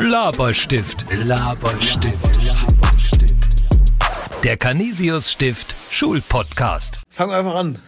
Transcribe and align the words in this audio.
Laberstift, 0.00 1.06
Laberstift, 1.24 2.28
Der 4.44 4.58
Canisius 4.58 5.32
Stift 5.32 5.74
Schulpodcast. 5.90 7.00
Fangen 7.08 7.30
wir 7.30 7.38
einfach 7.38 7.54
an. 7.54 7.78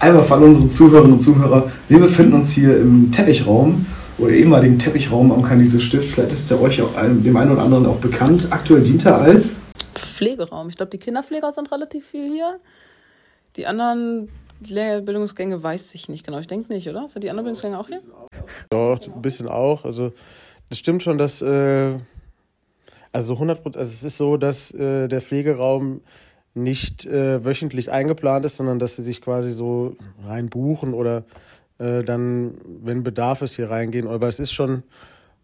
Einmal 0.00 0.24
für 0.24 0.34
alle 0.34 0.46
unsere 0.46 0.66
Zuhörerinnen 0.66 1.12
und 1.12 1.20
Zuhörer. 1.20 1.70
Wir 1.88 2.00
befinden 2.00 2.34
uns 2.34 2.52
hier 2.52 2.76
im 2.76 3.12
Teppichraum 3.12 3.86
oder 4.18 4.32
ehemaligen 4.32 4.76
Teppichraum 4.76 5.30
am 5.30 5.42
Canisius 5.42 5.84
Stift. 5.84 6.14
Vielleicht 6.14 6.32
ist 6.32 6.50
er 6.50 6.60
euch 6.60 6.82
auch 6.82 6.96
einem, 6.96 7.22
dem 7.22 7.36
einen 7.36 7.52
oder 7.52 7.62
anderen 7.62 7.86
auch 7.86 7.98
bekannt. 7.98 8.48
Aktuell 8.50 8.82
dient 8.82 9.06
er 9.06 9.18
als 9.18 9.54
Pflegeraum. 9.94 10.68
Ich 10.68 10.76
glaube, 10.76 10.90
die 10.90 10.98
Kinderpfleger 10.98 11.52
sind 11.52 11.70
relativ 11.70 12.06
viel 12.06 12.28
hier. 12.28 12.58
Die 13.54 13.68
anderen 13.68 14.28
Lehrbildungsgänge 14.66 15.62
weiß 15.62 15.94
ich 15.94 16.08
nicht 16.08 16.26
genau. 16.26 16.40
Ich 16.40 16.48
denke 16.48 16.72
nicht, 16.72 16.88
oder? 16.88 17.08
Sind 17.08 17.22
die 17.22 17.30
anderen 17.30 17.44
Bildungsgänge 17.44 17.78
auch 17.78 17.86
hier? 17.86 18.00
Doch, 18.70 18.98
ein 19.14 19.22
bisschen 19.22 19.48
auch. 19.48 19.84
Also, 19.84 20.12
das 20.68 20.78
stimmt 20.78 21.02
schon, 21.02 21.18
dass. 21.18 21.42
Äh, 21.42 21.98
also, 23.12 23.34
100 23.34 23.62
Prozent. 23.62 23.76
Also, 23.78 23.92
es 23.92 24.04
ist 24.04 24.18
so, 24.18 24.36
dass 24.36 24.72
äh, 24.72 25.08
der 25.08 25.20
Pflegeraum 25.20 26.00
nicht 26.54 27.06
äh, 27.06 27.44
wöchentlich 27.44 27.92
eingeplant 27.92 28.44
ist, 28.44 28.56
sondern 28.56 28.78
dass 28.78 28.96
sie 28.96 29.02
sich 29.02 29.20
quasi 29.20 29.52
so 29.52 29.96
rein 30.26 30.48
buchen 30.48 30.94
oder 30.94 31.24
äh, 31.78 32.02
dann, 32.02 32.54
wenn 32.82 33.02
Bedarf 33.02 33.42
ist, 33.42 33.56
hier 33.56 33.70
reingehen. 33.70 34.08
Aber 34.08 34.26
es 34.26 34.40
ist 34.40 34.52
schon 34.52 34.82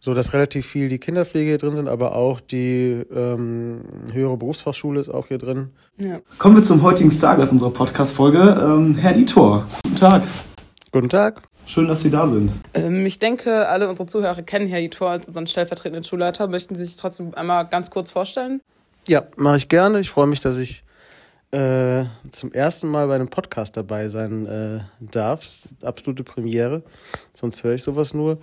so, 0.00 0.14
dass 0.14 0.32
relativ 0.32 0.66
viel 0.66 0.88
die 0.88 0.98
Kinderpflege 0.98 1.50
hier 1.50 1.58
drin 1.58 1.76
sind, 1.76 1.88
aber 1.88 2.16
auch 2.16 2.40
die 2.40 3.04
ähm, 3.14 3.82
höhere 4.12 4.36
Berufsfachschule 4.36 4.98
ist 4.98 5.10
auch 5.10 5.28
hier 5.28 5.38
drin. 5.38 5.70
Ja. 5.98 6.20
Kommen 6.38 6.56
wir 6.56 6.62
zum 6.62 6.82
heutigen 6.82 7.10
Stargast 7.10 7.52
unserer 7.52 7.70
Podcast-Folge. 7.70 8.38
Ähm, 8.60 8.96
Herr 8.96 9.16
Itor, 9.16 9.66
guten 9.84 9.96
Tag. 9.96 10.22
Guten 10.92 11.08
Tag. 11.08 11.40
Schön, 11.64 11.88
dass 11.88 12.02
Sie 12.02 12.10
da 12.10 12.26
sind. 12.26 12.52
Ähm, 12.74 13.06
ich 13.06 13.18
denke, 13.18 13.66
alle 13.66 13.88
unsere 13.88 14.06
Zuhörer 14.06 14.42
kennen 14.42 14.68
Herr 14.68 14.82
Itor 14.82 15.08
als 15.08 15.26
unseren 15.26 15.46
stellvertretenden 15.46 16.04
Schulleiter. 16.04 16.48
Möchten 16.48 16.74
Sie 16.74 16.84
sich 16.84 16.96
trotzdem 16.96 17.34
einmal 17.34 17.66
ganz 17.66 17.90
kurz 17.90 18.10
vorstellen? 18.10 18.60
Ja, 19.08 19.22
mache 19.36 19.56
ich 19.56 19.68
gerne. 19.68 20.00
Ich 20.00 20.10
freue 20.10 20.26
mich, 20.26 20.40
dass 20.40 20.58
ich 20.58 20.84
äh, 21.50 22.04
zum 22.30 22.52
ersten 22.52 22.88
Mal 22.88 23.06
bei 23.06 23.14
einem 23.14 23.28
Podcast 23.28 23.74
dabei 23.78 24.08
sein 24.08 24.44
äh, 24.44 24.80
darf. 25.00 25.46
Absolute 25.82 26.24
Premiere. 26.24 26.82
Sonst 27.32 27.64
höre 27.64 27.72
ich 27.72 27.82
sowas 27.82 28.12
nur. 28.12 28.36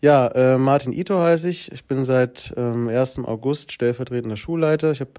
Ja, 0.00 0.28
äh, 0.28 0.58
Martin 0.58 0.92
Ito 0.92 1.18
heiße 1.18 1.48
ich. 1.48 1.72
Ich 1.72 1.86
bin 1.86 2.04
seit 2.04 2.54
ähm, 2.56 2.86
1. 2.86 3.18
August 3.24 3.72
stellvertretender 3.72 4.36
Schulleiter. 4.36 4.92
Ich 4.92 5.00
habe 5.00 5.10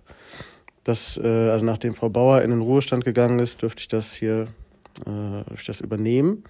das, 0.85 1.17
äh, 1.21 1.27
also 1.27 1.65
nachdem 1.65 1.95
Frau 1.95 2.07
Bauer 2.07 2.43
in 2.43 2.51
den 2.51 2.61
Ruhestand 2.61 3.03
gegangen 3.03 3.39
ist, 3.39 3.61
dürfte 3.61 3.81
ich 3.81 3.87
das 3.89 4.13
hier 4.13 4.47
äh, 5.05 5.43
das 5.65 5.81
übernehmen. 5.81 6.43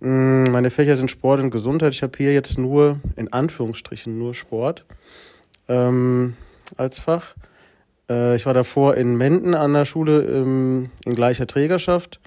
Mm, 0.00 0.50
Meine 0.50 0.70
Fächer 0.70 0.96
sind 0.96 1.10
Sport 1.10 1.40
und 1.40 1.50
Gesundheit. 1.50 1.94
Ich 1.94 2.02
habe 2.02 2.16
hier 2.16 2.32
jetzt 2.32 2.58
nur, 2.58 3.00
in 3.16 3.32
Anführungsstrichen, 3.32 4.18
nur 4.18 4.34
Sport 4.34 4.84
ähm, 5.68 6.34
als 6.76 6.98
Fach. 6.98 7.34
Äh, 8.08 8.36
ich 8.36 8.46
war 8.46 8.54
davor 8.54 8.96
in 8.96 9.16
Menden 9.16 9.54
an 9.54 9.72
der 9.72 9.84
Schule 9.84 10.22
ähm, 10.22 10.90
in 11.04 11.14
gleicher 11.14 11.46
Trägerschaft. 11.46 12.20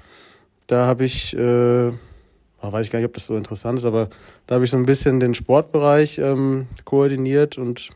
Da 0.67 0.85
habe 0.85 1.05
ich, 1.05 1.35
äh, 1.35 1.91
weiß 2.61 2.85
ich 2.85 2.91
gar 2.91 2.99
nicht, 2.99 3.07
ob 3.07 3.13
das 3.13 3.25
so 3.25 3.37
interessant 3.37 3.79
ist, 3.79 3.85
aber 3.85 4.09
da 4.47 4.55
habe 4.55 4.65
ich 4.65 4.71
so 4.71 4.77
ein 4.77 4.85
bisschen 4.85 5.19
den 5.19 5.33
Sportbereich 5.33 6.19
ähm, 6.19 6.67
koordiniert 6.83 7.57
und 7.57 7.89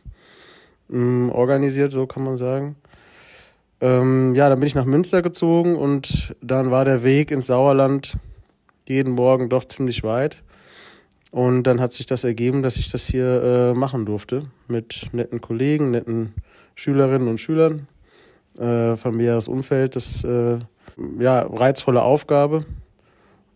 ähm, 0.92 1.30
organisiert, 1.32 1.92
so 1.92 2.06
kann 2.08 2.24
man 2.24 2.38
sagen. 2.38 2.76
Ähm, 3.82 4.36
ja, 4.36 4.48
dann 4.48 4.60
bin 4.60 4.68
ich 4.68 4.76
nach 4.76 4.86
Münster 4.86 5.22
gezogen 5.22 5.76
und 5.76 6.36
dann 6.42 6.70
war 6.70 6.86
der 6.86 7.04
Weg 7.04 7.32
ins 7.32 7.48
Sauerland 7.48 8.18
jeden 8.88 9.14
Morgen 9.14 9.50
doch 9.50 9.66
ziemlich 9.66 10.04
weit. 10.04 10.44
Und 11.32 11.64
dann 11.64 11.80
hat 11.80 11.94
sich 11.94 12.06
das 12.06 12.24
ergeben, 12.24 12.62
dass 12.62 12.78
ich 12.78 12.92
das 12.92 13.08
hier 13.08 13.42
äh, 13.42 13.74
machen 13.74 14.06
durfte 14.06 14.44
mit 14.68 15.10
netten 15.14 15.42
Kollegen, 15.42 15.92
netten 15.92 16.34
Schülerinnen 16.76 17.28
und 17.28 17.40
Schülern, 17.40 17.88
äh, 18.60 18.96
familiäres 18.98 19.48
Umfeld, 19.48 19.96
das 19.96 20.24
äh, 20.26 20.60
ja 21.20 21.42
reizvolle 21.42 22.04
Aufgabe. 22.04 22.66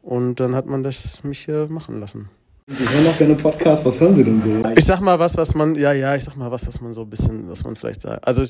Und 0.02 0.40
dann 0.40 0.56
hat 0.56 0.68
man 0.68 0.84
das 0.84 1.24
mich 1.24 1.40
hier 1.40 1.68
machen 1.70 2.00
lassen. 2.00 2.30
Sie 2.68 2.90
hören 2.90 3.08
auch 3.08 3.18
gerne 3.18 3.36
Podcast. 3.36 3.86
Was 3.86 4.00
hören 4.00 4.16
Sie 4.16 4.24
denn 4.24 4.42
so? 4.42 4.70
Ich 4.76 4.86
sag 4.86 5.02
mal 5.02 5.20
was, 5.20 5.38
was 5.38 5.54
man, 5.54 5.76
ja, 5.76 5.94
ja, 5.94 6.16
ich 6.16 6.24
sag 6.24 6.36
mal 6.36 6.50
was, 6.50 6.68
was 6.68 6.82
man 6.82 6.94
so 6.94 7.02
ein 7.02 7.10
bisschen, 7.10 7.50
was 7.50 7.64
man 7.64 7.76
vielleicht 7.76 8.02
sagt. 8.02 8.26
Also 8.26 8.46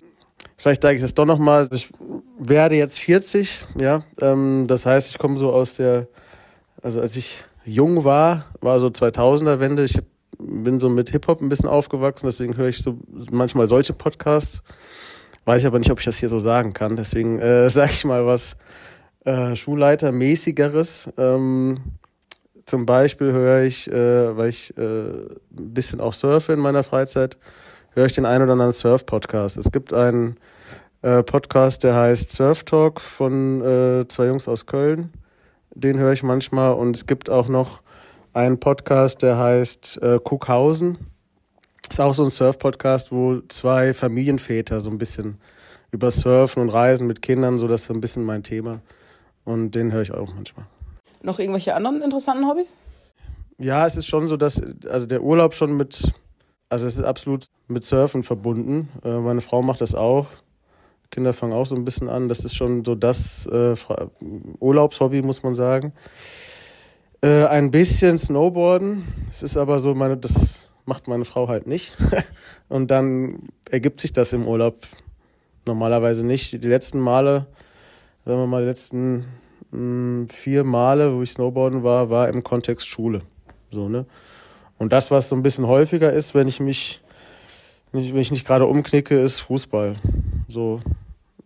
vielleicht 0.58 0.82
sage 0.82 0.96
ich 0.96 1.02
das 1.02 1.14
doch 1.14 1.26
nochmal. 1.26 1.68
Ich 1.72 1.90
werde 2.40 2.76
jetzt 2.76 3.00
40, 3.00 3.62
ja. 3.80 4.02
Ähm, 4.22 4.66
das 4.68 4.86
heißt, 4.86 5.10
ich 5.10 5.18
komme 5.18 5.38
so 5.38 5.52
aus 5.52 5.76
der, 5.76 6.08
also 6.82 7.02
als 7.02 7.16
ich 7.16 7.46
jung 7.66 8.04
war, 8.04 8.46
war 8.62 8.80
so 8.80 8.88
2000er 8.88 9.60
Wende. 9.60 9.84
Ich 9.84 10.00
bin 10.38 10.80
so 10.80 10.90
mit 10.90 11.10
Hip-Hop 11.10 11.42
ein 11.42 11.50
bisschen 11.50 11.70
aufgewachsen, 11.70 12.26
deswegen 12.26 12.58
höre 12.58 12.70
ich 12.70 12.80
so 12.80 13.00
manchmal 13.32 13.68
solche 13.68 13.94
Podcasts. 13.94 14.64
Weiß 15.46 15.62
ich 15.62 15.68
aber 15.68 15.80
nicht, 15.80 15.92
ob 15.92 16.00
ich 16.00 16.06
das 16.06 16.18
hier 16.18 16.30
so 16.30 16.40
sagen 16.40 16.74
kann. 16.74 16.96
Deswegen 16.96 17.40
äh, 17.40 17.70
sage 17.70 17.92
ich 17.92 18.06
mal 18.06 18.26
was 18.26 18.58
äh, 19.26 19.56
Schulleitermäßigeres. 19.56 21.12
Ähm, 21.18 21.80
zum 22.66 22.86
Beispiel 22.86 23.32
höre 23.32 23.64
ich, 23.64 23.90
äh, 23.92 24.36
weil 24.36 24.50
ich 24.50 24.76
äh, 24.78 24.82
ein 24.82 25.38
bisschen 25.50 26.02
auch 26.02 26.14
surfe 26.14 26.54
in 26.54 26.60
meiner 26.60 26.84
Freizeit, 26.84 27.38
höre 27.96 28.06
ich 28.06 28.14
den 28.14 28.26
einen 28.26 28.44
oder 28.44 28.52
anderen 28.52 28.74
Surf-Podcast. 28.74 29.58
Es 29.58 29.72
gibt 29.72 29.94
einen 29.94 30.38
äh, 31.02 31.24
Podcast, 31.24 31.84
der 31.84 31.96
heißt 31.96 32.32
Surf 32.32 32.64
Talk 32.66 33.00
von 33.00 33.62
äh, 33.62 34.08
zwei 34.08 34.28
Jungs 34.28 34.48
aus 34.48 34.66
Köln. 34.66 35.14
Den 35.74 35.98
höre 35.98 36.12
ich 36.12 36.22
manchmal. 36.22 36.74
Und 36.74 36.96
es 36.96 37.08
gibt 37.08 37.30
auch 37.30 37.48
noch 37.48 37.82
einen 38.34 38.60
Podcast, 38.60 39.22
der 39.24 39.38
heißt 39.38 40.02
äh, 40.02 40.20
Cookhausen. 40.22 40.98
Ist 41.90 42.02
auch 42.02 42.14
so 42.14 42.26
ein 42.26 42.30
Surf-Podcast, 42.30 43.12
wo 43.12 43.40
zwei 43.48 43.94
Familienväter 43.94 44.82
so 44.82 44.90
ein 44.90 44.98
bisschen 44.98 45.38
über 45.92 46.12
Surfen 46.12 46.62
und 46.62 46.70
Reisen 46.70 47.08
mit 47.08 47.22
Kindern, 47.22 47.60
so 47.60 47.68
das 47.68 47.82
ist 47.82 47.88
so 47.88 47.94
ein 47.94 48.02
bisschen 48.02 48.26
mein 48.26 48.44
Thema. 48.44 48.82
Und 49.46 49.72
den 49.72 49.94
höre 49.94 50.02
ich 50.02 50.12
auch 50.12 50.34
manchmal. 50.34 50.66
Noch 51.22 51.40
irgendwelche 51.40 51.76
anderen 51.76 52.02
interessanten 52.02 52.46
Hobbys? 52.46 52.76
Ja, 53.58 53.86
es 53.86 53.96
ist 53.96 54.08
schon 54.08 54.28
so, 54.28 54.36
dass 54.36 54.62
also 54.86 55.06
der 55.06 55.24
Urlaub 55.24 55.54
schon 55.54 55.78
mit, 55.78 56.14
also 56.70 56.86
es 56.88 56.98
ist 56.98 57.06
absolut 57.06 57.46
mit 57.68 57.84
Surfen 57.84 58.24
verbunden. 58.24 58.90
Äh, 59.04 59.18
meine 59.20 59.42
Frau 59.42 59.62
macht 59.62 59.82
das 59.82 59.96
auch. 59.96 60.28
Kinder 61.12 61.34
fangen 61.34 61.54
auch 61.54 61.66
so 61.66 61.76
ein 61.76 61.86
bisschen 61.86 62.10
an. 62.10 62.28
Das 62.28 62.44
ist 62.44 62.56
schon 62.56 62.84
so 62.84 62.96
das 62.96 63.46
äh, 63.48 63.76
Urlaubshobby, 64.60 65.22
muss 65.22 65.44
man 65.44 65.56
sagen. 65.56 65.94
Äh, 67.22 67.46
ein 67.46 67.72
bisschen 67.72 68.18
Snowboarden. 68.18 69.06
Es 69.30 69.44
ist 69.44 69.58
aber 69.58 69.80
so, 69.80 69.96
meine, 69.96 70.18
das 70.18 70.72
macht 70.86 71.08
meine 71.08 71.26
Frau 71.26 71.48
halt 71.48 71.68
nicht. 71.68 71.98
Und 72.70 72.92
dann 72.92 73.50
ergibt 73.70 74.02
sich 74.02 74.14
das 74.14 74.34
im 74.34 74.48
Urlaub 74.48 74.78
normalerweise 75.66 76.26
nicht. 76.26 76.52
Die 76.52 76.68
letzten 76.68 77.00
Male, 77.00 77.48
sagen 78.26 78.40
wir 78.40 78.48
mal, 78.48 78.62
die 78.62 78.68
letzten 78.68 79.26
mh, 79.72 80.28
vier 80.32 80.64
Male, 80.64 81.16
wo 81.16 81.22
ich 81.22 81.32
Snowboarden 81.32 81.84
war, 81.84 82.10
war 82.10 82.30
im 82.30 82.44
Kontext 82.44 82.88
Schule. 82.88 83.22
So, 83.72 83.90
ne? 83.90 84.06
Und 84.78 84.92
das, 84.92 85.12
was 85.12 85.30
so 85.30 85.36
ein 85.36 85.44
bisschen 85.44 85.68
häufiger 85.68 86.12
ist, 86.12 86.36
wenn 86.36 86.48
ich 86.48 86.60
mich, 86.60 87.02
ich, 87.94 88.14
wenn 88.14 88.22
ich 88.22 88.32
nicht 88.32 88.46
gerade 88.46 88.66
umknicke, 88.66 89.20
ist 89.20 89.40
Fußball. 89.42 89.96
So 90.48 90.82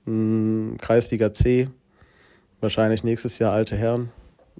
mh, 0.06 0.78
Kreisliga 0.82 1.34
C, 1.34 1.70
wahrscheinlich 2.60 3.04
nächstes 3.04 3.40
Jahr 3.40 3.54
alte 3.54 3.76
Herren. 3.78 4.10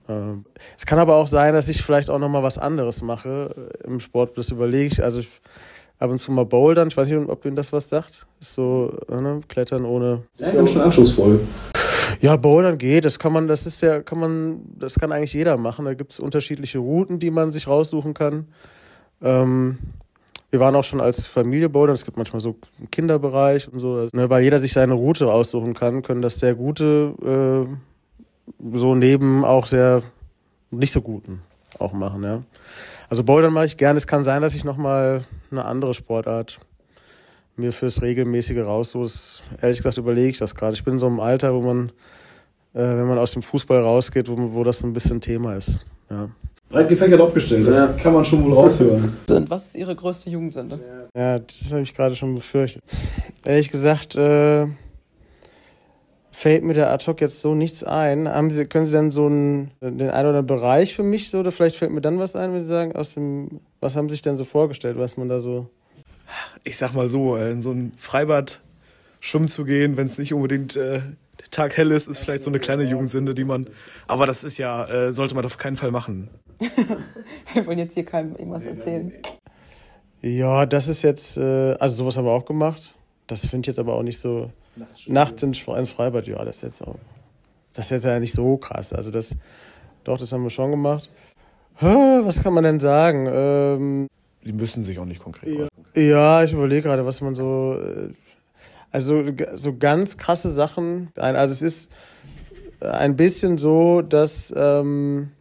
Ähm, 0.08 0.46
Es 0.78 0.86
kann 0.86 1.00
aber 1.00 1.16
auch 1.16 1.28
sein, 1.28 1.54
dass 1.54 1.68
ich 1.70 1.82
vielleicht 1.82 2.10
auch 2.10 2.20
noch 2.20 2.30
mal 2.30 2.44
was 2.44 2.58
anderes 2.58 3.02
mache 3.02 3.72
im 3.84 4.00
Sport. 4.00 4.38
Das 4.38 4.52
überlege 4.52 4.86
ich. 4.88 5.04
Also 5.04 5.22
ich, 5.22 5.30
ab 5.98 6.10
und 6.12 6.18
zu 6.20 6.32
mal 6.32 6.46
Bouldern. 6.46 6.88
Ich 6.90 6.98
weiß 6.98 7.10
nicht, 7.10 7.30
ob 7.30 7.46
Ihnen 7.46 7.56
das 7.56 7.74
was 7.74 7.90
sagt. 7.90 8.28
Ist 8.40 8.54
so 8.54 8.98
ne? 9.10 9.42
Klettern 9.48 9.86
ohne 9.86 10.24
Ja, 10.38 10.52
ganz 10.52 10.72
schön 10.72 10.82
anspruchsvoll. 10.82 11.40
Ja, 12.20 12.36
Bouldern 12.36 12.78
geht. 12.78 13.06
Das 13.06 13.20
kann 13.20 13.34
man, 13.34 13.48
das 13.48 13.66
ist 13.66 13.82
ja, 13.82 14.02
kann 14.02 14.20
man, 14.20 14.62
das 14.78 14.96
kann 14.96 15.12
eigentlich 15.12 15.34
jeder 15.34 15.58
machen. 15.58 15.86
Da 15.86 15.94
gibt 15.94 16.12
es 16.12 16.20
unterschiedliche 16.20 16.80
Routen, 16.80 17.20
die 17.20 17.32
man 17.32 17.52
sich 17.52 17.68
raussuchen 17.68 18.14
kann. 18.14 18.48
Ähm, 19.22 19.78
wir 20.52 20.60
waren 20.60 20.76
auch 20.76 20.84
schon 20.84 21.00
als 21.00 21.28
Familie 21.28 21.70
Bouldern. 21.70 21.94
Es 21.94 22.06
gibt 22.06 22.18
manchmal 22.18 22.42
so 22.42 22.56
einen 22.80 22.90
Kinderbereich 22.92 23.72
und 23.72 23.80
so. 23.80 23.96
Also, 23.96 24.18
ne, 24.18 24.30
weil 24.30 24.44
jeder 24.44 24.60
sich 24.60 24.74
seine 24.74 24.94
Route 24.94 25.32
aussuchen 25.32 25.74
kann, 25.74 26.02
können 26.02 26.22
das 26.22 26.40
sehr 26.40 26.56
gute, 26.56 27.68
äh, 27.72 28.78
so 28.78 28.96
neben 28.96 29.46
auch 29.46 29.68
sehr 29.68 30.02
nicht 30.72 30.92
so 30.92 31.02
guten 31.02 31.42
auch 31.78 31.94
machen, 31.94 32.24
ja. 32.24 32.44
Also 33.10 33.24
Bouldern 33.24 33.54
mache 33.54 33.66
ich 33.66 33.78
gerne. 33.78 33.98
Es 33.98 34.08
kann 34.08 34.24
sein, 34.24 34.42
dass 34.42 34.54
ich 34.54 34.64
nochmal 34.64 35.26
eine 35.52 35.66
andere 35.66 35.94
Sportart 35.94 36.60
mir 37.60 37.72
fürs 37.72 38.02
regelmäßige 38.02 38.60
raussuche. 38.66 39.04
Das- 39.04 39.44
Ehrlich 39.62 39.78
gesagt 39.80 39.98
überlege 39.98 40.30
ich 40.30 40.38
das 40.40 40.56
gerade. 40.56 40.74
Ich 40.74 40.84
bin 40.84 40.94
in 40.94 41.00
so 41.00 41.08
einem 41.08 41.20
Alter, 41.20 41.54
wo 41.54 41.62
man, 41.62 41.90
äh, 42.74 42.80
wenn 42.80 43.06
man 43.08 43.18
aus 43.20 43.32
dem 43.34 43.42
Fußball 43.42 43.82
rausgeht, 43.82 44.30
wo, 44.30 44.36
wo 44.54 44.64
das 44.64 44.80
so 44.80 44.88
ein 44.88 44.94
bisschen 44.94 45.22
Thema 45.22 45.56
ist. 45.56 45.80
Ja, 46.10 46.28
Breit 46.70 46.88
gefächert 46.90 47.20
aufgestellt. 47.20 47.68
Das 47.68 47.76
Ja. 47.78 47.88
kann 48.02 48.14
man 48.14 48.24
schon 48.26 48.44
wohl 48.46 48.54
raushören. 48.54 49.14
Was 49.48 49.68
ist 49.68 49.76
Ihre 49.76 49.96
größte 49.96 50.30
Jugendsünde? 50.30 50.80
ja 51.16 51.40
das 51.40 51.72
habe 51.72 51.82
ich 51.82 51.94
gerade 51.96 52.16
schon 52.16 52.36
befürchtet. 52.36 52.84
Ehrlich 53.44 53.70
gesagt, 53.72 54.16
äh, 54.16 54.66
fällt 56.32 56.64
mir 56.64 56.74
der 56.74 56.92
ad 56.92 57.06
hoc 57.06 57.22
jetzt 57.22 57.42
so 57.42 57.54
nichts 57.56 57.84
ein. 57.84 58.28
Haben 58.30 58.52
Sie, 58.52 58.66
können 58.66 58.86
Sie 58.86 58.94
dann 58.94 59.12
so 59.12 59.26
einen, 59.26 59.72
den 59.82 60.02
einen 60.02 60.10
oder 60.10 60.38
anderen 60.40 60.46
Bereich 60.46 60.96
für 60.96 61.04
mich 61.04 61.30
so, 61.30 61.40
oder 61.40 61.52
vielleicht 61.52 61.76
fällt 61.76 61.92
mir 61.92 62.02
dann 62.02 62.20
was 62.20 62.36
ein, 62.36 62.54
wenn 62.54 62.62
Sie 62.62 62.68
sagen, 62.68 62.96
aus 62.96 63.14
dem, 63.16 63.60
was 63.82 63.96
haben 63.96 64.08
Sie 64.10 64.14
sich 64.14 64.22
denn 64.22 64.38
so 64.38 64.46
vorgestellt, 64.46 64.98
was 64.98 65.18
man 65.18 65.28
da 65.28 65.40
so. 65.40 65.68
Ich 66.64 66.78
sag 66.78 66.94
mal 66.94 67.08
so, 67.08 67.38
äh, 67.38 67.52
in 67.52 67.62
so 67.62 67.72
ein 67.72 67.94
Freibad 67.98 68.60
schwimmen 69.20 69.48
zu 69.48 69.66
gehen, 69.66 69.98
wenn 69.98 70.06
es 70.06 70.18
nicht 70.18 70.34
unbedingt 70.34 70.76
äh, 70.76 71.02
der 71.40 71.50
Tag 71.52 71.78
hell 71.78 71.92
ist, 71.92 72.08
ist 72.08 72.20
vielleicht 72.20 72.44
so 72.44 72.52
eine 72.52 72.60
kleine 72.60 72.84
Jugendsünde, 72.84 73.34
die 73.34 73.44
man. 73.44 73.68
Aber 74.08 74.26
das 74.26 74.44
ist 74.44 74.58
ja, 74.58 74.86
äh, 74.86 75.14
sollte 75.14 75.36
man 75.36 75.46
auf 75.46 75.58
keinen 75.58 75.78
Fall 75.78 75.92
machen. 75.92 76.30
Wir 77.54 77.66
wollen 77.66 77.80
jetzt 77.80 77.94
hier 77.94 78.06
keinem 78.06 78.36
irgendwas 78.36 78.66
erzählen. 78.66 79.14
Ja, 80.22 80.66
das 80.66 80.88
ist 80.88 81.02
jetzt, 81.02 81.38
äh, 81.38 81.74
also 81.80 81.96
sowas 81.96 82.18
haben 82.18 82.26
wir 82.26 82.32
auch 82.32 82.46
gemacht. 82.46 82.94
Das 83.28 83.46
finde 83.46 83.62
ich 83.62 83.68
jetzt 83.68 83.80
aber 83.80 83.94
auch 83.94 84.04
nicht 84.04 84.20
so. 84.20 84.52
Nachts 85.08 85.44
ins, 85.44 85.66
ins 85.66 85.92
Freibad, 85.92 86.28
ja, 86.28 86.44
das 86.44 86.58
ist 86.58 86.62
jetzt 86.64 86.82
auch. 86.82 86.96
Das 87.74 87.86
ist 87.86 87.92
jetzt 87.92 88.06
ja 88.06 88.20
nicht 88.20 88.34
so 88.34 88.58
krass. 88.58 88.92
Also 88.92 89.12
das, 89.12 89.38
doch, 90.04 90.18
das 90.18 90.32
haben 90.34 90.44
wir 90.44 90.50
schon 90.50 90.72
gemacht. 90.72 91.10
Was 91.80 92.44
kann 92.44 92.54
man 92.54 92.66
denn 92.66 92.80
sagen? 92.80 93.28
Ähm, 93.32 94.08
Die 94.44 94.54
müssen 94.54 94.84
sich 94.84 95.00
auch 95.00 95.06
nicht 95.06 95.22
konkret 95.22 95.70
Ja, 95.96 96.02
ja 96.02 96.44
ich 96.44 96.54
überlege 96.54 96.84
gerade, 96.84 97.06
was 97.06 97.22
man 97.22 97.36
so. 97.36 97.78
äh, 97.80 98.10
Also 98.92 99.24
so 99.54 99.78
ganz 99.78 100.18
krasse 100.18 100.50
Sachen. 100.50 101.12
Also 101.16 101.52
es 101.52 101.62
ist 101.62 101.92
ein 102.80 103.16
bisschen 103.16 103.58
so, 103.58 104.02
dass 104.02 104.54
ähm, 104.56 105.32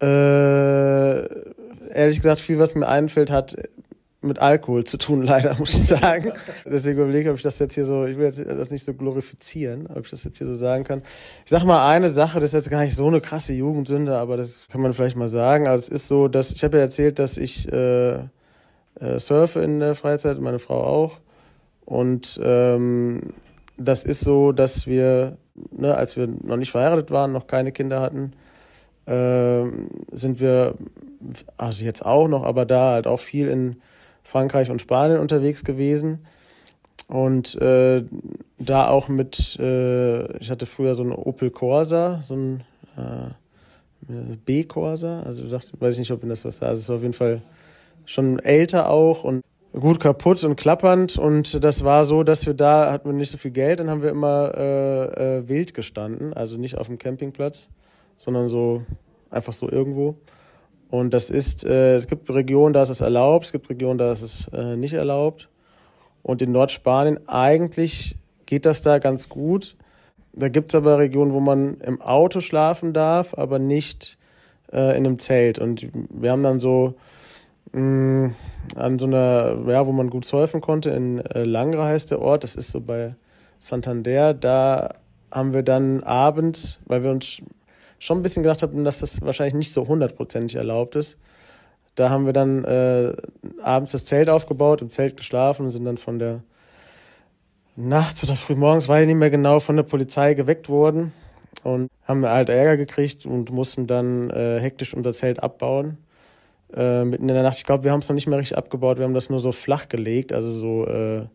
äh, 0.00 1.18
ehrlich 1.90 2.16
gesagt 2.16 2.40
viel, 2.40 2.58
was 2.58 2.74
mir 2.74 2.88
einfällt, 2.88 3.30
hat 3.30 3.56
mit 4.20 4.38
Alkohol 4.38 4.84
zu 4.84 4.98
tun, 4.98 5.22
leider, 5.24 5.54
muss 5.58 5.74
ich 5.74 5.86
sagen. 5.86 6.32
Deswegen 6.64 7.00
überlege 7.00 7.24
ich, 7.24 7.30
ob 7.30 7.36
ich 7.36 7.42
das 7.42 7.58
jetzt 7.58 7.74
hier 7.74 7.84
so, 7.84 8.04
ich 8.04 8.16
will 8.16 8.26
jetzt 8.26 8.38
das 8.38 8.70
nicht 8.70 8.84
so 8.84 8.94
glorifizieren, 8.94 9.86
ob 9.86 10.04
ich 10.04 10.10
das 10.10 10.24
jetzt 10.24 10.38
hier 10.38 10.46
so 10.46 10.56
sagen 10.56 10.84
kann. 10.84 11.02
Ich 11.44 11.50
sag 11.50 11.64
mal 11.64 11.88
eine 11.88 12.08
Sache, 12.08 12.40
das 12.40 12.50
ist 12.50 12.54
jetzt 12.54 12.70
gar 12.70 12.82
nicht 12.82 12.96
so 12.96 13.06
eine 13.06 13.20
krasse 13.20 13.52
Jugendsünde, 13.52 14.16
aber 14.16 14.36
das 14.36 14.66
kann 14.68 14.80
man 14.80 14.92
vielleicht 14.92 15.16
mal 15.16 15.28
sagen. 15.28 15.68
Also 15.68 15.86
es 15.86 15.88
ist 15.88 16.08
so, 16.08 16.28
dass 16.28 16.52
ich 16.52 16.64
habe 16.64 16.78
ja 16.78 16.84
erzählt, 16.84 17.18
dass 17.18 17.36
ich 17.36 17.70
äh, 17.72 18.16
äh, 19.00 19.18
surfe 19.18 19.60
in 19.60 19.80
der 19.80 19.94
Freizeit, 19.94 20.40
meine 20.40 20.58
Frau 20.58 20.82
auch. 20.82 21.20
Und 21.84 22.40
ähm, 22.42 23.32
das 23.76 24.04
ist 24.04 24.20
so, 24.20 24.52
dass 24.52 24.86
wir, 24.86 25.36
ne, 25.70 25.94
als 25.94 26.16
wir 26.16 26.26
noch 26.26 26.56
nicht 26.56 26.70
verheiratet 26.70 27.10
waren, 27.10 27.32
noch 27.32 27.46
keine 27.46 27.72
Kinder 27.72 28.00
hatten, 28.00 28.32
ähm, 29.06 29.88
sind 30.10 30.40
wir, 30.40 30.74
also 31.56 31.84
jetzt 31.84 32.04
auch 32.04 32.26
noch, 32.26 32.44
aber 32.44 32.64
da 32.66 32.92
halt 32.92 33.06
auch 33.06 33.20
viel 33.20 33.48
in 33.48 33.76
Frankreich 34.26 34.70
und 34.70 34.82
Spanien 34.82 35.20
unterwegs 35.20 35.64
gewesen. 35.64 36.26
Und 37.08 37.54
äh, 37.62 38.02
da 38.58 38.88
auch 38.88 39.08
mit, 39.08 39.56
äh, 39.60 40.38
ich 40.38 40.50
hatte 40.50 40.66
früher 40.66 40.94
so 40.94 41.04
einen 41.04 41.12
Opel 41.12 41.50
Corsa, 41.50 42.20
so 42.24 42.34
ein 42.34 42.64
äh, 42.96 44.36
B-Corsa, 44.44 45.22
also 45.22 45.48
dachte, 45.48 45.72
weiß 45.78 45.94
ich 45.94 46.00
nicht, 46.00 46.10
ob 46.10 46.22
Ihnen 46.22 46.30
das 46.30 46.44
was 46.44 46.56
sagt. 46.56 46.70
Also 46.70 46.80
es 46.80 46.88
war 46.88 46.96
auf 46.96 47.02
jeden 47.02 47.14
Fall 47.14 47.42
schon 48.04 48.40
älter 48.40 48.90
auch 48.90 49.22
und 49.22 49.42
gut 49.72 50.00
kaputt 50.00 50.42
und 50.42 50.56
klappernd. 50.56 51.18
Und 51.18 51.62
das 51.62 51.84
war 51.84 52.04
so, 52.04 52.24
dass 52.24 52.46
wir 52.46 52.54
da 52.54 52.90
hatten 52.90 53.08
wir 53.08 53.14
nicht 53.14 53.30
so 53.30 53.38
viel 53.38 53.52
Geld, 53.52 53.78
dann 53.78 53.90
haben 53.90 54.02
wir 54.02 54.10
immer 54.10 54.52
äh, 54.56 55.36
äh, 55.38 55.48
wild 55.48 55.72
gestanden, 55.72 56.32
also 56.32 56.56
nicht 56.56 56.78
auf 56.78 56.88
dem 56.88 56.98
Campingplatz, 56.98 57.70
sondern 58.16 58.48
so 58.48 58.82
einfach 59.30 59.52
so 59.52 59.70
irgendwo. 59.70 60.16
Und 60.90 61.12
das 61.12 61.30
ist, 61.30 61.64
äh, 61.64 61.96
es 61.96 62.06
gibt 62.06 62.30
Regionen, 62.30 62.72
da 62.72 62.82
ist 62.82 62.90
es 62.90 63.00
erlaubt, 63.00 63.46
es 63.46 63.52
gibt 63.52 63.68
Regionen, 63.68 63.98
da 63.98 64.12
ist 64.12 64.22
es 64.22 64.48
äh, 64.48 64.76
nicht 64.76 64.94
erlaubt. 64.94 65.48
Und 66.22 66.42
in 66.42 66.52
Nordspanien 66.52 67.28
eigentlich 67.28 68.16
geht 68.46 68.66
das 68.66 68.82
da 68.82 68.98
ganz 68.98 69.28
gut. 69.28 69.76
Da 70.32 70.48
gibt 70.48 70.68
es 70.68 70.74
aber 70.74 70.98
Regionen, 70.98 71.32
wo 71.32 71.40
man 71.40 71.80
im 71.80 72.00
Auto 72.00 72.40
schlafen 72.40 72.92
darf, 72.92 73.34
aber 73.34 73.58
nicht 73.58 74.18
äh, 74.72 74.96
in 74.96 75.06
einem 75.06 75.18
Zelt. 75.18 75.58
Und 75.58 75.88
wir 76.10 76.30
haben 76.30 76.42
dann 76.42 76.60
so 76.60 76.94
mh, 77.72 78.34
an 78.74 78.98
so 78.98 79.06
einer, 79.06 79.56
ja, 79.68 79.86
wo 79.86 79.92
man 79.92 80.10
gut 80.10 80.24
surfen 80.24 80.60
konnte, 80.60 80.90
in 80.90 81.18
äh, 81.18 81.44
Langre 81.44 81.84
heißt 81.84 82.10
der 82.10 82.20
Ort, 82.20 82.44
das 82.44 82.56
ist 82.56 82.70
so 82.70 82.80
bei 82.80 83.14
Santander, 83.58 84.34
da 84.34 84.94
haben 85.30 85.54
wir 85.54 85.62
dann 85.62 86.02
abends, 86.02 86.80
weil 86.86 87.02
wir 87.02 87.10
uns 87.10 87.42
schon 87.98 88.18
ein 88.18 88.22
bisschen 88.22 88.42
gedacht 88.42 88.62
haben, 88.62 88.84
dass 88.84 89.00
das 89.00 89.22
wahrscheinlich 89.22 89.54
nicht 89.54 89.72
so 89.72 89.86
hundertprozentig 89.86 90.56
erlaubt 90.56 90.96
ist, 90.96 91.18
da 91.96 92.10
haben 92.10 92.26
wir 92.26 92.32
dann 92.32 92.64
äh, 92.64 93.14
abends 93.62 93.92
das 93.92 94.04
Zelt 94.04 94.28
aufgebaut, 94.28 94.82
im 94.82 94.90
Zelt 94.90 95.16
geschlafen 95.16 95.64
und 95.64 95.70
sind 95.70 95.84
dann 95.84 95.96
von 95.96 96.18
der 96.18 96.42
nachts 97.74 98.22
oder 98.24 98.36
frühmorgens, 98.36 98.88
ich 98.88 99.06
nicht 99.06 99.16
mehr 99.16 99.30
genau, 99.30 99.60
von 99.60 99.76
der 99.76 99.82
Polizei 99.82 100.34
geweckt 100.34 100.68
worden 100.68 101.12
und 101.64 101.90
haben 102.06 102.24
halt 102.24 102.48
Ärger 102.48 102.76
gekriegt 102.76 103.26
und 103.26 103.50
mussten 103.50 103.86
dann 103.86 104.30
äh, 104.30 104.60
hektisch 104.60 104.94
unser 104.94 105.12
Zelt 105.12 105.42
abbauen. 105.42 105.98
Äh, 106.74 107.04
mitten 107.04 107.28
in 107.28 107.34
der 107.34 107.42
Nacht, 107.42 107.58
ich 107.58 107.64
glaube, 107.64 107.84
wir 107.84 107.92
haben 107.92 108.00
es 108.00 108.08
noch 108.08 108.14
nicht 108.14 108.26
mehr 108.26 108.38
richtig 108.38 108.58
abgebaut, 108.58 108.98
wir 108.98 109.04
haben 109.04 109.14
das 109.14 109.30
nur 109.30 109.40
so 109.40 109.52
flach 109.52 109.88
gelegt, 109.88 110.32
also 110.32 110.50
so 110.50 110.86
äh, 110.86 111.26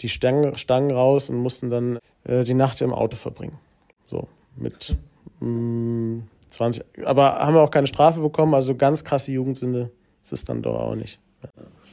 die 0.00 0.08
Stangen, 0.08 0.56
Stangen 0.58 0.90
raus 0.90 1.30
und 1.30 1.36
mussten 1.36 1.70
dann 1.70 1.98
äh, 2.24 2.44
die 2.44 2.54
Nacht 2.54 2.82
im 2.82 2.92
Auto 2.92 3.16
verbringen. 3.16 3.58
So, 4.06 4.28
mit 4.56 4.96
mh, 5.40 6.22
20. 6.50 6.84
Aber 7.04 7.38
haben 7.38 7.54
wir 7.54 7.62
auch 7.62 7.70
keine 7.70 7.86
Strafe 7.86 8.20
bekommen, 8.20 8.54
also 8.54 8.74
ganz 8.74 9.04
krasse 9.04 9.32
Jugendsünde 9.32 9.90
ist 10.22 10.32
es 10.32 10.44
dann 10.44 10.62
doch 10.62 10.78
auch 10.78 10.94
nicht. 10.94 11.18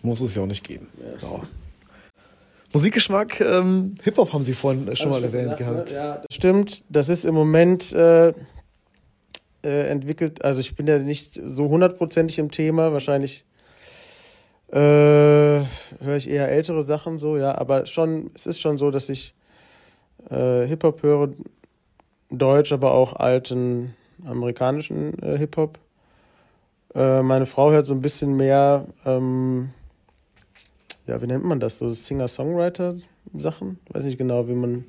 Muss 0.04 0.22
es 0.22 0.36
ja 0.36 0.44
auch 0.44 0.48
nicht 0.48 0.64
geben. 0.64 0.88
So. 1.18 1.42
Musikgeschmack, 2.74 3.42
ähm, 3.42 3.96
Hip-Hop 4.04 4.32
haben 4.32 4.44
Sie 4.44 4.54
vorhin 4.54 4.96
schon 4.96 5.10
mal 5.10 5.22
erwähnt 5.22 5.58
gehabt. 5.58 5.92
Ja, 5.92 6.18
das 6.18 6.34
stimmt. 6.34 6.84
Das 6.88 7.10
ist 7.10 7.26
im 7.26 7.36
Moment 7.36 7.92
äh, 7.92 8.30
äh, 9.64 9.90
entwickelt, 9.90 10.44
also 10.44 10.60
ich 10.60 10.76
bin 10.76 10.88
ja 10.88 10.98
nicht 11.00 11.36
so 11.36 11.70
hundertprozentig 11.70 12.40
im 12.40 12.50
Thema, 12.50 12.94
wahrscheinlich 12.94 13.46
äh, 14.72 14.78
höre 14.78 16.18
ich 16.18 16.30
eher 16.30 16.50
ältere 16.50 16.82
Sachen 16.82 17.18
so, 17.18 17.38
ja, 17.38 17.56
aber 17.58 17.86
schon, 17.86 18.32
es 18.34 18.48
ist 18.48 18.60
schon 18.60 18.78
so, 18.78 18.90
dass 18.90 19.10
ich 19.10 19.34
äh, 20.30 20.66
Hip-Hop 20.66 21.04
höre, 21.04 21.34
Deutsch, 22.32 22.72
aber 22.72 22.94
auch 22.94 23.14
alten 23.14 23.94
amerikanischen 24.26 25.22
äh, 25.22 25.38
Hip-Hop. 25.38 25.78
Äh, 26.96 27.22
meine 27.22 27.46
Frau 27.46 27.72
hört 27.72 27.86
so 27.86 27.94
ein 27.94 28.02
bisschen 28.02 28.36
mehr, 28.36 28.86
ähm, 29.06 29.72
ja, 31.08 31.22
wie 31.22 31.28
nennt 31.28 31.46
man 31.46 31.60
das, 31.60 31.78
so 31.78 31.90
Singer-Songwriter-Sachen? 31.92 33.80
Weiß 33.90 34.04
nicht 34.04 34.18
genau, 34.18 34.48
wie 34.48 34.54
man, 34.54 34.86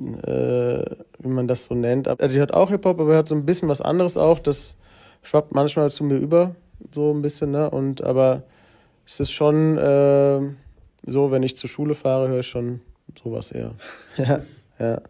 äh, 0.00 0.84
wie 1.18 1.28
man 1.28 1.48
das 1.48 1.66
so 1.66 1.74
nennt. 1.74 2.08
Aber, 2.08 2.28
die 2.28 2.38
hört 2.38 2.54
auch 2.54 2.70
Hip-Hop, 2.70 3.00
aber 3.00 3.12
hört 3.14 3.28
so 3.28 3.34
ein 3.34 3.46
bisschen 3.46 3.68
was 3.68 3.80
anderes 3.80 4.16
auch. 4.16 4.38
Das 4.38 4.76
schwappt 5.22 5.54
manchmal 5.54 5.90
zu 5.90 6.04
mir 6.04 6.16
über, 6.16 6.54
so 6.92 7.12
ein 7.12 7.22
bisschen, 7.22 7.50
ne? 7.50 7.70
Und 7.70 8.02
aber 8.02 8.44
es 9.06 9.20
ist 9.20 9.32
schon 9.32 9.78
äh, 9.78 10.40
so, 11.06 11.30
wenn 11.30 11.42
ich 11.42 11.56
zur 11.56 11.70
Schule 11.70 11.94
fahre, 11.94 12.28
höre 12.28 12.40
ich 12.40 12.46
schon 12.46 12.80
sowas 13.22 13.50
eher. 13.50 13.72
ja, 14.16 14.40
ja. 14.78 15.00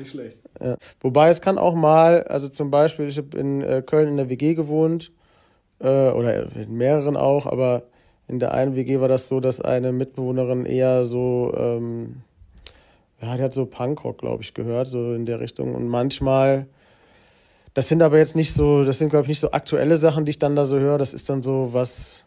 Nicht 0.00 0.12
schlecht. 0.12 0.38
Ja. 0.60 0.76
Wobei 1.00 1.28
es 1.28 1.40
kann 1.40 1.58
auch 1.58 1.74
mal, 1.74 2.24
also 2.24 2.48
zum 2.48 2.70
Beispiel, 2.70 3.08
ich 3.08 3.18
habe 3.18 3.38
in 3.38 3.62
äh, 3.62 3.82
Köln 3.84 4.08
in 4.08 4.16
der 4.16 4.30
WG 4.30 4.54
gewohnt, 4.54 5.12
äh, 5.80 6.10
oder 6.10 6.54
in 6.56 6.74
mehreren 6.76 7.16
auch, 7.16 7.46
aber 7.46 7.82
in 8.28 8.38
der 8.38 8.54
einen 8.54 8.76
WG 8.76 9.00
war 9.00 9.08
das 9.08 9.28
so, 9.28 9.40
dass 9.40 9.60
eine 9.60 9.92
Mitbewohnerin 9.92 10.64
eher 10.64 11.04
so, 11.04 11.52
ähm, 11.56 12.22
ja, 13.20 13.36
die 13.36 13.42
hat 13.42 13.52
so 13.52 13.66
Punkrock, 13.66 14.18
glaube 14.18 14.42
ich, 14.42 14.54
gehört, 14.54 14.88
so 14.88 15.12
in 15.12 15.26
der 15.26 15.40
Richtung. 15.40 15.74
Und 15.74 15.86
manchmal, 15.88 16.66
das 17.74 17.88
sind 17.88 18.02
aber 18.02 18.18
jetzt 18.18 18.36
nicht 18.36 18.54
so, 18.54 18.84
das 18.84 18.98
sind, 18.98 19.10
glaube 19.10 19.24
ich, 19.24 19.28
nicht 19.28 19.40
so 19.40 19.50
aktuelle 19.50 19.96
Sachen, 19.96 20.24
die 20.24 20.30
ich 20.30 20.38
dann 20.38 20.56
da 20.56 20.64
so 20.64 20.78
höre. 20.78 20.96
Das 20.96 21.12
ist 21.12 21.28
dann 21.28 21.42
so 21.42 21.70
was, 21.72 22.24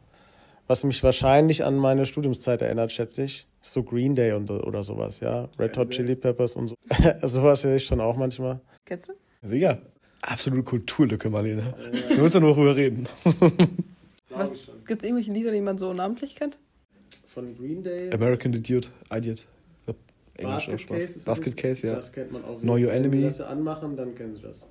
was 0.67 0.83
mich 0.83 1.01
wahrscheinlich 1.03 1.63
an 1.63 1.77
meine 1.77 2.05
Studiumszeit 2.05 2.61
erinnert, 2.61 2.91
schätze 2.91 3.23
ich. 3.23 3.47
So 3.65 3.81
Green 3.81 4.13
Day 4.13 4.33
und, 4.33 4.51
oder 4.51 4.83
sowas, 4.83 5.21
ja. 5.21 5.47
Red 5.57 5.77
Hot 5.77 5.89
Chili 5.91 6.15
Peppers 6.17 6.55
und 6.57 6.67
so. 6.67 6.75
sowas 7.23 7.63
höre 7.63 7.77
ich 7.77 7.85
schon 7.85 8.01
auch 8.01 8.17
manchmal. 8.17 8.59
Kennst 8.85 9.07
du? 9.09 9.13
Sicher. 9.41 9.81
Absolute 10.21 10.63
Kulturlücke, 10.63 11.29
Marlene. 11.29 11.73
Wir 12.09 12.17
müssen 12.17 12.41
nur 12.41 12.53
darüber 12.55 12.75
reden. 12.75 13.07
Was, 14.29 14.51
Gibt 14.85 15.01
es 15.01 15.07
irgendwelche 15.07 15.31
Lieder, 15.31 15.51
die 15.51 15.61
man 15.61 15.77
so 15.77 15.93
namentlich 15.93 16.35
kennt? 16.35 16.59
Von 17.27 17.55
Green 17.57 17.83
Day. 17.83 18.11
American 18.11 18.53
Idiot, 18.53 18.89
Idiot. 19.11 19.45
Englisch 20.35 20.67
Aussprache. 20.69 21.01
ist 21.01 21.25
Basket 21.25 21.55
Case, 21.55 21.87
ja. 21.87 21.95
Das 21.95 22.11
kennt 22.11 22.31
man 22.31 22.43
auch. 22.43 22.59
Know 22.59 22.73
Your 22.73 22.87
Wenn 22.87 22.95
Enemy. 23.03 23.17
die 23.17 23.23
das 23.23 23.39
anmachen, 23.41 23.95
dann 23.95 24.13
kennen 24.15 24.35
sie 24.35 24.41
das. 24.41 24.67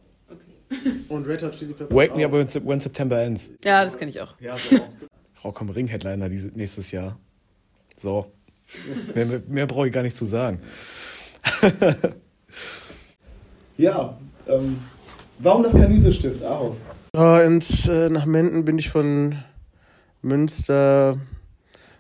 Und 1.09 1.27
Red 1.27 1.43
Hot 1.45 1.53
Chili 1.53 1.73
Peppers 1.73 1.97
Wake 1.97 2.17
Me 2.17 2.27
auch. 2.27 2.31
Up 2.31 2.33
When 2.39 2.49
Sep- 2.49 2.67
When 2.67 2.81
September 2.81 3.23
Ends. 3.23 3.51
Ja, 3.65 3.85
das 3.85 3.97
kenne 3.97 4.11
ich 4.11 4.21
auch. 4.21 4.35
Rock 5.45 5.61
am 5.61 5.71
Ring 5.71 5.87
Headliner 5.87 6.29
diese- 6.29 6.49
nächstes 6.49 6.91
Jahr. 6.91 7.19
So. 7.99 8.27
Mehr, 9.15 9.27
mehr, 9.27 9.43
mehr 9.49 9.67
brauche 9.67 9.87
ich 9.87 9.93
gar 9.93 10.03
nicht 10.03 10.17
zu 10.17 10.25
sagen. 10.25 10.61
Ja, 13.79 14.17
ähm, 14.47 14.79
warum 15.39 15.63
das 15.63 15.73
Kanüsestift, 15.73 16.43
Ahaus? 16.45 16.77
Ja, 17.15 17.41
ins, 17.41 17.89
äh, 17.89 18.09
nach 18.11 18.27
Menden 18.27 18.65
bin 18.65 18.79
ich 18.79 18.91
von 18.91 19.37
Münster, 20.21 21.15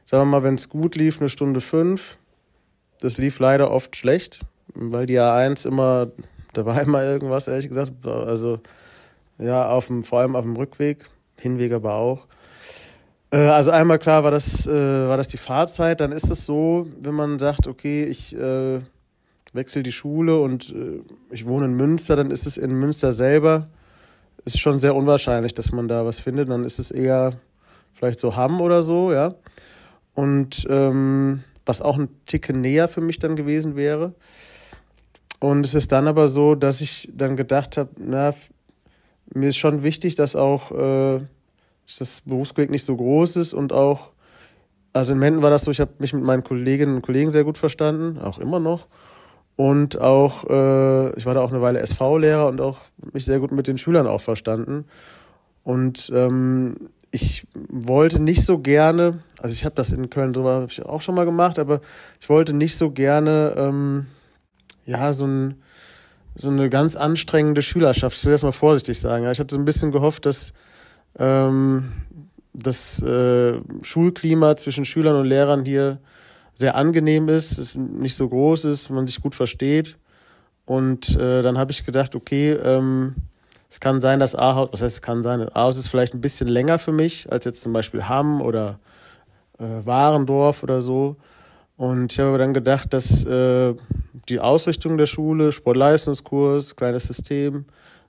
sagen 0.04 0.22
wir 0.22 0.24
mal, 0.26 0.42
wenn 0.42 0.54
es 0.54 0.68
gut 0.68 0.94
lief, 0.94 1.18
eine 1.20 1.28
Stunde 1.28 1.60
fünf. 1.60 2.18
Das 3.00 3.18
lief 3.18 3.38
leider 3.40 3.70
oft 3.70 3.96
schlecht, 3.96 4.42
weil 4.74 5.06
die 5.06 5.18
A1 5.18 5.66
immer, 5.66 6.12
da 6.52 6.66
war 6.66 6.80
immer 6.80 7.02
irgendwas, 7.02 7.48
ehrlich 7.48 7.68
gesagt. 7.68 8.06
Also, 8.06 8.60
ja, 9.38 9.68
auf 9.68 9.86
dem, 9.86 10.04
vor 10.04 10.20
allem 10.20 10.36
auf 10.36 10.44
dem 10.44 10.54
Rückweg, 10.54 11.04
Hinweg 11.36 11.72
aber 11.72 11.94
auch. 11.94 12.28
Äh, 13.32 13.38
also 13.38 13.72
einmal 13.72 13.98
klar 13.98 14.22
war 14.22 14.30
das, 14.30 14.66
äh, 14.66 15.08
war 15.08 15.16
das 15.16 15.26
die 15.26 15.36
Fahrzeit. 15.36 16.00
Dann 16.00 16.12
ist 16.12 16.30
es 16.30 16.46
so, 16.46 16.86
wenn 17.00 17.14
man 17.14 17.40
sagt, 17.40 17.66
okay, 17.66 18.04
ich 18.04 18.36
äh, 18.36 18.80
wechsle 19.52 19.82
die 19.82 19.92
Schule 19.92 20.40
und 20.40 20.70
äh, 20.70 21.00
ich 21.30 21.46
wohne 21.46 21.64
in 21.64 21.74
Münster, 21.74 22.14
dann 22.14 22.30
ist 22.30 22.46
es 22.46 22.56
in 22.56 22.72
Münster 22.72 23.12
selber 23.12 23.68
ist 24.44 24.60
schon 24.60 24.78
sehr 24.78 24.94
unwahrscheinlich, 24.94 25.54
dass 25.54 25.72
man 25.72 25.88
da 25.88 26.04
was 26.04 26.20
findet. 26.20 26.48
Dann 26.48 26.64
ist 26.64 26.78
es 26.78 26.90
eher 26.90 27.38
vielleicht 27.92 28.20
so 28.20 28.36
Hamm 28.36 28.60
oder 28.60 28.82
so, 28.82 29.12
ja. 29.12 29.34
Und 30.14 30.66
ähm, 30.68 31.44
was 31.64 31.80
auch 31.80 31.98
ein 31.98 32.08
Ticken 32.26 32.60
näher 32.60 32.88
für 32.88 33.00
mich 33.00 33.18
dann 33.18 33.36
gewesen 33.36 33.76
wäre. 33.76 34.14
Und 35.38 35.64
es 35.64 35.74
ist 35.74 35.92
dann 35.92 36.08
aber 36.08 36.28
so, 36.28 36.54
dass 36.54 36.80
ich 36.80 37.08
dann 37.12 37.36
gedacht 37.36 37.76
habe, 37.76 37.90
na, 37.98 38.34
mir 39.34 39.48
ist 39.48 39.56
schon 39.56 39.82
wichtig, 39.82 40.14
dass 40.14 40.36
auch 40.36 40.72
äh, 40.72 41.20
das 41.98 42.20
Berufskolleg 42.22 42.70
nicht 42.70 42.84
so 42.84 42.96
groß 42.96 43.36
ist 43.36 43.54
und 43.54 43.72
auch, 43.72 44.10
also 44.92 45.12
in 45.12 45.18
Menden 45.18 45.42
war 45.42 45.50
das 45.50 45.64
so, 45.64 45.70
ich 45.70 45.80
habe 45.80 45.92
mich 45.98 46.12
mit 46.12 46.22
meinen 46.22 46.44
Kolleginnen 46.44 46.96
und 46.96 47.02
Kollegen 47.02 47.30
sehr 47.30 47.44
gut 47.44 47.58
verstanden, 47.58 48.18
auch 48.18 48.38
immer 48.38 48.60
noch. 48.60 48.86
Und 49.56 50.00
auch, 50.00 50.44
äh, 50.48 51.16
ich 51.16 51.26
war 51.26 51.34
da 51.34 51.42
auch 51.42 51.50
eine 51.50 51.60
Weile 51.60 51.80
SV-Lehrer 51.80 52.48
und 52.48 52.60
auch 52.60 52.78
mich 53.12 53.24
sehr 53.24 53.38
gut 53.38 53.52
mit 53.52 53.68
den 53.68 53.78
Schülern 53.78 54.06
auch 54.06 54.20
verstanden. 54.20 54.86
Und 55.62 56.10
ähm, 56.14 56.88
ich 57.10 57.46
wollte 57.54 58.20
nicht 58.20 58.44
so 58.44 58.58
gerne, 58.58 59.22
also 59.40 59.52
ich 59.52 59.64
habe 59.64 59.74
das 59.74 59.92
in 59.92 60.08
Köln 60.08 60.32
so 60.32 60.48
habe 60.48 60.66
ich 60.70 60.84
auch 60.84 61.02
schon 61.02 61.14
mal 61.14 61.26
gemacht, 61.26 61.58
aber 61.58 61.82
ich 62.20 62.28
wollte 62.28 62.54
nicht 62.54 62.76
so 62.76 62.90
gerne, 62.90 63.54
ähm, 63.56 64.06
ja, 64.86 65.12
so, 65.12 65.26
ein, 65.26 65.62
so 66.34 66.48
eine 66.48 66.70
ganz 66.70 66.96
anstrengende 66.96 67.60
Schülerschaft. 67.60 68.16
Ich 68.16 68.24
will 68.24 68.32
das 68.32 68.42
mal 68.42 68.52
vorsichtig 68.52 68.98
sagen. 68.98 69.24
Ja. 69.24 69.30
Ich 69.30 69.38
hatte 69.38 69.54
so 69.54 69.60
ein 69.60 69.66
bisschen 69.66 69.92
gehofft, 69.92 70.24
dass 70.24 70.54
ähm, 71.18 71.92
das 72.52 73.02
äh, 73.02 73.60
Schulklima 73.82 74.56
zwischen 74.56 74.84
Schülern 74.84 75.16
und 75.16 75.26
Lehrern 75.26 75.64
hier 75.64 75.98
sehr 76.54 76.74
angenehm 76.74 77.28
ist, 77.28 77.58
es 77.58 77.74
nicht 77.74 78.14
so 78.14 78.28
groß 78.28 78.66
ist, 78.66 78.90
man 78.90 79.06
sich 79.06 79.20
gut 79.20 79.34
versteht. 79.34 79.96
Und 80.64 81.16
äh, 81.16 81.42
dann 81.42 81.58
habe 81.58 81.72
ich 81.72 81.84
gedacht, 81.84 82.14
okay, 82.14 82.52
ähm, 82.52 83.16
es 83.68 83.80
kann 83.80 84.00
sein, 84.00 84.20
dass 84.20 84.34
Ahaus, 84.34 84.68
was 84.72 84.82
heißt 84.82 84.96
es 84.96 85.02
kann 85.02 85.22
sein, 85.22 85.48
Ahaus 85.54 85.78
ist 85.78 85.88
vielleicht 85.88 86.14
ein 86.14 86.20
bisschen 86.20 86.46
länger 86.46 86.78
für 86.78 86.92
mich 86.92 87.30
als 87.32 87.46
jetzt 87.46 87.62
zum 87.62 87.72
Beispiel 87.72 88.06
Hamm 88.06 88.42
oder 88.42 88.78
äh, 89.58 89.64
Warendorf 89.86 90.62
oder 90.62 90.80
so. 90.80 91.16
Und 91.76 92.12
ich 92.12 92.20
habe 92.20 92.36
dann 92.36 92.52
gedacht, 92.52 92.92
dass 92.92 93.24
äh, 93.24 93.74
die 94.28 94.40
Ausrichtung 94.40 94.98
der 94.98 95.06
Schule, 95.06 95.52
Sportleistungskurs, 95.52 96.76
kleines 96.76 97.04
System, 97.04 97.64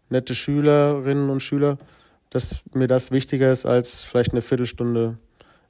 nette 0.09 0.35
Schülerinnen 0.35 1.29
und 1.29 1.41
Schüler, 1.41 1.77
dass 2.33 2.63
mir 2.73 2.87
das 2.87 3.11
wichtiger 3.11 3.51
ist 3.51 3.65
als 3.65 4.01
vielleicht 4.01 4.31
eine 4.31 4.41
Viertelstunde 4.41 5.17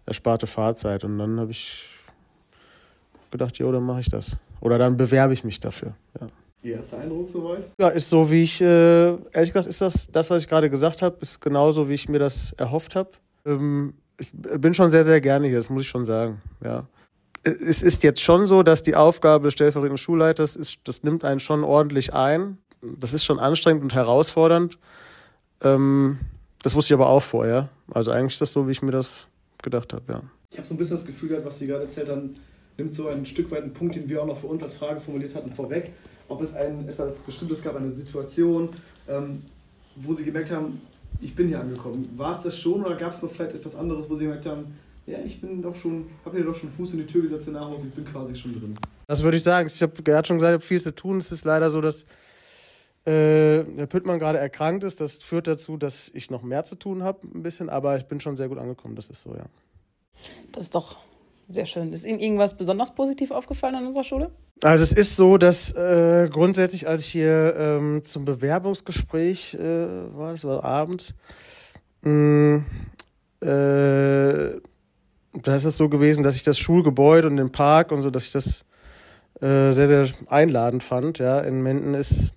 ersparte 0.05 0.47
Fahrzeit. 0.47 1.03
Und 1.03 1.17
dann 1.19 1.39
habe 1.39 1.51
ich 1.51 1.89
gedacht, 3.31 3.57
jo, 3.57 3.71
dann 3.71 3.83
mache 3.83 3.99
ich 3.99 4.09
das. 4.09 4.37
Oder 4.61 4.77
dann 4.77 4.95
bewerbe 4.95 5.33
ich 5.33 5.43
mich 5.43 5.59
dafür. 5.59 5.93
Ja. 6.19 6.27
Ihr 6.61 6.75
erster 6.75 6.99
Eindruck 6.99 7.29
soweit? 7.29 7.67
Ja, 7.77 7.89
ist 7.89 8.09
so, 8.09 8.31
wie 8.31 8.43
ich, 8.43 8.61
äh, 8.61 9.09
ehrlich 9.33 9.51
gesagt, 9.51 9.67
ist 9.67 9.81
das, 9.81 10.07
das, 10.09 10.29
was 10.29 10.43
ich 10.43 10.47
gerade 10.47 10.69
gesagt 10.69 11.01
habe, 11.01 11.17
ist 11.19 11.41
genauso, 11.41 11.89
wie 11.89 11.93
ich 11.93 12.07
mir 12.07 12.19
das 12.19 12.53
erhofft 12.53 12.95
habe. 12.95 13.09
Ähm, 13.45 13.95
ich 14.17 14.31
bin 14.31 14.73
schon 14.73 14.89
sehr, 14.89 15.03
sehr 15.03 15.19
gerne 15.19 15.47
hier, 15.47 15.57
das 15.57 15.69
muss 15.69 15.81
ich 15.81 15.89
schon 15.89 16.05
sagen. 16.05 16.41
Ja. 16.63 16.87
Es 17.43 17.81
ist 17.81 18.03
jetzt 18.03 18.21
schon 18.21 18.45
so, 18.45 18.63
dass 18.63 18.83
die 18.83 18.95
Aufgabe 18.95 19.45
des 19.45 19.53
stellvertretenden 19.53 19.97
Schulleiters 19.97 20.55
ist, 20.55 20.79
das 20.85 21.03
nimmt 21.03 21.25
einen 21.25 21.41
schon 21.41 21.65
ordentlich 21.65 22.13
ein. 22.13 22.57
Das 22.81 23.13
ist 23.13 23.25
schon 23.25 23.39
anstrengend 23.39 23.83
und 23.83 23.93
herausfordernd. 23.93 24.77
Ähm, 25.59 26.19
das 26.63 26.73
wusste 26.73 26.93
ich 26.93 26.99
aber 26.99 27.09
auch 27.09 27.21
vorher. 27.21 27.69
Also 27.91 28.11
eigentlich 28.11 28.33
ist 28.33 28.41
das 28.41 28.51
so, 28.51 28.67
wie 28.67 28.71
ich 28.71 28.81
mir 28.81 28.91
das 28.91 29.27
gedacht 29.61 29.93
habe, 29.93 30.03
ja. 30.11 30.21
Ich 30.49 30.57
habe 30.57 30.67
so 30.67 30.73
ein 30.73 30.77
bisschen 30.77 30.97
das 30.97 31.05
Gefühl 31.05 31.29
gehabt, 31.29 31.45
was 31.45 31.59
Sie 31.59 31.67
gerade 31.67 31.83
erzählt 31.83 32.09
haben, 32.09 32.35
nimmt 32.77 32.91
so 32.91 33.07
ein 33.07 33.25
Stück 33.25 33.51
weit 33.51 33.63
einen 33.63 33.73
Punkt, 33.73 33.95
den 33.95 34.09
wir 34.09 34.21
auch 34.21 34.25
noch 34.25 34.39
für 34.39 34.47
uns 34.47 34.63
als 34.63 34.75
Frage 34.75 34.99
formuliert 34.99 35.35
hatten, 35.35 35.51
vorweg. 35.51 35.91
Ob 36.27 36.41
es 36.41 36.53
ein 36.53 36.87
etwas 36.87 37.19
Bestimmtes 37.19 37.61
gab, 37.61 37.75
eine 37.75 37.91
Situation, 37.91 38.69
ähm, 39.07 39.41
wo 39.95 40.13
Sie 40.13 40.23
gemerkt 40.23 40.51
haben, 40.51 40.81
ich 41.21 41.35
bin 41.35 41.47
hier 41.47 41.59
angekommen. 41.59 42.07
War 42.17 42.35
es 42.37 42.43
das 42.43 42.57
schon 42.57 42.83
oder 42.83 42.95
gab 42.95 43.13
es 43.13 43.21
noch 43.21 43.31
vielleicht 43.31 43.55
etwas 43.55 43.75
anderes, 43.75 44.09
wo 44.09 44.15
Sie 44.15 44.23
gemerkt 44.23 44.45
haben, 44.45 44.77
ja, 45.05 45.19
ich 45.19 45.41
bin 45.41 45.61
doch 45.61 45.75
schon, 45.75 46.05
habe 46.23 46.37
hier 46.37 46.45
doch 46.45 46.55
schon 46.55 46.71
Fuß 46.71 46.93
in 46.93 46.99
die 46.99 47.05
Tür 47.05 47.23
gesetzt 47.23 47.47
in 47.47 47.53
Nachhaus, 47.53 47.83
ich 47.83 47.91
bin 47.91 48.05
quasi 48.05 48.35
schon 48.35 48.53
drin. 48.53 48.77
Das 49.07 49.21
würde 49.21 49.37
ich 49.37 49.43
sagen. 49.43 49.67
Ich 49.67 49.81
habe 49.81 50.01
gerade 50.01 50.25
schon 50.25 50.37
gesagt, 50.37 50.51
ich 50.51 50.55
habe 50.55 50.65
viel 50.65 50.81
zu 50.81 50.95
tun. 50.95 51.17
Es 51.17 51.31
ist 51.31 51.43
leider 51.43 51.69
so, 51.69 51.81
dass 51.81 52.05
äh, 53.05 53.63
Herr 53.75 53.87
Püttmann 53.87 54.19
gerade 54.19 54.37
erkrankt 54.37 54.83
ist. 54.83 55.01
Das 55.01 55.17
führt 55.17 55.47
dazu, 55.47 55.77
dass 55.77 56.09
ich 56.13 56.31
noch 56.31 56.43
mehr 56.43 56.63
zu 56.63 56.75
tun 56.75 57.03
habe, 57.03 57.27
ein 57.27 57.43
bisschen, 57.43 57.69
aber 57.69 57.97
ich 57.97 58.05
bin 58.05 58.19
schon 58.19 58.37
sehr 58.37 58.49
gut 58.49 58.57
angekommen. 58.57 58.95
Das 58.95 59.09
ist 59.09 59.23
so, 59.23 59.35
ja. 59.35 59.45
Das 60.51 60.63
ist 60.63 60.75
doch 60.75 60.97
sehr 61.49 61.65
schön. 61.65 61.91
Ist 61.91 62.05
Ihnen 62.05 62.19
irgendwas 62.19 62.55
besonders 62.55 62.95
positiv 62.95 63.31
aufgefallen 63.31 63.75
an 63.75 63.85
unserer 63.85 64.03
Schule? 64.03 64.31
Also 64.63 64.83
es 64.83 64.93
ist 64.93 65.15
so, 65.15 65.37
dass 65.37 65.73
äh, 65.73 66.29
grundsätzlich, 66.31 66.87
als 66.87 67.01
ich 67.01 67.11
hier 67.11 67.55
ähm, 67.57 68.03
zum 68.03 68.23
Bewerbungsgespräch 68.23 69.55
äh, 69.55 70.15
war, 70.15 70.31
das 70.31 70.45
war 70.45 70.63
abends, 70.63 71.13
mh, 72.01 72.63
äh, 73.41 74.61
da 75.33 75.55
ist 75.55 75.65
es 75.65 75.75
so 75.75 75.89
gewesen, 75.89 76.23
dass 76.23 76.35
ich 76.35 76.43
das 76.43 76.57
Schulgebäude 76.59 77.27
und 77.27 77.37
den 77.37 77.51
Park 77.51 77.91
und 77.91 78.01
so, 78.01 78.09
dass 78.09 78.25
ich 78.27 78.31
das 78.31 78.63
äh, 79.41 79.71
sehr, 79.71 79.87
sehr 79.87 80.07
einladend 80.27 80.83
fand. 80.83 81.19
Ja, 81.19 81.41
in 81.41 81.61
Menden 81.61 81.93
ist 81.93 82.33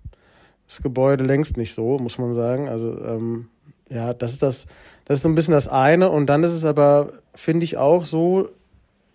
das 0.66 0.82
Gebäude 0.82 1.24
längst 1.24 1.56
nicht 1.56 1.74
so, 1.74 1.98
muss 1.98 2.18
man 2.18 2.34
sagen. 2.34 2.68
Also 2.68 2.90
ähm, 2.90 3.48
ja, 3.88 4.14
das 4.14 4.32
ist 4.32 4.42
das, 4.42 4.66
das 5.04 5.18
ist 5.18 5.22
so 5.22 5.28
ein 5.28 5.34
bisschen 5.34 5.54
das 5.54 5.68
eine. 5.68 6.10
Und 6.10 6.26
dann 6.26 6.42
ist 6.42 6.52
es 6.52 6.64
aber, 6.64 7.12
finde 7.34 7.64
ich 7.64 7.76
auch 7.76 8.04
so, 8.04 8.48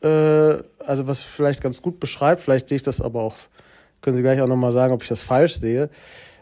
äh, 0.01 0.57
also 0.79 1.07
was 1.07 1.23
vielleicht 1.23 1.61
ganz 1.61 1.81
gut 1.81 1.99
beschreibt, 1.99 2.41
vielleicht 2.41 2.69
sehe 2.69 2.77
ich 2.77 2.83
das 2.83 3.01
aber 3.01 3.21
auch, 3.21 3.35
können 4.01 4.15
Sie 4.15 4.23
gleich 4.23 4.41
auch 4.41 4.47
nochmal 4.47 4.71
sagen, 4.71 4.93
ob 4.93 5.03
ich 5.03 5.09
das 5.09 5.21
falsch 5.21 5.55
sehe. 5.55 5.89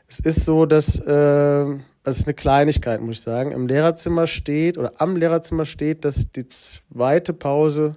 Es 0.07 0.19
ist 0.19 0.45
so, 0.45 0.65
dass, 0.65 0.99
äh, 0.99 1.65
das 2.03 2.19
ist 2.19 2.27
eine 2.27 2.33
Kleinigkeit, 2.33 3.01
muss 3.01 3.17
ich 3.17 3.21
sagen, 3.21 3.51
im 3.51 3.67
Lehrerzimmer 3.67 4.27
steht 4.27 4.77
oder 4.77 4.93
am 4.97 5.15
Lehrerzimmer 5.15 5.65
steht, 5.65 6.05
dass 6.05 6.31
die 6.31 6.47
zweite 6.47 7.33
Pause, 7.33 7.95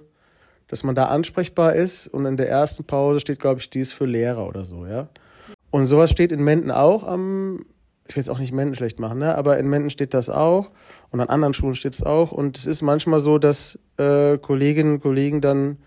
dass 0.67 0.83
man 0.83 0.95
da 0.95 1.05
ansprechbar 1.05 1.73
ist 1.75 2.07
und 2.07 2.25
in 2.25 2.37
der 2.37 2.49
ersten 2.49 2.83
Pause 2.83 3.19
steht, 3.19 3.39
glaube 3.39 3.61
ich, 3.61 3.69
die 3.69 3.79
ist 3.79 3.93
für 3.93 4.05
Lehrer 4.05 4.47
oder 4.47 4.65
so, 4.65 4.85
ja. 4.85 5.07
Und 5.73 5.87
sowas 5.87 6.11
steht 6.11 6.31
in 6.31 6.43
Menden 6.43 6.69
auch 6.69 7.03
am, 7.03 7.65
ich 8.07 8.15
will 8.15 8.21
jetzt 8.21 8.29
auch 8.29 8.37
nicht 8.37 8.51
Menden 8.51 8.75
schlecht 8.75 8.99
machen, 8.99 9.17
ne? 9.17 9.35
aber 9.35 9.57
in 9.57 9.67
Menden 9.67 9.89
steht 9.89 10.13
das 10.13 10.29
auch 10.29 10.69
und 11.09 11.19
an 11.19 11.29
anderen 11.29 11.55
Schulen 11.55 11.73
steht 11.73 11.95
es 11.95 12.03
auch. 12.03 12.31
Und 12.31 12.59
es 12.59 12.67
ist 12.67 12.83
manchmal 12.83 13.19
so, 13.21 13.39
dass 13.39 13.79
äh, 13.97 14.37
Kolleginnen 14.37 14.93
und 14.93 14.99
Kollegen 15.01 15.41
dann 15.41 15.79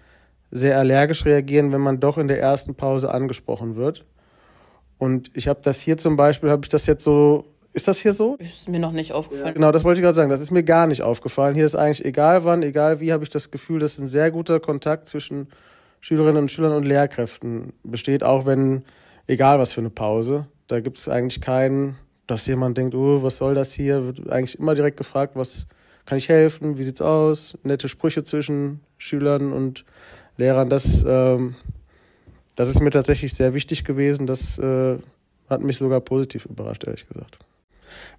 sehr 0.50 0.76
allergisch 0.76 1.24
reagieren, 1.24 1.70
wenn 1.70 1.82
man 1.82 2.00
doch 2.00 2.18
in 2.18 2.26
der 2.26 2.40
ersten 2.40 2.74
Pause 2.74 3.14
angesprochen 3.14 3.76
wird. 3.76 4.04
Und 4.98 5.30
ich 5.34 5.46
habe 5.46 5.60
das 5.62 5.80
hier 5.80 5.96
zum 5.96 6.16
Beispiel, 6.16 6.50
habe 6.50 6.62
ich 6.64 6.68
das 6.68 6.88
jetzt 6.88 7.04
so, 7.04 7.44
ist 7.72 7.86
das 7.86 8.00
hier 8.00 8.12
so? 8.12 8.34
Ist 8.40 8.68
mir 8.68 8.80
noch 8.80 8.90
nicht 8.90 9.12
aufgefallen. 9.12 9.54
Genau, 9.54 9.70
das 9.70 9.84
wollte 9.84 10.00
ich 10.00 10.02
gerade 10.02 10.16
sagen. 10.16 10.30
Das 10.30 10.40
ist 10.40 10.50
mir 10.50 10.64
gar 10.64 10.88
nicht 10.88 11.02
aufgefallen. 11.02 11.54
Hier 11.54 11.64
ist 11.64 11.76
eigentlich 11.76 12.04
egal 12.04 12.42
wann, 12.42 12.64
egal 12.64 12.98
wie, 12.98 13.12
habe 13.12 13.22
ich 13.22 13.30
das 13.30 13.52
Gefühl, 13.52 13.78
dass 13.78 13.98
ein 13.98 14.08
sehr 14.08 14.32
guter 14.32 14.58
Kontakt 14.58 15.06
zwischen 15.06 15.46
Schülerinnen 16.00 16.42
und 16.42 16.50
Schülern 16.50 16.72
und 16.72 16.86
Lehrkräften 16.86 17.72
besteht, 17.84 18.24
auch 18.24 18.46
wenn, 18.46 18.82
egal 19.26 19.58
was 19.58 19.72
für 19.72 19.80
eine 19.80 19.90
Pause. 19.90 20.46
Da 20.68 20.80
gibt 20.80 20.98
es 20.98 21.08
eigentlich 21.08 21.40
keinen, 21.40 21.96
dass 22.26 22.46
jemand 22.46 22.76
denkt, 22.78 22.94
oh, 22.94 23.22
was 23.22 23.38
soll 23.38 23.54
das 23.54 23.72
hier? 23.72 24.04
Wird 24.04 24.30
eigentlich 24.30 24.58
immer 24.58 24.74
direkt 24.74 24.96
gefragt, 24.96 25.36
was 25.36 25.66
kann 26.04 26.18
ich 26.18 26.28
helfen? 26.28 26.78
Wie 26.78 26.84
sieht's 26.84 27.02
aus? 27.02 27.58
Nette 27.62 27.88
Sprüche 27.88 28.24
zwischen 28.24 28.80
Schülern 28.98 29.52
und 29.52 29.84
Lehrern. 30.36 30.70
Das, 30.70 31.04
ähm, 31.06 31.56
das 32.54 32.68
ist 32.68 32.80
mir 32.80 32.90
tatsächlich 32.90 33.34
sehr 33.34 33.54
wichtig 33.54 33.84
gewesen. 33.84 34.26
Das 34.26 34.58
äh, 34.58 34.98
hat 35.48 35.62
mich 35.62 35.78
sogar 35.78 36.00
positiv 36.00 36.46
überrascht, 36.46 36.84
ehrlich 36.84 37.06
gesagt. 37.08 37.38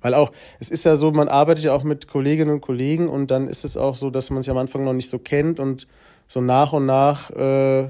Weil 0.01 0.13
auch, 0.13 0.31
es 0.59 0.69
ist 0.69 0.85
ja 0.85 0.95
so, 0.95 1.11
man 1.11 1.27
arbeitet 1.27 1.65
ja 1.65 1.73
auch 1.73 1.83
mit 1.83 2.07
Kolleginnen 2.07 2.51
und 2.51 2.61
Kollegen 2.61 3.09
und 3.09 3.31
dann 3.31 3.47
ist 3.47 3.65
es 3.65 3.77
auch 3.77 3.95
so, 3.95 4.09
dass 4.09 4.29
man 4.29 4.43
sich 4.43 4.51
am 4.51 4.57
Anfang 4.57 4.83
noch 4.83 4.93
nicht 4.93 5.09
so 5.09 5.19
kennt 5.19 5.59
und 5.59 5.87
so 6.27 6.41
nach 6.41 6.73
und 6.73 6.85
nach 6.85 7.31
äh, 7.31 7.89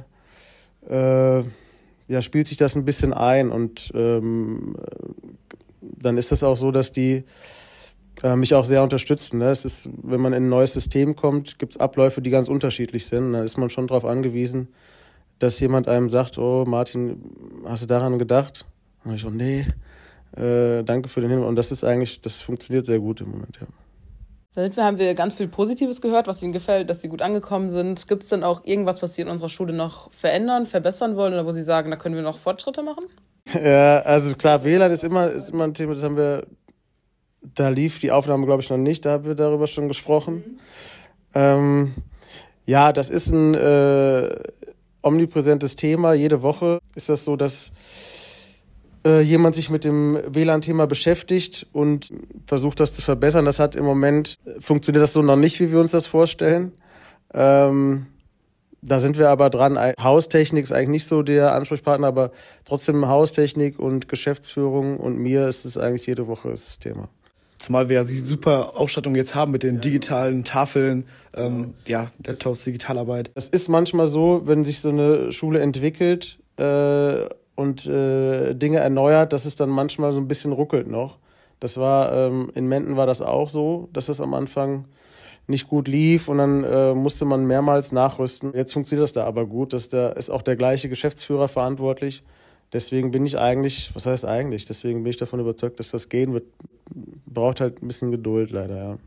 äh, 0.89 1.43
ja, 2.07 2.21
spielt 2.21 2.47
sich 2.47 2.57
das 2.57 2.75
ein 2.75 2.85
bisschen 2.85 3.13
ein 3.13 3.51
und 3.51 3.91
ähm, 3.93 4.75
dann 5.81 6.17
ist 6.17 6.31
es 6.31 6.43
auch 6.43 6.55
so, 6.55 6.71
dass 6.71 6.91
die 6.91 7.23
äh, 8.23 8.35
mich 8.35 8.53
auch 8.53 8.65
sehr 8.65 8.83
unterstützen. 8.83 9.39
Ne? 9.39 9.49
Es 9.49 9.65
ist, 9.65 9.89
wenn 10.03 10.21
man 10.21 10.33
in 10.33 10.45
ein 10.45 10.49
neues 10.49 10.73
System 10.73 11.15
kommt, 11.15 11.59
gibt 11.59 11.73
es 11.73 11.79
Abläufe, 11.79 12.21
die 12.21 12.29
ganz 12.29 12.47
unterschiedlich 12.47 13.05
sind. 13.05 13.33
Da 13.33 13.43
ist 13.43 13.57
man 13.57 13.69
schon 13.69 13.87
darauf 13.87 14.05
angewiesen, 14.05 14.69
dass 15.39 15.59
jemand 15.59 15.87
einem 15.87 16.09
sagt, 16.09 16.37
oh 16.37 16.65
Martin, 16.65 17.21
hast 17.65 17.83
du 17.83 17.87
daran 17.87 18.19
gedacht? 18.19 18.65
Und 19.03 19.15
ich 19.15 19.21
so, 19.21 19.29
nee, 19.29 19.67
äh, 20.35 20.83
danke 20.83 21.09
für 21.09 21.21
den 21.21 21.29
Hinweis. 21.29 21.47
Und 21.47 21.55
das 21.55 21.71
ist 21.71 21.83
eigentlich, 21.83 22.21
das 22.21 22.41
funktioniert 22.41 22.85
sehr 22.85 22.99
gut 22.99 23.21
im 23.21 23.31
Moment, 23.31 23.59
ja. 23.61 23.67
Da 24.57 24.83
haben 24.83 24.97
wir 24.97 25.13
ganz 25.13 25.35
viel 25.35 25.47
Positives 25.47 26.01
gehört, 26.01 26.25
was 26.25 26.41
Ihnen 26.41 26.51
gefällt, 26.51 26.89
dass 26.89 27.01
Sie 27.01 27.09
gut 27.09 27.21
angekommen 27.21 27.69
sind. 27.69 28.07
Gibt 28.07 28.23
es 28.23 28.29
denn 28.29 28.43
auch 28.43 28.65
irgendwas, 28.65 29.03
was 29.03 29.13
Sie 29.13 29.21
in 29.21 29.27
unserer 29.27 29.49
Schule 29.49 29.71
noch 29.71 30.11
verändern, 30.11 30.65
verbessern 30.65 31.15
wollen 31.15 31.33
oder 31.33 31.45
wo 31.45 31.51
Sie 31.51 31.63
sagen, 31.63 31.91
da 31.91 31.95
können 31.95 32.15
wir 32.15 32.23
noch 32.23 32.39
Fortschritte 32.39 32.81
machen? 32.81 33.05
Ja, 33.53 33.99
also 33.99 34.35
klar, 34.35 34.63
WLAN 34.63 34.91
ist 34.91 35.03
immer, 35.03 35.29
ist 35.29 35.51
immer 35.51 35.65
ein 35.65 35.75
Thema, 35.75 35.93
das 35.93 36.03
haben 36.03 36.17
wir, 36.17 36.47
da 37.41 37.69
lief 37.69 37.99
die 37.99 38.09
Aufnahme, 38.09 38.47
glaube 38.47 38.63
ich, 38.63 38.69
noch 38.71 38.77
nicht, 38.77 39.05
da 39.05 39.11
haben 39.11 39.25
wir 39.25 39.35
darüber 39.35 39.67
schon 39.67 39.87
gesprochen. 39.87 40.35
Mhm. 40.35 40.59
Ähm, 41.35 41.93
ja, 42.65 42.91
das 42.93 43.11
ist 43.11 43.29
ein 43.29 43.53
äh, 43.53 44.35
omnipräsentes 45.03 45.75
Thema. 45.75 46.13
Jede 46.13 46.41
Woche 46.41 46.79
ist 46.95 47.09
das 47.09 47.23
so, 47.23 47.35
dass 47.35 47.71
äh, 49.05 49.21
jemand 49.21 49.55
sich 49.55 49.69
mit 49.69 49.83
dem 49.83 50.19
WLAN-Thema 50.27 50.87
beschäftigt 50.87 51.67
und 51.73 52.11
versucht, 52.45 52.79
das 52.79 52.93
zu 52.93 53.01
verbessern. 53.01 53.45
Das 53.45 53.59
hat 53.59 53.75
im 53.75 53.85
Moment, 53.85 54.37
funktioniert 54.59 55.03
das 55.03 55.13
so 55.13 55.21
noch 55.21 55.35
nicht, 55.35 55.59
wie 55.59 55.71
wir 55.71 55.79
uns 55.79 55.91
das 55.91 56.07
vorstellen. 56.07 56.71
Ähm, 57.33 58.07
da 58.81 58.99
sind 58.99 59.17
wir 59.17 59.29
aber 59.29 59.49
dran. 59.49 59.77
Haustechnik 59.99 60.63
ist 60.63 60.71
eigentlich 60.71 60.89
nicht 60.89 61.07
so 61.07 61.23
der 61.23 61.53
Ansprechpartner, 61.53 62.07
aber 62.07 62.31
trotzdem 62.65 63.07
Haustechnik 63.07 63.79
und 63.79 64.07
Geschäftsführung 64.07 64.97
und 64.97 65.17
mir 65.17 65.47
ist 65.47 65.65
es 65.65 65.77
eigentlich 65.77 66.07
jede 66.07 66.27
Woche 66.27 66.49
das 66.49 66.79
Thema. 66.79 67.09
Zumal 67.57 67.89
wir 67.89 67.95
ja 67.95 68.03
die 68.03 68.19
super 68.19 68.73
Ausstattung 68.75 69.15
jetzt 69.15 69.33
haben 69.33 69.51
mit 69.51 69.63
den 69.63 69.81
digitalen 69.81 70.43
Tafeln, 70.43 71.05
ähm, 71.35 71.73
ja, 71.87 72.07
Laptops, 72.23 72.65
Digitalarbeit. 72.65 73.31
Es 73.33 73.49
ist 73.49 73.67
manchmal 73.67 74.07
so, 74.07 74.43
wenn 74.45 74.63
sich 74.63 74.79
so 74.79 74.89
eine 74.89 75.31
Schule 75.31 75.59
entwickelt 75.59 76.37
äh, 76.57 77.25
und 77.57 77.87
äh, 77.87 78.53
Dinge 78.53 78.77
erneuert, 78.77 79.33
dass 79.33 79.45
es 79.45 79.55
dann 79.55 79.69
manchmal 79.69 80.13
so 80.13 80.19
ein 80.19 80.27
bisschen 80.27 80.51
ruckelt 80.51 80.87
noch. 80.87 81.17
Das 81.59 81.77
war, 81.77 82.13
ähm, 82.13 82.51
in 82.53 82.67
Menden 82.67 82.97
war 82.97 83.07
das 83.07 83.23
auch 83.23 83.49
so, 83.49 83.89
dass 83.93 84.09
es 84.09 84.21
am 84.21 84.35
Anfang 84.35 84.85
nicht 85.47 85.67
gut 85.67 85.87
lief 85.87 86.27
und 86.27 86.37
dann 86.37 86.63
äh, 86.63 86.93
musste 86.93 87.25
man 87.25 87.47
mehrmals 87.47 87.91
nachrüsten. 87.91 88.53
Jetzt 88.53 88.73
funktioniert 88.73 89.03
das 89.03 89.13
da 89.13 89.25
aber 89.25 89.47
gut, 89.47 89.73
dass 89.73 89.89
da 89.89 90.09
ist 90.09 90.29
auch 90.29 90.43
der 90.43 90.55
gleiche 90.55 90.87
Geschäftsführer 90.87 91.47
verantwortlich. 91.47 92.23
Deswegen 92.73 93.09
bin 93.09 93.25
ich 93.25 93.39
eigentlich, 93.39 93.89
was 93.95 94.05
heißt 94.05 94.25
eigentlich? 94.25 94.65
Deswegen 94.65 95.01
bin 95.01 95.09
ich 95.09 95.17
davon 95.17 95.39
überzeugt, 95.39 95.79
dass 95.79 95.89
das 95.89 96.09
gehen 96.09 96.33
wird. 96.33 96.43
Braucht 97.25 97.59
halt 97.59 97.81
ein 97.81 97.87
bisschen 97.87 98.11
Geduld 98.11 98.51
leider, 98.51 98.77
ja. 98.77 98.97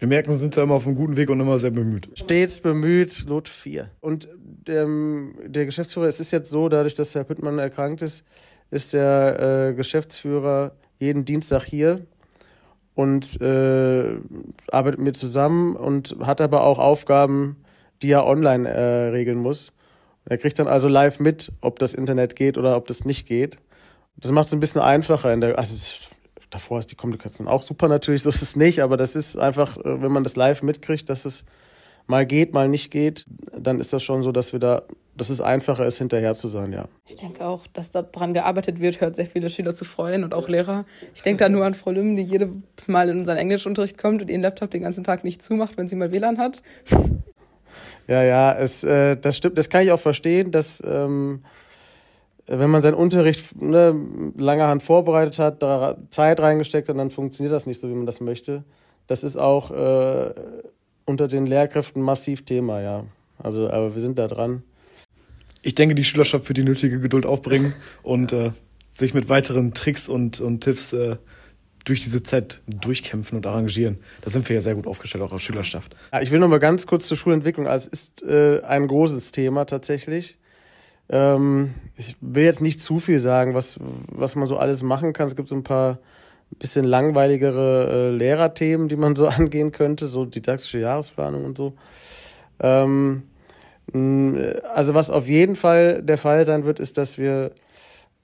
Wir 0.00 0.08
merken, 0.08 0.32
sind 0.32 0.56
da 0.56 0.62
immer 0.62 0.76
auf 0.76 0.86
einem 0.86 0.96
guten 0.96 1.16
Weg 1.16 1.28
und 1.28 1.40
immer 1.40 1.58
sehr 1.58 1.72
bemüht. 1.72 2.08
Stets 2.14 2.62
bemüht, 2.62 3.26
Lot 3.28 3.50
4. 3.50 3.90
Und 4.00 4.28
ähm, 4.66 5.34
der 5.44 5.66
Geschäftsführer, 5.66 6.06
es 6.06 6.20
ist 6.20 6.30
jetzt 6.30 6.50
so, 6.50 6.70
dadurch, 6.70 6.94
dass 6.94 7.14
Herr 7.14 7.24
Püttmann 7.24 7.58
erkrankt 7.58 8.00
ist, 8.00 8.24
ist 8.70 8.94
der 8.94 9.68
äh, 9.68 9.74
Geschäftsführer 9.74 10.72
jeden 10.98 11.26
Dienstag 11.26 11.64
hier 11.64 12.06
und 12.94 13.42
äh, 13.42 14.16
arbeitet 14.72 15.00
mit 15.00 15.04
mir 15.04 15.12
zusammen 15.12 15.76
und 15.76 16.16
hat 16.20 16.40
aber 16.40 16.64
auch 16.64 16.78
Aufgaben, 16.78 17.56
die 18.00 18.10
er 18.10 18.26
online 18.26 18.66
äh, 18.70 19.08
regeln 19.08 19.38
muss. 19.38 19.74
Er 20.24 20.38
kriegt 20.38 20.58
dann 20.58 20.66
also 20.66 20.88
live 20.88 21.20
mit, 21.20 21.52
ob 21.60 21.78
das 21.78 21.92
Internet 21.92 22.36
geht 22.36 22.56
oder 22.56 22.74
ob 22.76 22.86
das 22.86 23.04
nicht 23.04 23.28
geht. 23.28 23.58
Das 24.16 24.32
macht 24.32 24.46
es 24.46 24.54
ein 24.54 24.60
bisschen 24.60 24.80
einfacher. 24.80 25.30
In 25.30 25.42
der, 25.42 25.58
also 25.58 25.76
davor 26.50 26.78
ist 26.78 26.90
die 26.90 26.96
Kommunikation 26.96 27.48
auch 27.48 27.62
super 27.62 27.88
natürlich, 27.88 28.22
so 28.24 28.28
ist 28.28 28.42
es 28.42 28.56
nicht, 28.56 28.80
aber 28.80 28.96
das 28.96 29.16
ist 29.16 29.36
einfach, 29.36 29.78
äh, 29.78 30.02
wenn 30.02 30.12
man 30.12 30.24
das 30.24 30.36
live 30.36 30.62
mitkriegt, 30.62 31.08
dass 31.08 31.24
es 31.24 31.44
mal 32.06 32.26
geht, 32.26 32.52
mal 32.52 32.68
nicht 32.68 32.90
geht, 32.90 33.24
dann 33.56 33.80
ist 33.80 33.92
das 33.92 34.02
schon 34.02 34.22
so, 34.22 34.32
dass 34.32 34.52
wir 34.52 34.58
da, 34.58 34.82
dass 35.16 35.30
es 35.30 35.40
einfacher 35.40 35.86
ist, 35.86 35.98
hinterher 35.98 36.34
zu 36.34 36.48
sein, 36.48 36.72
ja. 36.72 36.88
Ich 37.06 37.16
denke 37.16 37.46
auch, 37.46 37.66
dass 37.68 37.92
daran 37.92 38.34
gearbeitet 38.34 38.80
wird, 38.80 39.00
hört 39.00 39.14
sehr 39.16 39.26
viele 39.26 39.48
Schüler 39.48 39.74
zu 39.74 39.84
freuen 39.84 40.24
und 40.24 40.34
auch 40.34 40.48
Lehrer. 40.48 40.84
Ich 41.14 41.22
denke 41.22 41.44
da 41.44 41.48
nur 41.48 41.64
an 41.64 41.74
Frau 41.74 41.92
Lüm, 41.92 42.16
die 42.16 42.22
jede 42.22 42.50
Mal 42.86 43.08
in 43.08 43.20
unseren 43.20 43.36
Englischunterricht 43.36 43.96
kommt 43.96 44.22
und 44.22 44.30
ihren 44.30 44.42
Laptop 44.42 44.70
den 44.70 44.82
ganzen 44.82 45.04
Tag 45.04 45.24
nicht 45.24 45.42
zumacht, 45.42 45.76
wenn 45.76 45.88
sie 45.88 45.96
mal 45.96 46.10
WLAN 46.10 46.38
hat. 46.38 46.62
Ja, 48.08 48.24
ja, 48.24 48.52
es, 48.54 48.82
äh, 48.82 49.16
das 49.16 49.36
stimmt, 49.36 49.56
das 49.56 49.68
kann 49.68 49.82
ich 49.82 49.92
auch 49.92 50.00
verstehen, 50.00 50.50
dass 50.50 50.82
ähm, 50.84 51.44
wenn 52.58 52.70
man 52.70 52.82
seinen 52.82 52.94
Unterricht 52.94 53.60
ne, 53.60 53.94
lange 54.36 54.66
Hand 54.66 54.82
vorbereitet 54.82 55.38
hat, 55.38 55.62
da 55.62 55.96
Zeit 56.10 56.40
reingesteckt 56.40 56.88
hat, 56.88 56.98
dann 56.98 57.10
funktioniert 57.10 57.54
das 57.54 57.66
nicht 57.66 57.80
so, 57.80 57.88
wie 57.88 57.94
man 57.94 58.06
das 58.06 58.20
möchte. 58.20 58.64
Das 59.06 59.22
ist 59.22 59.36
auch 59.36 59.70
äh, 59.70 60.34
unter 61.04 61.28
den 61.28 61.46
Lehrkräften 61.46 62.02
massiv 62.02 62.44
Thema, 62.44 62.80
ja. 62.80 63.04
Also, 63.38 63.70
aber 63.70 63.94
wir 63.94 64.02
sind 64.02 64.18
da 64.18 64.26
dran. 64.26 64.62
Ich 65.62 65.74
denke, 65.74 65.94
die 65.94 66.04
Schülerschaft 66.04 66.48
wird 66.48 66.56
die 66.58 66.64
nötige 66.64 67.00
Geduld 67.00 67.24
aufbringen 67.24 67.72
und 68.02 68.32
äh, 68.32 68.50
sich 68.94 69.14
mit 69.14 69.28
weiteren 69.28 69.72
Tricks 69.72 70.08
und, 70.08 70.40
und 70.40 70.60
Tipps 70.62 70.92
äh, 70.92 71.16
durch 71.84 72.02
diese 72.02 72.22
Zeit 72.22 72.62
durchkämpfen 72.66 73.36
und 73.36 73.46
arrangieren. 73.46 73.98
Da 74.22 74.30
sind 74.30 74.48
wir 74.48 74.54
ja 74.54 74.60
sehr 74.60 74.74
gut 74.74 74.86
aufgestellt, 74.86 75.22
auch 75.22 75.32
als 75.32 75.42
Schülerschaft. 75.42 75.94
Ja, 76.12 76.20
ich 76.20 76.30
will 76.30 76.40
noch 76.40 76.48
mal 76.48 76.58
ganz 76.58 76.86
kurz 76.86 77.06
zur 77.06 77.16
Schulentwicklung. 77.16 77.66
Also 77.68 77.88
es 77.92 78.00
ist 78.00 78.22
äh, 78.22 78.60
ein 78.62 78.88
großes 78.88 79.32
Thema 79.32 79.64
tatsächlich. 79.66 80.36
Ähm, 81.10 81.74
ich 81.96 82.16
will 82.20 82.44
jetzt 82.44 82.62
nicht 82.62 82.80
zu 82.80 82.98
viel 82.98 83.18
sagen, 83.18 83.54
was, 83.54 83.78
was 83.80 84.36
man 84.36 84.46
so 84.46 84.56
alles 84.56 84.82
machen 84.82 85.12
kann. 85.12 85.26
Es 85.26 85.36
gibt 85.36 85.48
so 85.48 85.54
ein 85.54 85.64
paar 85.64 85.98
bisschen 86.58 86.84
langweiligere 86.84 87.88
äh, 87.90 88.10
Lehrerthemen, 88.10 88.88
die 88.88 88.96
man 88.96 89.14
so 89.14 89.26
angehen 89.28 89.72
könnte, 89.72 90.06
so 90.06 90.24
didaktische 90.24 90.78
Jahresplanung 90.78 91.44
und 91.44 91.56
so. 91.56 91.74
Ähm, 92.60 93.24
also 93.92 94.94
was 94.94 95.10
auf 95.10 95.26
jeden 95.26 95.56
Fall 95.56 96.02
der 96.02 96.18
Fall 96.18 96.46
sein 96.46 96.64
wird, 96.64 96.78
ist, 96.78 96.96
dass 96.96 97.18
wir 97.18 97.52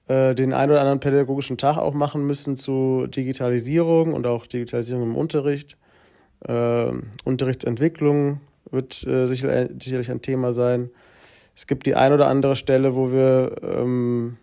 äh, 0.07 0.33
den 0.33 0.53
ein 0.53 0.69
oder 0.69 0.79
anderen 0.79 1.01
pädagogischen 1.01 1.57
Tag 1.57 1.77
auch 1.77 1.93
machen 1.93 2.25
müssen 2.25 2.57
zu 2.57 3.07
Digitalisierung 3.07 4.13
und 4.13 4.25
auch 4.25 4.47
Digitalisierung 4.47 5.03
im 5.03 5.15
Unterricht. 5.15 5.77
Äh, 6.47 6.91
Unterrichtsentwicklung 7.25 8.39
wird 8.71 9.05
äh, 9.05 9.25
sicher, 9.25 9.67
sicherlich 9.79 10.09
ein 10.09 10.21
Thema 10.21 10.53
sein. 10.53 10.89
Es 11.57 11.65
gibt 11.65 11.87
die 11.87 11.95
ein 11.95 12.13
oder 12.13 12.27
andere 12.27 12.55
Stelle, 12.55 12.95
wo 12.95 13.11
wir, 13.11 13.55
ähm, 13.63 14.37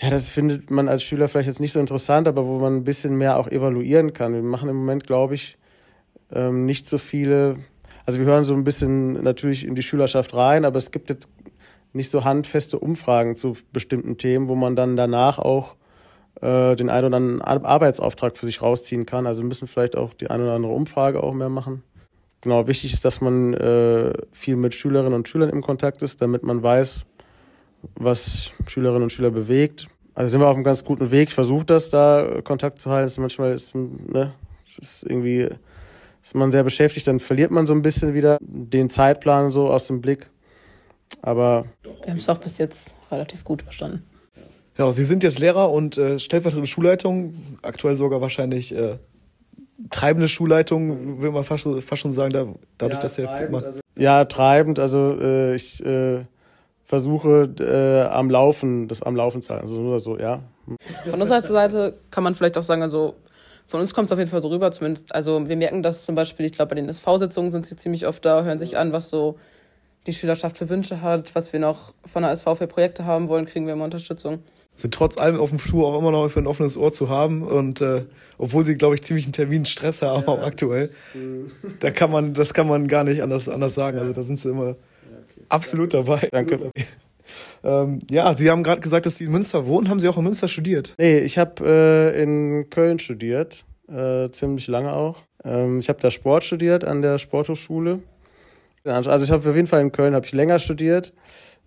ja, 0.00 0.10
das 0.10 0.30
findet 0.30 0.68
man 0.68 0.88
als 0.88 1.04
Schüler 1.04 1.28
vielleicht 1.28 1.46
jetzt 1.46 1.60
nicht 1.60 1.70
so 1.70 1.78
interessant, 1.78 2.26
aber 2.26 2.44
wo 2.44 2.58
man 2.58 2.78
ein 2.78 2.82
bisschen 2.82 3.14
mehr 3.14 3.38
auch 3.38 3.46
evaluieren 3.46 4.12
kann. 4.12 4.34
Wir 4.34 4.42
machen 4.42 4.68
im 4.68 4.74
Moment, 4.74 5.06
glaube 5.06 5.36
ich, 5.36 5.58
ähm, 6.32 6.66
nicht 6.66 6.88
so 6.88 6.98
viele, 6.98 7.58
also 8.04 8.18
wir 8.18 8.26
hören 8.26 8.42
so 8.42 8.52
ein 8.54 8.64
bisschen 8.64 9.12
natürlich 9.22 9.64
in 9.64 9.76
die 9.76 9.82
Schülerschaft 9.82 10.34
rein, 10.34 10.64
aber 10.64 10.78
es 10.78 10.90
gibt 10.90 11.08
jetzt 11.08 11.28
nicht 11.92 12.10
so 12.10 12.24
handfeste 12.24 12.80
Umfragen 12.80 13.36
zu 13.36 13.56
bestimmten 13.72 14.18
Themen, 14.18 14.48
wo 14.48 14.56
man 14.56 14.74
dann 14.74 14.96
danach 14.96 15.38
auch 15.38 15.76
äh, 16.42 16.74
den 16.74 16.90
einen 16.90 17.06
oder 17.06 17.16
anderen 17.16 17.42
Arbeitsauftrag 17.42 18.36
für 18.36 18.46
sich 18.46 18.60
rausziehen 18.60 19.06
kann. 19.06 19.24
Also 19.24 19.44
müssen 19.44 19.68
vielleicht 19.68 19.96
auch 19.96 20.14
die 20.14 20.30
eine 20.30 20.42
oder 20.42 20.54
andere 20.54 20.72
Umfrage 20.72 21.22
auch 21.22 21.32
mehr 21.32 21.48
machen. 21.48 21.84
Genau, 22.46 22.68
wichtig 22.68 22.92
ist, 22.92 23.04
dass 23.04 23.20
man 23.20 23.54
äh, 23.54 24.12
viel 24.30 24.54
mit 24.54 24.72
Schülerinnen 24.72 25.14
und 25.14 25.28
Schülern 25.28 25.50
im 25.50 25.62
Kontakt 25.62 26.00
ist, 26.02 26.22
damit 26.22 26.44
man 26.44 26.62
weiß, 26.62 27.04
was 27.96 28.52
Schülerinnen 28.68 29.02
und 29.02 29.10
Schüler 29.10 29.32
bewegt. 29.32 29.88
Also 30.14 30.30
sind 30.30 30.40
wir 30.40 30.46
auf 30.46 30.54
einem 30.54 30.62
ganz 30.62 30.84
guten 30.84 31.10
Weg. 31.10 31.30
Ich 31.30 31.34
versuche 31.34 31.64
das, 31.64 31.90
da 31.90 32.40
Kontakt 32.44 32.80
zu 32.80 32.88
halten. 32.88 33.20
manchmal 33.20 33.52
ist, 33.52 33.74
ne, 33.74 34.32
ist 34.78 35.02
irgendwie 35.02 35.48
ist 36.22 36.36
man 36.36 36.52
sehr 36.52 36.62
beschäftigt, 36.62 37.08
dann 37.08 37.18
verliert 37.18 37.50
man 37.50 37.66
so 37.66 37.74
ein 37.74 37.82
bisschen 37.82 38.14
wieder 38.14 38.38
den 38.40 38.90
Zeitplan 38.90 39.50
so 39.50 39.68
aus 39.68 39.88
dem 39.88 40.00
Blick. 40.00 40.30
Aber 41.22 41.64
wir 41.82 42.10
haben 42.12 42.18
es 42.18 42.28
auch 42.28 42.38
bis 42.38 42.58
jetzt 42.58 42.94
relativ 43.10 43.42
gut 43.42 43.62
verstanden. 43.62 44.04
Ja, 44.78 44.92
Sie 44.92 45.02
sind 45.02 45.24
jetzt 45.24 45.40
Lehrer 45.40 45.72
und 45.72 45.98
äh, 45.98 46.20
stellvertretende 46.20 46.68
Schulleitung, 46.68 47.34
aktuell 47.62 47.96
sogar 47.96 48.20
wahrscheinlich 48.20 48.72
äh, 48.72 48.98
treibende 49.90 50.28
Schulleitung, 50.28 51.22
will 51.22 51.32
man 51.32 51.44
fast, 51.44 51.68
fast 51.82 52.02
schon 52.02 52.12
sagen, 52.12 52.32
da, 52.32 52.46
dadurch, 52.78 52.98
ja, 52.98 53.02
dass 53.02 53.14
der 53.16 53.26
treibend, 53.26 53.64
also, 53.64 53.80
Ja, 53.96 54.24
treibend, 54.24 54.78
also 54.78 55.16
äh, 55.20 55.54
ich 55.54 55.84
äh, 55.84 56.24
versuche 56.84 57.50
äh, 57.60 58.08
am 58.08 58.30
Laufen, 58.30 58.88
das 58.88 59.02
am 59.02 59.16
Laufen 59.16 59.42
zu 59.42 59.50
halten, 59.50 59.66
also 59.66 59.80
nur 59.80 60.00
so, 60.00 60.18
ja. 60.18 60.40
Von 61.08 61.20
unserer 61.20 61.40
Seite 61.40 61.98
kann 62.10 62.24
man 62.24 62.34
vielleicht 62.34 62.56
auch 62.56 62.62
sagen, 62.62 62.82
also 62.82 63.14
von 63.66 63.80
uns 63.80 63.94
kommt 63.94 64.06
es 64.06 64.12
auf 64.12 64.18
jeden 64.18 64.30
Fall 64.30 64.42
so 64.42 64.48
rüber, 64.48 64.70
zumindest, 64.70 65.14
also 65.14 65.48
wir 65.48 65.56
merken 65.56 65.82
das 65.82 66.04
zum 66.04 66.14
Beispiel, 66.14 66.46
ich 66.46 66.52
glaube, 66.52 66.70
bei 66.70 66.76
den 66.76 66.88
SV-Sitzungen 66.88 67.50
sind 67.50 67.66
sie 67.66 67.76
ziemlich 67.76 68.06
oft 68.06 68.24
da, 68.24 68.44
hören 68.44 68.58
sich 68.58 68.78
an, 68.78 68.92
was 68.92 69.10
so 69.10 69.38
die 70.06 70.12
Schülerschaft 70.12 70.56
für 70.56 70.68
Wünsche 70.68 71.02
hat, 71.02 71.34
was 71.34 71.52
wir 71.52 71.60
noch 71.60 71.92
von 72.04 72.22
der 72.22 72.30
SV 72.30 72.54
für 72.54 72.66
Projekte 72.66 73.04
haben 73.04 73.28
wollen, 73.28 73.44
kriegen 73.44 73.66
wir 73.66 73.72
immer 73.72 73.84
Unterstützung. 73.84 74.42
Sind 74.76 74.92
trotz 74.92 75.16
allem 75.16 75.40
auf 75.40 75.48
dem 75.48 75.58
Flur 75.58 75.86
auch 75.88 75.98
immer 75.98 76.10
noch 76.10 76.28
für 76.28 76.38
ein 76.38 76.46
offenes 76.46 76.76
Ohr 76.76 76.92
zu 76.92 77.08
haben 77.08 77.42
und 77.42 77.80
äh, 77.80 78.02
obwohl 78.36 78.62
sie, 78.62 78.76
glaube 78.76 78.94
ich, 78.94 79.02
ziemlich 79.02 79.24
einen 79.24 79.32
Terminstress 79.32 80.02
haben, 80.02 80.22
ja, 80.22 80.28
auch 80.28 80.42
aktuell, 80.42 80.84
äh, 80.84 81.70
da 81.80 81.90
kann 81.90 82.10
man, 82.10 82.34
das 82.34 82.52
kann 82.52 82.68
man 82.68 82.86
gar 82.86 83.02
nicht 83.02 83.22
anders, 83.22 83.48
anders 83.48 83.74
sagen. 83.74 83.98
Also 83.98 84.12
da 84.12 84.22
sind 84.22 84.38
sie 84.38 84.50
immer 84.50 84.66
ja, 84.66 84.72
okay. 84.72 85.46
absolut 85.48 85.94
dabei. 85.94 86.28
Danke. 86.30 86.70
Ähm, 87.64 87.98
ja, 88.08 88.36
Sie 88.36 88.48
haben 88.48 88.62
gerade 88.62 88.80
gesagt, 88.80 89.04
dass 89.04 89.16
Sie 89.16 89.24
in 89.24 89.32
Münster 89.32 89.66
wohnen. 89.66 89.88
Haben 89.88 89.98
Sie 89.98 90.08
auch 90.08 90.16
in 90.16 90.22
Münster 90.22 90.46
studiert? 90.46 90.94
Nee, 90.96 91.18
ich 91.18 91.38
habe 91.38 91.64
äh, 92.14 92.22
in 92.22 92.70
Köln 92.70 93.00
studiert, 93.00 93.64
äh, 93.88 94.30
ziemlich 94.30 94.68
lange 94.68 94.92
auch. 94.92 95.24
Ähm, 95.44 95.80
ich 95.80 95.88
habe 95.88 96.00
da 96.00 96.12
Sport 96.12 96.44
studiert 96.44 96.84
an 96.84 97.02
der 97.02 97.18
Sporthochschule 97.18 98.00
also 98.86 99.24
ich 99.24 99.30
habe 99.30 99.48
auf 99.48 99.56
jeden 99.56 99.66
Fall 99.66 99.80
in 99.80 99.92
Köln 99.92 100.14
habe 100.14 100.24
ich 100.24 100.32
länger 100.32 100.58
studiert, 100.58 101.12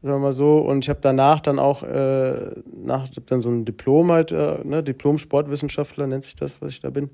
sagen 0.02 0.16
wir 0.16 0.20
mal 0.20 0.32
so, 0.32 0.60
und 0.60 0.86
ich 0.86 0.90
habe 0.90 1.00
danach 1.02 1.40
dann 1.40 1.60
auch 1.60 1.84
äh, 1.84 2.52
nach 2.74 3.08
dann 3.26 3.42
so 3.42 3.50
ein 3.50 3.66
Diplom 3.66 4.12
halt, 4.12 4.32
äh, 4.32 4.60
ne, 4.64 4.84
Diplom 4.84 5.18
Sportwissenschaftler 5.18 6.08
nennt 6.08 6.24
sich 6.24 6.36
das, 6.36 6.62
was 6.62 6.72
ich 6.72 6.82
da 6.82 6.90
bin. 6.90 7.06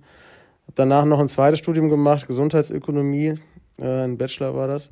Habe 0.64 0.74
danach 0.76 1.06
noch 1.06 1.20
ein 1.20 1.28
zweites 1.28 1.60
Studium 1.60 1.90
gemacht, 1.90 2.28
Gesundheitsökonomie, 2.28 3.36
äh, 3.80 4.04
ein 4.04 4.18
Bachelor 4.18 4.56
war 4.56 4.68
das. 4.68 4.92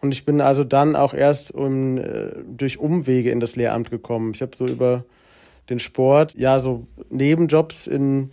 Und 0.00 0.12
ich 0.12 0.24
bin 0.24 0.40
also 0.40 0.64
dann 0.64 0.96
auch 0.96 1.14
erst 1.14 1.52
um, 1.52 1.98
äh, 1.98 2.32
durch 2.46 2.78
Umwege 2.78 3.30
in 3.30 3.40
das 3.40 3.56
Lehramt 3.56 3.90
gekommen. 3.90 4.32
Ich 4.34 4.42
habe 4.42 4.54
so 4.54 4.66
über 4.66 5.04
den 5.70 5.78
Sport, 5.78 6.34
ja, 6.34 6.58
so 6.58 6.86
Nebenjobs 7.10 7.86
in 7.86 8.30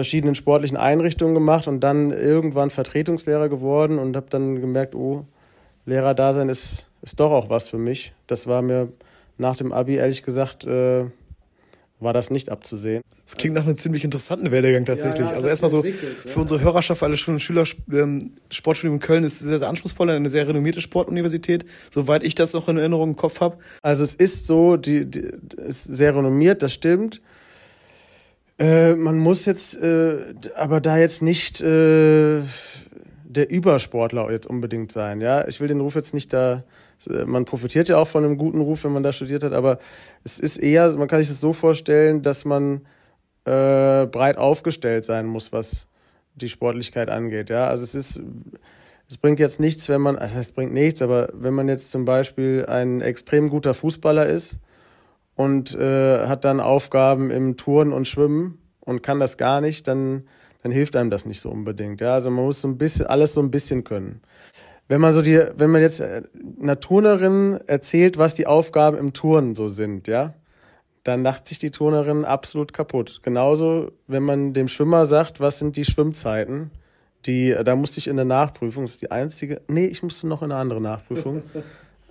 verschiedenen 0.00 0.34
sportlichen 0.34 0.78
Einrichtungen 0.78 1.34
gemacht 1.34 1.68
und 1.68 1.80
dann 1.80 2.10
irgendwann 2.10 2.70
Vertretungslehrer 2.70 3.50
geworden 3.50 3.98
und 3.98 4.16
habe 4.16 4.28
dann 4.30 4.58
gemerkt, 4.58 4.94
oh, 4.94 5.26
Lehrer-Dasein 5.84 6.48
ist, 6.48 6.86
ist 7.02 7.20
doch 7.20 7.30
auch 7.30 7.50
was 7.50 7.68
für 7.68 7.76
mich. 7.76 8.14
Das 8.26 8.46
war 8.46 8.62
mir 8.62 8.88
nach 9.36 9.56
dem 9.56 9.72
Abi 9.74 9.96
ehrlich 9.96 10.22
gesagt 10.22 10.64
äh, 10.64 11.04
war 11.98 12.14
das 12.14 12.30
nicht 12.30 12.48
abzusehen. 12.48 13.02
Das 13.26 13.36
klingt 13.36 13.54
nach 13.54 13.66
einem 13.66 13.74
ziemlich 13.74 14.04
interessanten 14.04 14.50
Werdegang 14.50 14.86
tatsächlich. 14.86 15.26
Ja, 15.26 15.32
ja, 15.32 15.36
also 15.36 15.48
erstmal 15.48 15.70
so 15.70 15.84
ja. 15.84 15.92
für 15.92 16.40
unsere 16.40 16.62
Hörerschaft, 16.62 17.02
alle 17.02 17.18
schon 17.18 17.38
Schüler, 17.38 17.64
ähm, 17.92 18.32
Sportstudium 18.50 18.94
in 18.94 19.00
Köln 19.00 19.22
ist 19.22 19.40
sehr, 19.40 19.58
sehr 19.58 19.68
anspruchsvoll, 19.68 20.08
eine 20.08 20.30
sehr 20.30 20.48
renommierte 20.48 20.80
Sportuniversität, 20.80 21.66
soweit 21.90 22.22
ich 22.22 22.34
das 22.34 22.54
noch 22.54 22.70
in 22.70 22.78
Erinnerung 22.78 23.10
im 23.10 23.16
Kopf 23.16 23.42
habe. 23.42 23.58
Also 23.82 24.02
es 24.02 24.14
ist 24.14 24.46
so, 24.46 24.78
die, 24.78 25.04
die 25.04 25.28
ist 25.58 25.84
sehr 25.84 26.16
renommiert, 26.16 26.62
das 26.62 26.72
stimmt. 26.72 27.20
Äh, 28.60 28.94
man 28.94 29.18
muss 29.18 29.46
jetzt, 29.46 29.82
äh, 29.82 30.18
aber 30.54 30.82
da 30.82 30.98
jetzt 30.98 31.22
nicht 31.22 31.62
äh, 31.62 32.42
der 33.24 33.50
Übersportler 33.50 34.30
jetzt 34.30 34.46
unbedingt 34.46 34.92
sein. 34.92 35.22
Ja, 35.22 35.48
ich 35.48 35.60
will 35.60 35.68
den 35.68 35.80
Ruf 35.80 35.94
jetzt 35.94 36.12
nicht 36.12 36.32
da. 36.32 36.62
Man 37.24 37.46
profitiert 37.46 37.88
ja 37.88 37.96
auch 37.96 38.06
von 38.06 38.22
einem 38.22 38.36
guten 38.36 38.60
Ruf, 38.60 38.84
wenn 38.84 38.92
man 38.92 39.02
da 39.02 39.12
studiert 39.12 39.42
hat, 39.42 39.54
aber 39.54 39.78
es 40.22 40.38
ist 40.38 40.58
eher, 40.58 40.92
man 40.98 41.08
kann 41.08 41.20
sich 41.20 41.28
das 41.28 41.40
so 41.40 41.54
vorstellen, 41.54 42.20
dass 42.20 42.44
man 42.44 42.82
äh, 43.46 44.04
breit 44.04 44.36
aufgestellt 44.36 45.06
sein 45.06 45.24
muss, 45.24 45.50
was 45.50 45.86
die 46.34 46.50
Sportlichkeit 46.50 47.08
angeht. 47.08 47.48
Ja, 47.48 47.68
also 47.68 47.84
es 47.84 47.94
ist, 47.94 48.20
es 49.08 49.16
bringt 49.16 49.40
jetzt 49.40 49.60
nichts, 49.60 49.88
wenn 49.88 50.02
man, 50.02 50.16
also 50.16 50.36
es 50.36 50.52
bringt 50.52 50.74
nichts, 50.74 51.00
aber 51.00 51.30
wenn 51.32 51.54
man 51.54 51.70
jetzt 51.70 51.90
zum 51.90 52.04
Beispiel 52.04 52.66
ein 52.68 53.00
extrem 53.00 53.48
guter 53.48 53.72
Fußballer 53.72 54.26
ist 54.26 54.58
und 55.34 55.74
äh, 55.74 56.26
hat 56.26 56.44
dann 56.44 56.60
Aufgaben 56.60 57.30
im 57.30 57.56
Turnen 57.56 57.92
und 57.92 58.06
Schwimmen 58.06 58.58
und 58.80 59.02
kann 59.02 59.20
das 59.20 59.36
gar 59.36 59.60
nicht, 59.60 59.88
dann, 59.88 60.24
dann 60.62 60.72
hilft 60.72 60.96
einem 60.96 61.10
das 61.10 61.26
nicht 61.26 61.40
so 61.40 61.50
unbedingt. 61.50 62.00
Ja, 62.00 62.14
also 62.14 62.30
man 62.30 62.44
muss 62.44 62.60
so 62.60 62.68
ein 62.68 62.78
bisschen 62.78 63.06
alles 63.06 63.34
so 63.34 63.40
ein 63.40 63.50
bisschen 63.50 63.84
können. 63.84 64.20
Wenn 64.88 65.00
man 65.00 65.14
so 65.14 65.22
die, 65.22 65.40
wenn 65.56 65.70
man 65.70 65.82
jetzt 65.82 66.02
einer 66.02 66.80
Turnerin 66.80 67.60
erzählt, 67.66 68.18
was 68.18 68.34
die 68.34 68.46
Aufgaben 68.46 68.98
im 68.98 69.12
Turnen 69.12 69.54
so 69.54 69.68
sind, 69.68 70.08
ja, 70.08 70.34
dann 71.04 71.22
lacht 71.22 71.48
sich 71.48 71.58
die 71.58 71.70
Turnerin 71.70 72.24
absolut 72.24 72.72
kaputt. 72.72 73.20
Genauso, 73.22 73.92
wenn 74.06 74.22
man 74.22 74.52
dem 74.52 74.68
Schwimmer 74.68 75.06
sagt, 75.06 75.40
was 75.40 75.58
sind 75.58 75.76
die 75.76 75.84
Schwimmzeiten, 75.84 76.70
die, 77.26 77.56
da 77.64 77.76
musste 77.76 77.98
ich 77.98 78.08
in 78.08 78.16
der 78.16 78.24
Nachprüfung, 78.24 78.84
das 78.84 78.92
ist 78.92 79.02
die 79.02 79.10
einzige, 79.10 79.60
nee, 79.68 79.86
ich 79.86 80.02
musste 80.02 80.26
noch 80.26 80.42
in 80.42 80.50
eine 80.50 80.60
andere 80.60 80.80
Nachprüfung. 80.80 81.42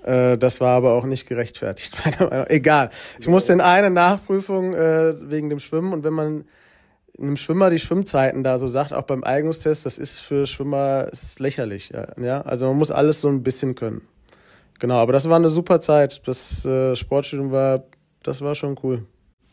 Äh, 0.03 0.37
das 0.37 0.61
war 0.61 0.75
aber 0.75 0.93
auch 0.93 1.05
nicht 1.05 1.27
gerechtfertigt, 1.27 1.93
meiner 2.05 2.29
Meinung 2.29 2.45
nach. 2.45 2.49
Egal. 2.49 2.89
Ich 3.19 3.27
musste 3.27 3.53
in 3.53 3.61
eine 3.61 3.89
Nachprüfung 3.89 4.73
äh, 4.73 5.15
wegen 5.29 5.49
dem 5.49 5.59
Schwimmen 5.59 5.93
und 5.93 6.03
wenn 6.03 6.13
man 6.13 6.45
einem 7.19 7.37
Schwimmer 7.37 7.69
die 7.69 7.79
Schwimmzeiten 7.79 8.43
da 8.43 8.59
so 8.59 8.67
sagt, 8.67 8.93
auch 8.93 9.03
beim 9.03 9.23
Eignungstest, 9.23 9.85
das 9.85 9.97
ist 9.97 10.19
für 10.21 10.45
Schwimmer 10.45 11.07
ist 11.11 11.39
lächerlich. 11.39 11.91
Ja? 12.21 12.41
Also 12.41 12.67
man 12.67 12.77
muss 12.77 12.91
alles 12.91 13.21
so 13.21 13.27
ein 13.27 13.41
bisschen 13.43 13.75
können. 13.75 14.01
Genau, 14.79 14.95
aber 14.95 15.13
das 15.13 15.27
war 15.27 15.35
eine 15.35 15.49
super 15.49 15.81
Zeit. 15.81 16.21
Das 16.25 16.65
äh, 16.65 16.95
Sportstudium 16.95 17.51
war, 17.51 17.83
das 18.23 18.41
war 18.41 18.55
schon 18.55 18.79
cool. 18.83 19.05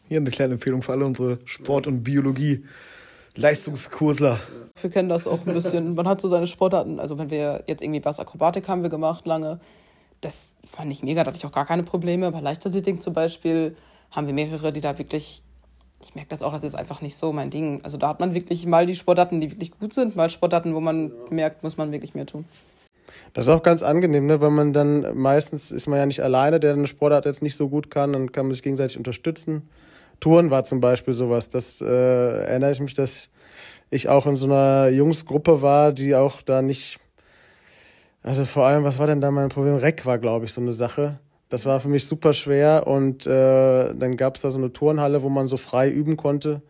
Hier 0.09 0.19
eine 0.19 0.31
kleine 0.31 0.53
Empfehlung 0.55 0.83
für 0.83 0.93
alle 0.93 1.05
unsere 1.05 1.41
Sport- 1.45 1.89
und 1.89 2.05
Biologie-Leistungskursler. 2.05 4.39
Wir 4.81 4.91
kennen 4.91 5.09
das 5.09 5.27
auch 5.27 5.45
ein 5.45 5.53
bisschen. 5.53 5.97
Man 5.97 6.07
hat 6.07 6.21
so 6.21 6.29
seine 6.29 6.47
Sportarten, 6.47 7.01
also 7.01 7.19
wenn 7.19 7.31
wir 7.31 7.65
jetzt 7.67 7.83
irgendwie 7.83 8.05
was 8.05 8.21
Akrobatik 8.21 8.69
haben 8.69 8.83
wir 8.83 8.91
gemacht 8.91 9.27
lange, 9.27 9.59
das 10.21 10.57
fand 10.67 10.91
ich 10.93 11.03
mega, 11.03 11.25
da 11.25 11.29
hatte 11.29 11.39
ich 11.39 11.47
auch 11.47 11.53
gar 11.53 11.67
keine 11.67 11.83
Probleme. 11.83 12.31
Bei 12.33 12.41
Leichtathletik 12.41 13.03
zum 13.03 13.15
Beispiel 13.15 13.77
haben 14.11 14.27
wir 14.27 14.35
mehrere, 14.35 14.73
die 14.73 14.81
da 14.81 14.99
wirklich 14.99 15.43
ich 16.03 16.15
merke 16.15 16.31
das 16.31 16.43
auch, 16.43 16.53
das 16.53 16.65
ist 16.65 16.75
einfach 16.75 17.01
nicht 17.01 17.17
so 17.17 17.33
mein 17.33 17.51
Ding. 17.51 17.81
Also 17.83 17.97
da 17.97 18.09
hat 18.09 18.21
man 18.21 18.35
wirklich 18.35 18.67
mal 18.67 18.87
die 18.87 18.95
Sportarten, 18.95 19.41
die 19.41 19.51
wirklich 19.51 19.71
gut 19.73 19.95
sind, 19.95 20.17
mal 20.17 20.29
Sportarten, 20.29 20.75
wo 20.75 20.81
man 20.81 21.13
merkt, 21.31 21.63
muss 21.63 21.77
man 21.77 21.91
wirklich 21.93 22.15
mehr 22.15 22.27
tun. 22.27 22.45
Das 23.35 23.47
ist 23.47 23.53
auch 23.53 23.63
ganz 23.63 23.83
angenehm, 23.83 24.27
ne? 24.27 24.41
weil 24.41 24.51
man 24.51 24.73
dann 24.73 25.17
meistens 25.17 25.71
ist 25.71 25.87
man 25.87 25.99
ja 25.99 26.07
nicht 26.07 26.23
alleine, 26.23 26.61
der 26.61 26.73
eine 26.73 26.87
Sportart 26.87 27.25
jetzt 27.25 27.43
nicht 27.43 27.57
so 27.57 27.69
gut 27.69 27.91
kann, 27.91 28.13
dann 28.13 28.33
kann 28.33 28.47
man 28.47 28.55
sich 28.55 28.63
gegenseitig 28.63 28.99
unterstützen. 28.99 29.69
Touren 30.21 30.51
war 30.51 30.65
zum 30.65 30.81
Beispiel 30.81 31.15
sowas. 31.15 31.49
Das 31.49 31.81
äh, 31.81 31.87
erinnere 31.87 32.73
ich 32.73 32.81
mich, 32.81 32.95
dass 32.95 33.31
ich 33.91 34.09
auch 34.09 34.27
in 34.27 34.37
so 34.37 34.47
einer 34.47 34.89
Jungsgruppe 34.89 35.63
war, 35.63 35.93
die 35.93 36.15
auch 36.15 36.43
da 36.43 36.63
nicht. 36.63 36.99
Also 38.27 38.45
vor 38.45 38.67
allem, 38.67 38.83
was 38.83 38.99
war 38.99 39.07
denn 39.07 39.21
da 39.21 39.31
mein 39.31 39.51
Problem? 39.51 39.77
Reck 39.77 40.05
war, 40.05 40.19
glaube 40.19 40.47
ich, 40.47 40.53
so 40.53 40.61
eine 40.61 40.73
Sache. 40.73 41.21
Das 41.49 41.65
war 41.65 41.79
für 41.79 41.89
mich 41.89 42.09
super 42.09 42.33
schwer 42.33 42.89
und 42.89 43.25
äh, 43.25 43.95
dann 43.95 44.17
gab 44.17 44.35
es 44.35 44.43
da 44.43 44.51
so 44.51 44.59
eine 44.59 44.73
Turnhalle, 44.73 45.23
wo 45.23 45.29
man 45.29 45.47
so 45.47 45.57
frei 45.57 45.89
üben 45.89 46.17
konnte. 46.17 46.61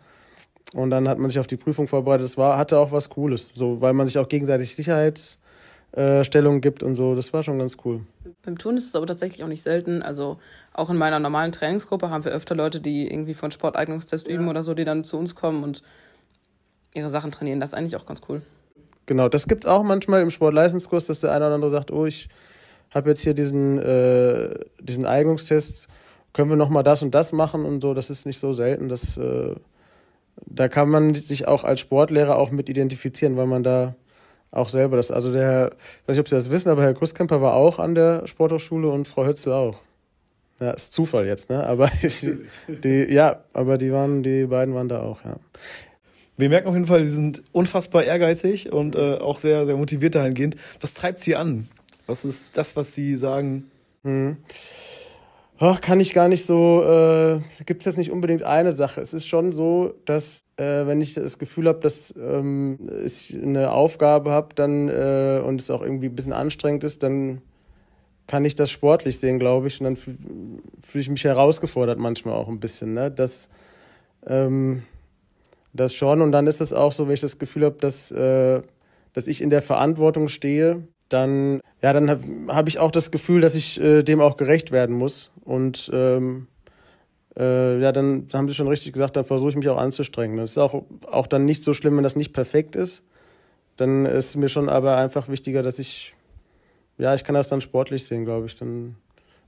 Und 0.74 0.90
dann 0.90 1.08
hat 1.08 1.18
man 1.18 1.30
sich 1.30 1.38
auf 1.38 1.46
die 1.46 1.56
Prüfung 1.56 1.88
vorbereitet. 1.88 2.24
Das 2.24 2.36
war, 2.36 2.58
hatte 2.58 2.78
auch 2.78 2.92
was 2.92 3.08
Cooles, 3.08 3.52
so, 3.54 3.80
weil 3.80 3.94
man 3.94 4.06
sich 4.06 4.18
auch 4.18 4.28
gegenseitig 4.28 4.76
Sicherheitsstellungen 4.76 6.58
äh, 6.58 6.60
gibt 6.60 6.82
und 6.82 6.94
so. 6.94 7.14
Das 7.14 7.32
war 7.32 7.42
schon 7.42 7.58
ganz 7.58 7.78
cool. 7.86 8.02
Beim 8.44 8.58
Turnen 8.58 8.76
ist 8.76 8.88
es 8.88 8.94
aber 8.94 9.06
tatsächlich 9.06 9.42
auch 9.42 9.48
nicht 9.48 9.62
selten. 9.62 10.02
Also 10.02 10.38
auch 10.74 10.90
in 10.90 10.98
meiner 10.98 11.20
normalen 11.20 11.52
Trainingsgruppe 11.52 12.10
haben 12.10 12.26
wir 12.26 12.32
öfter 12.32 12.54
Leute, 12.54 12.80
die 12.80 13.10
irgendwie 13.10 13.32
von 13.32 13.50
Sporteignungstest 13.50 14.28
ja. 14.28 14.34
üben 14.34 14.48
oder 14.48 14.62
so, 14.62 14.74
die 14.74 14.84
dann 14.84 15.04
zu 15.04 15.16
uns 15.16 15.34
kommen 15.34 15.64
und 15.64 15.82
ihre 16.92 17.08
Sachen 17.08 17.30
trainieren. 17.30 17.60
Das 17.60 17.70
ist 17.70 17.74
eigentlich 17.74 17.96
auch 17.96 18.04
ganz 18.04 18.20
cool. 18.28 18.42
Genau, 19.06 19.28
das 19.28 19.46
gibt 19.46 19.64
es 19.64 19.70
auch 19.70 19.84
manchmal 19.84 20.22
im 20.22 20.30
Sportleistungskurs, 20.30 21.06
dass 21.06 21.20
der 21.20 21.32
eine 21.32 21.46
oder 21.46 21.54
andere 21.54 21.70
sagt, 21.70 21.90
oh, 21.90 22.06
ich 22.06 22.28
habe 22.90 23.10
jetzt 23.10 23.22
hier 23.22 23.34
diesen, 23.34 23.78
äh, 23.78 24.58
diesen 24.80 25.06
Eignungstest, 25.06 25.88
können 26.32 26.50
wir 26.50 26.56
nochmal 26.56 26.82
das 26.82 27.02
und 27.02 27.14
das 27.14 27.32
machen 27.32 27.64
und 27.64 27.80
so, 27.80 27.94
das 27.94 28.10
ist 28.10 28.26
nicht 28.26 28.38
so 28.38 28.52
selten. 28.52 28.88
Das, 28.88 29.16
äh, 29.16 29.54
da 30.44 30.68
kann 30.68 30.90
man 30.90 31.14
sich 31.14 31.48
auch 31.48 31.64
als 31.64 31.80
Sportlehrer 31.80 32.36
auch 32.36 32.50
mit 32.50 32.68
identifizieren, 32.68 33.36
weil 33.36 33.46
man 33.46 33.62
da 33.62 33.94
auch 34.50 34.68
selber 34.68 34.96
das, 34.96 35.10
also 35.10 35.32
der, 35.32 35.72
ich 36.02 36.08
weiß 36.08 36.16
nicht, 36.16 36.20
ob 36.20 36.28
Sie 36.28 36.34
das 36.34 36.50
wissen, 36.50 36.68
aber 36.68 36.82
Herr 36.82 36.94
Grusskemper 36.94 37.40
war 37.40 37.54
auch 37.54 37.78
an 37.78 37.94
der 37.94 38.26
Sporthochschule 38.26 38.88
und 38.88 39.08
Frau 39.08 39.26
Hützel 39.26 39.52
auch. 39.52 39.78
Ja, 40.58 40.70
ist 40.70 40.92
Zufall 40.92 41.26
jetzt, 41.26 41.50
ne? 41.50 41.66
Aber 41.66 41.90
ich, 42.02 42.26
die, 42.66 43.06
ja, 43.10 43.42
aber 43.52 43.76
die 43.78 43.92
waren, 43.92 44.22
die 44.22 44.46
beiden 44.46 44.74
waren 44.74 44.88
da 44.88 45.02
auch, 45.02 45.24
ja. 45.24 45.36
Wir 46.36 46.50
merken 46.50 46.68
auf 46.68 46.74
jeden 46.74 46.86
Fall, 46.86 47.02
sie 47.02 47.14
sind 47.14 47.42
unfassbar 47.52 48.04
ehrgeizig 48.04 48.72
und 48.72 48.94
äh, 48.94 49.14
auch 49.14 49.38
sehr, 49.38 49.64
sehr 49.64 49.76
motiviert 49.76 50.14
dahingehend. 50.14 50.56
Was 50.80 50.94
treibt 50.94 51.18
sie 51.18 51.34
an? 51.34 51.68
Was 52.06 52.24
ist 52.24 52.56
das, 52.58 52.76
was 52.76 52.94
Sie 52.94 53.16
sagen? 53.16 53.70
Hm. 54.04 54.36
Oh, 55.58 55.74
kann 55.80 56.00
ich 56.00 56.12
gar 56.12 56.28
nicht 56.28 56.44
so, 56.44 56.82
äh, 56.82 57.40
gibt 57.64 57.80
es 57.80 57.86
jetzt 57.86 57.96
nicht 57.96 58.10
unbedingt 58.10 58.42
eine 58.42 58.72
Sache. 58.72 59.00
Es 59.00 59.14
ist 59.14 59.26
schon 59.26 59.52
so, 59.52 59.94
dass 60.04 60.44
äh, 60.58 60.86
wenn 60.86 61.00
ich 61.00 61.14
das 61.14 61.38
Gefühl 61.38 61.66
habe, 61.68 61.80
dass 61.80 62.14
ähm, 62.18 62.78
ich 63.02 63.34
eine 63.34 63.70
Aufgabe 63.70 64.30
habe 64.32 64.54
dann, 64.54 64.90
äh, 64.90 65.40
und 65.42 65.62
es 65.62 65.70
auch 65.70 65.80
irgendwie 65.80 66.08
ein 66.08 66.14
bisschen 66.14 66.34
anstrengend 66.34 66.84
ist, 66.84 67.02
dann 67.02 67.40
kann 68.26 68.44
ich 68.44 68.54
das 68.54 68.70
sportlich 68.70 69.18
sehen, 69.18 69.38
glaube 69.38 69.68
ich. 69.68 69.80
Und 69.80 69.84
dann 69.84 69.96
fühle 69.96 70.18
fühl 70.82 71.00
ich 71.00 71.08
mich 71.08 71.24
herausgefordert 71.24 71.98
manchmal 71.98 72.34
auch 72.34 72.48
ein 72.48 72.60
bisschen. 72.60 72.92
Ne? 72.92 73.10
Das, 73.10 73.48
ähm, 74.26 74.82
das 75.76 75.94
schon. 75.94 76.20
Und 76.22 76.32
dann 76.32 76.46
ist 76.46 76.60
es 76.60 76.72
auch 76.72 76.92
so, 76.92 77.06
wenn 77.06 77.14
ich 77.14 77.20
das 77.20 77.38
Gefühl 77.38 77.64
habe, 77.64 77.76
dass, 77.78 78.10
äh, 78.10 78.62
dass 79.12 79.26
ich 79.26 79.40
in 79.40 79.50
der 79.50 79.62
Verantwortung 79.62 80.28
stehe, 80.28 80.86
dann, 81.08 81.60
ja, 81.82 81.92
dann 81.92 82.10
habe 82.10 82.22
hab 82.48 82.68
ich 82.68 82.78
auch 82.78 82.90
das 82.90 83.10
Gefühl, 83.10 83.40
dass 83.40 83.54
ich 83.54 83.80
äh, 83.80 84.02
dem 84.02 84.20
auch 84.20 84.36
gerecht 84.36 84.72
werden 84.72 84.96
muss. 84.96 85.30
Und 85.44 85.90
ähm, 85.92 86.48
äh, 87.36 87.80
ja, 87.80 87.92
dann 87.92 88.26
haben 88.32 88.48
sie 88.48 88.54
schon 88.54 88.68
richtig 88.68 88.92
gesagt, 88.92 89.16
dann 89.16 89.24
versuche 89.24 89.50
ich 89.50 89.56
mich 89.56 89.68
auch 89.68 89.78
anzustrengen. 89.78 90.36
Das 90.36 90.52
ist 90.52 90.58
auch, 90.58 90.84
auch 91.10 91.26
dann 91.26 91.44
nicht 91.44 91.62
so 91.62 91.74
schlimm, 91.74 91.96
wenn 91.96 92.02
das 92.02 92.16
nicht 92.16 92.32
perfekt 92.32 92.76
ist. 92.76 93.04
Dann 93.76 94.06
ist 94.06 94.36
mir 94.36 94.48
schon 94.48 94.68
aber 94.68 94.96
einfach 94.96 95.28
wichtiger, 95.28 95.62
dass 95.62 95.78
ich, 95.78 96.14
ja, 96.98 97.14
ich 97.14 97.24
kann 97.24 97.34
das 97.34 97.48
dann 97.48 97.60
sportlich 97.60 98.04
sehen, 98.04 98.24
glaube 98.24 98.46
ich. 98.46 98.54
Dann 98.54 98.96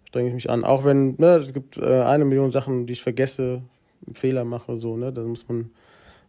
strenge 0.04 0.28
ich 0.28 0.34
mich 0.34 0.50
an. 0.50 0.64
Auch 0.64 0.84
wenn, 0.84 1.16
ne, 1.18 1.36
es 1.36 1.52
gibt 1.52 1.78
äh, 1.78 2.02
eine 2.02 2.24
Million 2.24 2.50
Sachen, 2.50 2.86
die 2.86 2.92
ich 2.92 3.02
vergesse, 3.02 3.62
Fehler 4.12 4.44
mache, 4.44 4.78
so, 4.78 4.96
ne, 4.96 5.12
dann 5.12 5.26
muss 5.26 5.48
man 5.48 5.70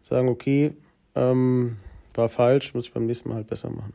sagen, 0.02 0.30
okay, 0.30 0.74
ähm, 1.16 1.78
war 2.14 2.30
falsch, 2.30 2.74
muss 2.74 2.86
ich 2.86 2.94
beim 2.94 3.06
nächsten 3.06 3.30
Mal 3.30 3.36
halt 3.36 3.48
besser 3.48 3.70
machen. 3.70 3.94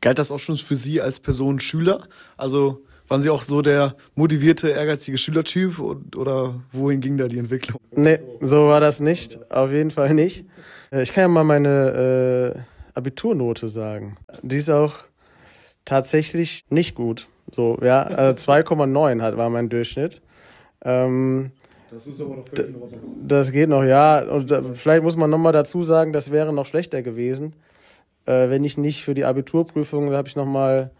Galt 0.00 0.18
das 0.18 0.30
auch 0.30 0.38
schon 0.38 0.56
für 0.56 0.76
Sie 0.76 1.00
als 1.00 1.20
Person 1.20 1.60
Schüler? 1.60 2.06
Also 2.36 2.82
waren 3.08 3.22
Sie 3.22 3.30
auch 3.30 3.42
so 3.42 3.62
der 3.62 3.94
motivierte, 4.14 4.68
ehrgeizige 4.70 5.16
Schülertyp 5.16 5.78
oder 5.78 6.54
wohin 6.72 7.00
ging 7.00 7.16
da 7.16 7.28
die 7.28 7.38
Entwicklung? 7.38 7.80
Nee, 7.92 8.18
so 8.40 8.68
war 8.68 8.80
das 8.80 9.00
nicht. 9.00 9.38
Auf 9.50 9.70
jeden 9.70 9.90
Fall 9.90 10.12
nicht. 10.14 10.44
Äh, 10.90 11.02
ich 11.02 11.12
kann 11.12 11.22
ja 11.22 11.28
mal 11.28 11.44
meine 11.44 12.54
äh, 12.56 12.60
Abiturnote 12.94 13.68
sagen. 13.68 14.16
Die 14.42 14.56
ist 14.56 14.70
auch 14.70 14.94
tatsächlich 15.84 16.64
nicht 16.68 16.94
gut. 16.94 17.28
So, 17.50 17.78
ja, 17.82 18.02
also 18.02 18.52
2,9 18.52 19.36
war 19.36 19.50
mein 19.50 19.68
Durchschnitt. 19.68 20.20
Ähm, 20.84 21.52
das 21.96 22.06
ist 22.06 22.20
aber 22.20 22.36
noch 22.36 22.44
Das 23.26 23.50
geht 23.50 23.68
noch, 23.68 23.82
ja. 23.82 24.22
Und 24.22 24.52
vielleicht 24.74 25.02
muss 25.02 25.16
man 25.16 25.30
nochmal 25.30 25.52
dazu 25.52 25.82
sagen, 25.82 26.12
das 26.12 26.30
wäre 26.30 26.52
noch 26.52 26.66
schlechter 26.66 27.02
gewesen 27.02 27.54
äh, 28.26 28.50
wenn 28.50 28.64
ich 28.64 28.76
nicht 28.76 29.02
für 29.02 29.14
die 29.14 29.24
Abiturprüfung, 29.24 30.10
da 30.10 30.16
habe 30.16 30.28
ich 30.28 30.36
nochmal, 30.36 30.90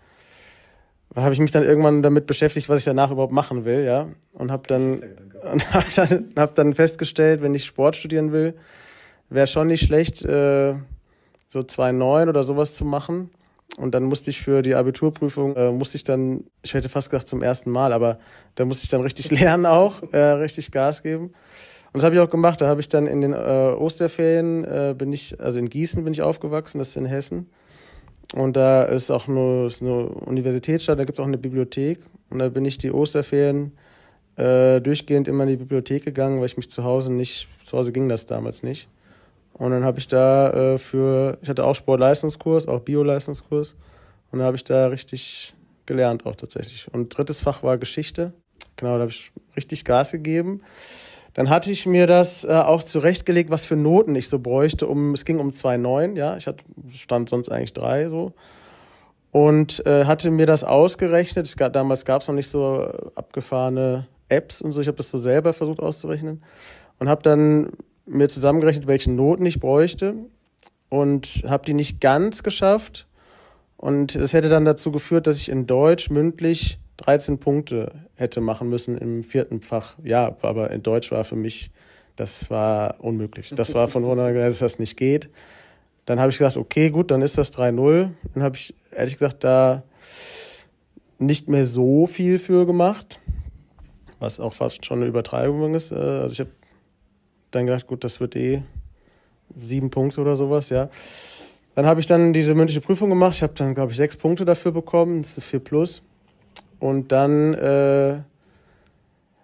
habe 1.14 1.32
ich 1.32 1.40
mich 1.40 1.50
dann 1.50 1.64
irgendwann 1.64 2.02
damit 2.02 2.26
beschäftigt, 2.26 2.68
was 2.68 2.78
ich 2.78 2.84
danach 2.84 3.10
überhaupt 3.10 3.32
machen 3.32 3.64
will, 3.64 3.84
ja. 3.84 4.08
Und 4.32 4.50
habe 4.50 4.66
dann, 4.66 5.02
hab 5.72 5.94
dann, 5.94 6.32
hab 6.36 6.54
dann 6.54 6.74
festgestellt, 6.74 7.42
wenn 7.42 7.54
ich 7.54 7.64
Sport 7.64 7.96
studieren 7.96 8.32
will, 8.32 8.54
wäre 9.28 9.46
schon 9.46 9.66
nicht 9.66 9.84
schlecht, 9.84 10.24
äh, 10.24 10.74
so 11.48 11.60
2,9 11.60 12.28
oder 12.28 12.42
sowas 12.42 12.74
zu 12.74 12.84
machen. 12.84 13.30
Und 13.76 13.94
dann 13.94 14.04
musste 14.04 14.30
ich 14.30 14.40
für 14.40 14.62
die 14.62 14.74
Abiturprüfung, 14.74 15.54
äh, 15.56 15.70
musste 15.70 15.96
ich 15.96 16.04
dann, 16.04 16.44
ich 16.62 16.72
hätte 16.72 16.88
fast 16.88 17.10
gesagt 17.10 17.28
zum 17.28 17.42
ersten 17.42 17.70
Mal, 17.70 17.92
aber 17.92 18.18
da 18.54 18.64
musste 18.64 18.84
ich 18.84 18.90
dann 18.90 19.02
richtig 19.02 19.30
lernen 19.38 19.66
auch, 19.66 20.02
äh, 20.12 20.18
richtig 20.18 20.70
Gas 20.70 21.02
geben. 21.02 21.26
Und 21.92 22.02
das 22.02 22.04
habe 22.04 22.14
ich 22.14 22.20
auch 22.20 22.30
gemacht. 22.30 22.60
Da 22.60 22.68
habe 22.68 22.80
ich 22.80 22.88
dann 22.88 23.06
in 23.06 23.20
den 23.20 23.32
äh, 23.32 23.36
Osterferien, 23.36 24.64
äh, 24.64 24.94
bin 24.96 25.12
ich, 25.12 25.40
also 25.40 25.58
in 25.58 25.68
Gießen 25.68 26.04
bin 26.04 26.12
ich 26.12 26.22
aufgewachsen, 26.22 26.78
das 26.78 26.90
ist 26.90 26.96
in 26.96 27.06
Hessen. 27.06 27.50
Und 28.34 28.56
da 28.56 28.82
ist 28.84 29.10
auch 29.10 29.28
nur, 29.28 29.66
ist 29.66 29.82
eine 29.82 30.08
Universitätsstadt, 30.08 30.98
da 30.98 31.04
gibt 31.04 31.18
es 31.18 31.22
auch 31.22 31.28
eine 31.28 31.38
Bibliothek. 31.38 32.00
Und 32.30 32.38
da 32.38 32.48
bin 32.48 32.64
ich 32.64 32.78
die 32.78 32.90
Osterferien 32.90 33.72
äh, 34.36 34.80
durchgehend 34.80 35.28
immer 35.28 35.44
in 35.44 35.50
die 35.50 35.56
Bibliothek 35.56 36.04
gegangen, 36.04 36.38
weil 36.40 36.46
ich 36.46 36.56
mich 36.56 36.70
zu 36.70 36.84
Hause 36.84 37.12
nicht, 37.12 37.48
zu 37.64 37.76
Hause 37.76 37.92
ging 37.92 38.08
das 38.08 38.26
damals 38.26 38.62
nicht. 38.62 38.88
Und 39.58 39.70
dann 39.70 39.84
habe 39.84 39.98
ich 39.98 40.06
da 40.06 40.74
äh, 40.74 40.78
für, 40.78 41.38
ich 41.40 41.48
hatte 41.48 41.64
auch 41.64 41.74
Sportleistungskurs, 41.74 42.68
auch 42.68 42.80
Bio-Leistungskurs. 42.80 43.76
Und 44.30 44.40
da 44.40 44.44
habe 44.44 44.56
ich 44.56 44.64
da 44.64 44.88
richtig 44.88 45.54
gelernt 45.86 46.26
auch 46.26 46.36
tatsächlich. 46.36 46.92
Und 46.92 47.16
drittes 47.16 47.40
Fach 47.40 47.62
war 47.62 47.78
Geschichte. 47.78 48.32
Genau, 48.76 48.94
da 48.94 49.00
habe 49.00 49.10
ich 49.10 49.32
richtig 49.56 49.84
Gas 49.84 50.12
gegeben. 50.12 50.60
Dann 51.32 51.48
hatte 51.48 51.70
ich 51.70 51.86
mir 51.86 52.06
das 52.06 52.44
äh, 52.44 52.52
auch 52.52 52.82
zurechtgelegt, 52.82 53.50
was 53.50 53.66
für 53.66 53.76
Noten 53.76 54.14
ich 54.14 54.28
so 54.28 54.38
bräuchte. 54.38 54.86
Um, 54.86 55.14
es 55.14 55.24
ging 55.24 55.38
um 55.38 55.50
2,9, 55.50 56.16
ja. 56.16 56.36
Ich 56.36 56.46
hatte, 56.46 56.64
stand 56.92 57.28
sonst 57.28 57.50
eigentlich 57.50 57.72
drei 57.72 58.08
so. 58.08 58.32
Und 59.30 59.84
äh, 59.86 60.04
hatte 60.04 60.30
mir 60.30 60.46
das 60.46 60.64
ausgerechnet. 60.64 61.46
Es 61.46 61.56
gab, 61.56 61.72
damals 61.72 62.04
gab 62.04 62.22
es 62.22 62.28
noch 62.28 62.34
nicht 62.34 62.48
so 62.48 62.90
abgefahrene 63.14 64.06
Apps 64.28 64.60
und 64.60 64.72
so. 64.72 64.80
Ich 64.80 64.88
habe 64.88 64.96
das 64.96 65.10
so 65.10 65.18
selber 65.18 65.52
versucht 65.52 65.80
auszurechnen. 65.80 66.42
Und 66.98 67.08
habe 67.08 67.22
dann 67.22 67.70
mir 68.06 68.28
zusammengerechnet, 68.28 68.86
welche 68.86 69.10
Noten 69.10 69.44
ich 69.46 69.60
bräuchte 69.60 70.14
und 70.88 71.44
habe 71.46 71.66
die 71.66 71.74
nicht 71.74 72.00
ganz 72.00 72.42
geschafft. 72.42 73.06
Und 73.76 74.14
das 74.14 74.32
hätte 74.32 74.48
dann 74.48 74.64
dazu 74.64 74.90
geführt, 74.90 75.26
dass 75.26 75.38
ich 75.38 75.48
in 75.48 75.66
Deutsch 75.66 76.08
mündlich 76.10 76.78
13 76.98 77.38
Punkte 77.38 77.92
hätte 78.14 78.40
machen 78.40 78.70
müssen 78.70 78.96
im 78.96 79.22
vierten 79.22 79.60
Fach. 79.60 79.96
Ja, 80.02 80.34
aber 80.42 80.70
in 80.70 80.82
Deutsch 80.82 81.10
war 81.10 81.24
für 81.24 81.36
mich, 81.36 81.70
das 82.16 82.50
war 82.50 82.96
unmöglich. 83.00 83.52
Das 83.54 83.74
war 83.74 83.88
von 83.88 84.02
vornherein, 84.04 84.34
dass 84.34 84.60
das 84.60 84.78
nicht 84.78 84.96
geht. 84.96 85.28
Dann 86.06 86.20
habe 86.20 86.30
ich 86.30 86.38
gesagt, 86.38 86.56
okay, 86.56 86.90
gut, 86.90 87.10
dann 87.10 87.20
ist 87.20 87.36
das 87.36 87.52
3-0. 87.52 88.10
Dann 88.32 88.42
habe 88.42 88.56
ich 88.56 88.74
ehrlich 88.92 89.14
gesagt 89.14 89.44
da 89.44 89.82
nicht 91.18 91.48
mehr 91.48 91.66
so 91.66 92.06
viel 92.06 92.38
für 92.38 92.66
gemacht, 92.66 93.20
was 94.18 94.38
auch 94.40 94.54
fast 94.54 94.84
schon 94.84 95.00
eine 95.00 95.08
Übertreibung 95.08 95.74
ist. 95.74 95.92
Äh, 95.92 95.96
also 95.96 96.32
ich 96.32 96.40
habe 96.40 96.50
dann 97.50 97.66
gedacht, 97.66 97.86
gut, 97.86 98.04
das 98.04 98.20
wird 98.20 98.36
eh 98.36 98.62
sieben 99.60 99.90
Punkte 99.90 100.20
oder 100.20 100.36
sowas, 100.36 100.70
ja. 100.70 100.88
Dann 101.74 101.86
habe 101.86 102.00
ich 102.00 102.06
dann 102.06 102.32
diese 102.32 102.54
mündliche 102.54 102.80
Prüfung 102.80 103.10
gemacht. 103.10 103.36
Ich 103.36 103.42
habe 103.42 103.52
dann, 103.54 103.74
glaube 103.74 103.92
ich, 103.92 103.98
sechs 103.98 104.16
Punkte 104.16 104.46
dafür 104.46 104.72
bekommen. 104.72 105.20
Das 105.20 105.36
ist 105.36 105.44
4 105.44 105.60
plus. 105.60 106.02
Und 106.78 107.12
dann, 107.12 107.52
äh, 107.52 108.18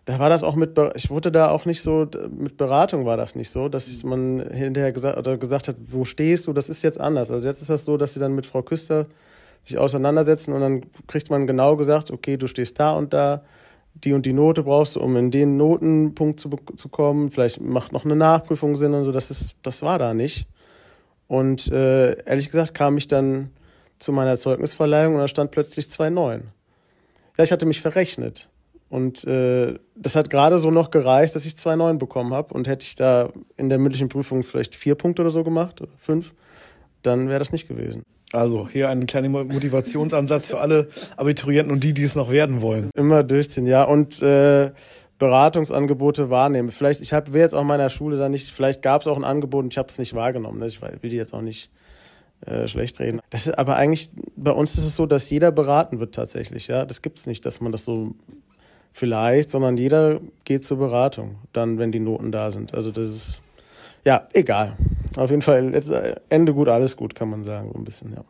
da 0.07 0.19
war 0.19 0.31
das 0.31 0.43
auch 0.43 0.55
mit, 0.55 0.79
ich 0.95 1.11
wurde 1.11 1.31
da 1.31 1.51
auch 1.51 1.67
nicht 1.67 1.83
so, 1.83 2.09
mit 2.31 2.57
Beratung 2.57 3.05
war 3.05 3.19
das 3.19 3.35
nicht 3.35 3.51
so, 3.51 3.69
dass 3.69 4.03
man 4.03 4.41
hinterher 4.51 4.93
gesagt, 4.93 5.19
oder 5.19 5.37
gesagt 5.37 5.69
hat, 5.69 5.77
wo 5.91 6.07
stehst 6.07 6.47
du, 6.47 6.55
das 6.55 6.71
ist 6.71 6.83
jetzt 6.83 6.99
anders. 6.99 7.31
Also 7.31 7.47
jetzt 7.47 7.61
ist 7.61 7.71
das 7.71 7.85
so, 7.85 7.99
dass 7.99 8.15
sie 8.15 8.21
dann 8.21 8.35
mit 8.35 8.47
Frau 8.47 8.63
Küster 8.63 9.07
sich 9.63 9.79
auseinandersetzen 9.79 10.55
und 10.55 10.61
dann 10.61 10.83
kriegt 11.07 11.31
man 11.31 11.47
genau 11.47 11.77
gesagt, 11.77 12.11
okay, 12.11 12.37
du 12.39 12.47
stehst 12.47 12.81
da 12.81 12.95
und 12.95 13.13
da 13.13 13.43
die 14.05 14.13
und 14.13 14.27
die 14.27 14.33
Note 14.33 14.63
brauchst 14.63 14.97
du, 14.97 15.01
um 15.01 15.17
in 15.17 15.31
den 15.31 15.57
Notenpunkt 15.57 16.41
zu, 16.41 16.51
zu 16.77 16.89
kommen. 16.89 17.31
Vielleicht 17.31 17.61
macht 17.61 17.93
noch 17.93 18.05
eine 18.05 18.17
Nachprüfung 18.17 18.77
Sinn 18.77 18.95
und 18.95 19.05
so. 19.05 19.13
Das, 19.13 19.31
ist, 19.31 19.55
das 19.63 19.83
war 19.83 19.99
da 19.99 20.15
nicht. 20.15 20.47
Und 21.29 21.71
äh, 21.71 22.23
ehrlich 22.25 22.47
gesagt 22.47 22.75
kam 22.75 22.99
ich 22.99 23.09
dann 23.09 23.51
zu 23.99 24.13
meiner 24.13 24.37
Zeugnisverleihung 24.37 25.15
und 25.15 25.21
da 25.21 25.29
stand 25.29 25.51
plötzlich 25.51 25.87
2,9. 25.87 26.43
Ja, 27.39 27.45
ich 27.45 27.53
hatte 27.53 27.67
mich 27.67 27.81
verrechnet. 27.81 28.49
Und 28.89 29.25
äh, 29.25 29.79
das 29.95 30.17
hat 30.17 30.29
gerade 30.29 30.59
so 30.59 30.71
noch 30.71 30.91
gereicht, 30.91 31.35
dass 31.35 31.47
ich 31.47 31.55
2,9 31.55 31.97
bekommen 31.97 32.35
habe. 32.35 32.53
Und 32.53 32.69
hätte 32.69 32.85
ich 32.85 32.95
da 32.95 33.33
in 33.57 33.71
der 33.71 33.79
mündlichen 33.79 34.11
Prüfung 34.11 34.43
vielleicht 34.43 34.75
vier 34.75 34.97
Punkte 34.97 35.23
oder 35.23 35.31
so 35.31 35.45
gemacht, 35.45 35.81
oder 35.81 35.93
fünf, 35.97 36.35
dann 37.03 37.29
wäre 37.29 37.39
das 37.39 37.53
nicht 37.53 37.69
gewesen. 37.69 38.03
Also 38.33 38.69
hier 38.69 38.89
ein 38.89 39.07
kleiner 39.07 39.29
Motivationsansatz 39.29 40.49
für 40.49 40.59
alle 40.59 40.89
Abiturienten 41.17 41.73
und 41.73 41.85
die, 41.85 41.93
die 41.93 42.03
es 42.03 42.17
noch 42.17 42.31
werden 42.31 42.63
wollen. 42.63 42.91
Immer 42.95 43.23
durchziehen, 43.23 43.67
ja. 43.67 43.85
Und 43.85 44.23
äh, 44.23 44.71
Beratungsangebote 45.19 46.31
wahrnehmen. 46.31 46.71
Vielleicht, 46.71 47.01
ich 47.01 47.13
habe 47.13 47.39
jetzt 47.39 47.55
auch 47.55 47.63
meiner 47.63 47.91
Schule 47.91 48.17
da 48.17 48.29
nicht, 48.29 48.51
vielleicht 48.51 48.83
gab 48.83 49.03
es 49.03 49.07
auch 49.07 49.17
ein 49.17 49.25
Angebot 49.25 49.65
und 49.65 49.73
ich 49.73 49.79
habe 49.79 49.89
es 49.89 49.99
nicht 49.99 50.15
wahrgenommen. 50.15 50.59
Ne? 50.59 50.67
Ich 50.67 50.81
will 50.83 51.11
die 51.11 51.17
jetzt 51.17 51.35
auch 51.35 51.43
nicht 51.43 51.71
äh, 52.47 52.67
schlecht 52.67 52.99
reden. 52.99 53.21
Das 53.31 53.47
ist, 53.47 53.57
aber 53.57 53.77
eigentlich, 53.77 54.11
bei 54.35 54.51
uns 54.51 54.77
ist 54.77 54.85
es 54.85 54.97
so, 54.97 55.07
dass 55.07 55.31
jeder 55.31 55.53
beraten 55.53 56.01
wird 56.01 56.15
tatsächlich. 56.15 56.67
Ja, 56.67 56.85
Das 56.85 57.03
gibt 57.03 57.19
es 57.19 57.27
nicht, 57.27 57.47
dass 57.47 57.61
man 57.61 57.71
das 57.71 57.85
so 57.85 58.15
vielleicht, 58.93 59.51
sondern 59.51 59.77
jeder 59.77 60.21
geht 60.45 60.65
zur 60.65 60.79
Beratung, 60.79 61.37
dann, 61.53 61.79
wenn 61.79 61.93
die 61.93 62.01
Noten 62.01 62.33
da 62.33 62.51
sind. 62.51 62.75
Also 62.75 62.91
das 62.91 63.09
ist 63.11 63.43
ja, 64.05 64.27
egal. 64.33 64.77
Auf 65.17 65.31
jeden 65.31 65.43
Fall, 65.43 65.75
jetzt 65.75 65.91
äh, 65.91 66.17
Ende 66.29 66.55
gut, 66.55 66.69
alles 66.69 66.97
gut, 66.97 67.15
kann 67.15 67.31
man 67.31 67.45
sagen, 67.45 67.71
so 67.73 67.79
ein 67.79 67.85
bisschen, 67.85 68.13
ja. 68.13 68.25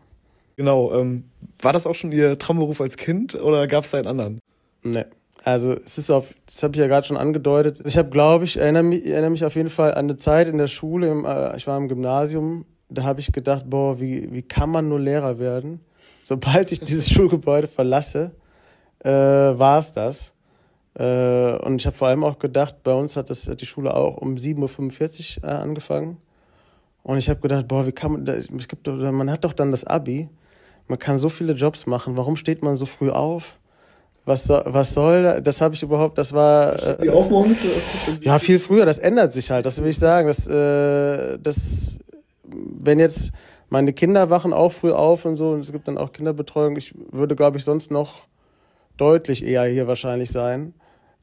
Genau, 0.56 0.92
ähm, 0.92 1.24
war 1.60 1.72
das 1.72 1.86
auch 1.86 1.94
schon 1.94 2.12
Ihr 2.12 2.38
Traumberuf 2.38 2.80
als 2.80 2.96
Kind 2.96 3.34
oder 3.34 3.66
gab 3.66 3.84
es 3.84 3.90
da 3.90 3.98
einen 3.98 4.06
anderen? 4.06 4.38
Nee. 4.82 5.04
Also 5.44 5.72
es 5.72 5.98
ist 5.98 6.10
auf, 6.10 6.34
das 6.46 6.62
habe 6.62 6.74
ich 6.74 6.80
ja 6.80 6.86
gerade 6.86 7.06
schon 7.06 7.16
angedeutet. 7.16 7.82
Ich 7.84 7.96
habe, 7.96 8.10
glaube 8.10 8.44
ich, 8.44 8.58
erinnere 8.58 8.84
mich, 8.84 9.06
erinnere 9.06 9.30
mich 9.30 9.44
auf 9.44 9.56
jeden 9.56 9.70
Fall 9.70 9.92
an 9.92 10.06
eine 10.06 10.16
Zeit 10.16 10.46
in 10.46 10.58
der 10.58 10.68
Schule, 10.68 11.10
im, 11.10 11.24
äh, 11.24 11.56
ich 11.56 11.66
war 11.66 11.76
im 11.76 11.88
Gymnasium, 11.88 12.64
da 12.90 13.02
habe 13.02 13.20
ich 13.20 13.32
gedacht, 13.32 13.64
boah, 13.66 13.98
wie, 13.98 14.32
wie 14.32 14.42
kann 14.42 14.70
man 14.70 14.88
nur 14.88 15.00
Lehrer 15.00 15.38
werden? 15.38 15.80
Sobald 16.22 16.70
ich 16.70 16.80
dieses 16.80 17.10
Schulgebäude 17.12 17.66
verlasse, 17.66 18.32
äh, 19.00 19.10
war 19.10 19.78
es 19.78 19.92
das. 19.92 20.34
Äh, 20.94 21.56
und 21.56 21.80
ich 21.80 21.86
habe 21.86 21.96
vor 21.96 22.08
allem 22.08 22.22
auch 22.22 22.38
gedacht, 22.38 22.82
bei 22.84 22.92
uns 22.92 23.16
hat, 23.16 23.30
das, 23.30 23.48
hat 23.48 23.60
die 23.60 23.66
Schule 23.66 23.94
auch 23.94 24.18
um 24.18 24.36
7.45 24.36 25.42
Uhr 25.42 25.48
äh, 25.48 25.52
angefangen. 25.52 26.18
Und 27.02 27.18
ich 27.18 27.28
habe 27.28 27.40
gedacht, 27.40 27.68
boah, 27.68 27.86
wie 27.86 27.92
kann 27.92 28.12
man, 28.12 28.26
es 28.28 28.68
gibt 28.68 28.86
man 28.86 29.30
hat 29.30 29.44
doch 29.44 29.52
dann 29.52 29.70
das 29.70 29.84
Abi, 29.84 30.28
man 30.88 30.98
kann 30.98 31.18
so 31.18 31.28
viele 31.28 31.54
Jobs 31.54 31.86
machen, 31.86 32.16
warum 32.16 32.36
steht 32.36 32.62
man 32.62 32.76
so 32.76 32.86
früh 32.86 33.10
auf? 33.10 33.58
Was 34.24 34.44
soll, 34.44 34.62
was 34.66 34.94
soll 34.94 35.40
das 35.42 35.60
habe 35.60 35.74
ich 35.74 35.82
überhaupt, 35.82 36.16
das 36.16 36.32
war... 36.32 36.80
Äh, 36.80 37.02
die 37.02 37.10
Aufmorgen? 37.10 37.56
Ja, 38.20 38.38
viel 38.38 38.60
früher, 38.60 38.86
das 38.86 38.98
ändert 38.98 39.32
sich 39.32 39.50
halt, 39.50 39.66
das 39.66 39.82
will 39.82 39.88
ich 39.88 39.98
sagen. 39.98 40.28
Das, 40.28 40.46
äh, 40.46 41.38
das, 41.40 41.98
wenn 42.44 43.00
jetzt 43.00 43.32
meine 43.68 43.92
Kinder 43.92 44.30
wachen 44.30 44.52
auch 44.52 44.70
früh 44.70 44.92
auf 44.92 45.24
und 45.24 45.36
so, 45.36 45.50
und 45.50 45.60
es 45.60 45.72
gibt 45.72 45.88
dann 45.88 45.98
auch 45.98 46.12
Kinderbetreuung, 46.12 46.76
ich 46.76 46.94
würde, 47.10 47.34
glaube 47.34 47.56
ich, 47.56 47.64
sonst 47.64 47.90
noch 47.90 48.28
deutlich 48.96 49.44
eher 49.44 49.64
hier 49.64 49.88
wahrscheinlich 49.88 50.30
sein. 50.30 50.74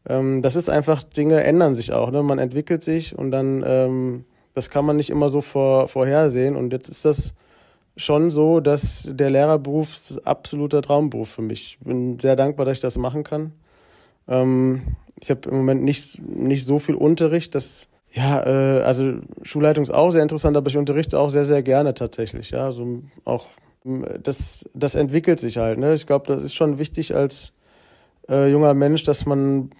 Ähm, 0.06 0.42
das 0.42 0.58
ist 0.58 0.70
einfach, 0.70 1.04
Dinge 1.04 1.44
ändern 1.44 1.76
sich 1.76 1.94
auch. 1.94 2.12
Ne? 2.12 2.22
Man 2.22 2.40
entwickelt 2.40 2.84
sich 2.84 3.18
und 3.18 3.32
dann, 3.32 3.64
ähm, 3.66 4.26
das 4.54 4.70
kann 4.70 4.86
man 4.86 4.96
nicht 4.96 5.10
immer 5.10 5.30
so 5.30 5.42
vor, 5.42 5.88
vorhersehen. 5.88 6.56
Und 6.56 6.74
jetzt 6.74 6.90
ist 6.90 7.06
das 7.06 7.34
schon 7.98 8.30
so, 8.30 8.60
dass 8.60 9.08
der 9.12 9.30
Lehrerberuf 9.30 9.94
ist 9.94 10.26
absoluter 10.26 10.82
Traumberuf 10.82 11.30
für 11.30 11.42
mich. 11.42 11.78
Ich 11.80 11.86
bin 11.86 12.20
sehr 12.20 12.36
dankbar, 12.36 12.66
dass 12.66 12.78
ich 12.78 12.82
das 12.82 12.98
machen 12.98 13.24
kann. 13.24 13.54
Ähm, 14.28 14.82
ich 15.22 15.30
habe 15.30 15.50
im 15.50 15.58
Moment 15.58 15.84
nicht, 15.84 16.22
nicht 16.22 16.66
so 16.66 16.80
viel 16.80 16.96
Unterricht. 16.96 17.56
Das, 17.56 17.90
ja, 18.12 18.44
äh, 18.46 18.82
also 18.82 19.16
Schulleitung 19.44 19.84
ist 19.84 19.92
auch 19.94 20.12
sehr 20.12 20.24
interessant, 20.24 20.56
aber 20.56 20.70
ich 20.70 20.78
unterrichte 20.78 21.20
auch 21.20 21.30
sehr, 21.30 21.46
sehr 21.46 21.62
gerne 21.62 21.94
tatsächlich. 21.94 22.52
Ja, 22.52 22.66
also 22.66 23.02
auch 23.26 23.46
das, 23.84 24.70
das 24.74 24.96
entwickelt 24.96 25.40
sich 25.40 25.58
halt. 25.58 25.78
Ne? 25.80 25.94
Ich 25.94 26.06
glaube, 26.06 26.34
das 26.34 26.44
ist 26.44 26.56
schon 26.56 26.80
wichtig 26.80 27.16
als 27.16 27.54
äh, 28.30 28.50
junger 28.50 28.74
Mensch, 28.74 29.04
dass 29.04 29.26
man 29.26 29.72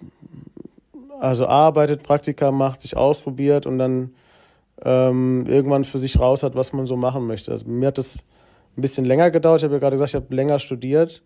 also 1.20 1.46
arbeitet, 1.46 2.02
Praktika 2.02 2.50
macht, 2.50 2.80
sich 2.80 2.96
ausprobiert 2.96 3.66
und 3.66 3.78
dann 3.78 4.14
ähm, 4.84 5.46
irgendwann 5.46 5.84
für 5.84 5.98
sich 5.98 6.18
raus 6.18 6.42
hat, 6.42 6.54
was 6.54 6.72
man 6.72 6.86
so 6.86 6.96
machen 6.96 7.26
möchte. 7.26 7.52
Also 7.52 7.66
mir 7.68 7.88
hat 7.88 7.98
das 7.98 8.24
ein 8.76 8.80
bisschen 8.80 9.04
länger 9.04 9.30
gedauert. 9.30 9.60
Ich 9.60 9.64
habe 9.64 9.74
ja 9.74 9.80
gerade 9.80 9.96
gesagt, 9.96 10.10
ich 10.10 10.14
habe 10.14 10.34
länger 10.34 10.58
studiert. 10.58 11.22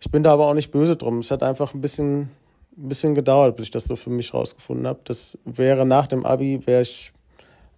Ich 0.00 0.10
bin 0.10 0.22
da 0.22 0.32
aber 0.32 0.46
auch 0.46 0.54
nicht 0.54 0.70
böse 0.70 0.96
drum. 0.96 1.18
Es 1.20 1.30
hat 1.30 1.42
einfach 1.42 1.74
ein 1.74 1.80
bisschen, 1.80 2.30
ein 2.76 2.88
bisschen 2.88 3.14
gedauert, 3.14 3.56
bis 3.56 3.66
ich 3.66 3.70
das 3.70 3.84
so 3.84 3.96
für 3.96 4.10
mich 4.10 4.34
rausgefunden 4.34 4.86
habe. 4.86 5.00
Das 5.04 5.38
wäre 5.44 5.86
nach 5.86 6.06
dem 6.06 6.26
Abi, 6.26 6.66
wäre 6.66 6.82
ich 6.82 7.12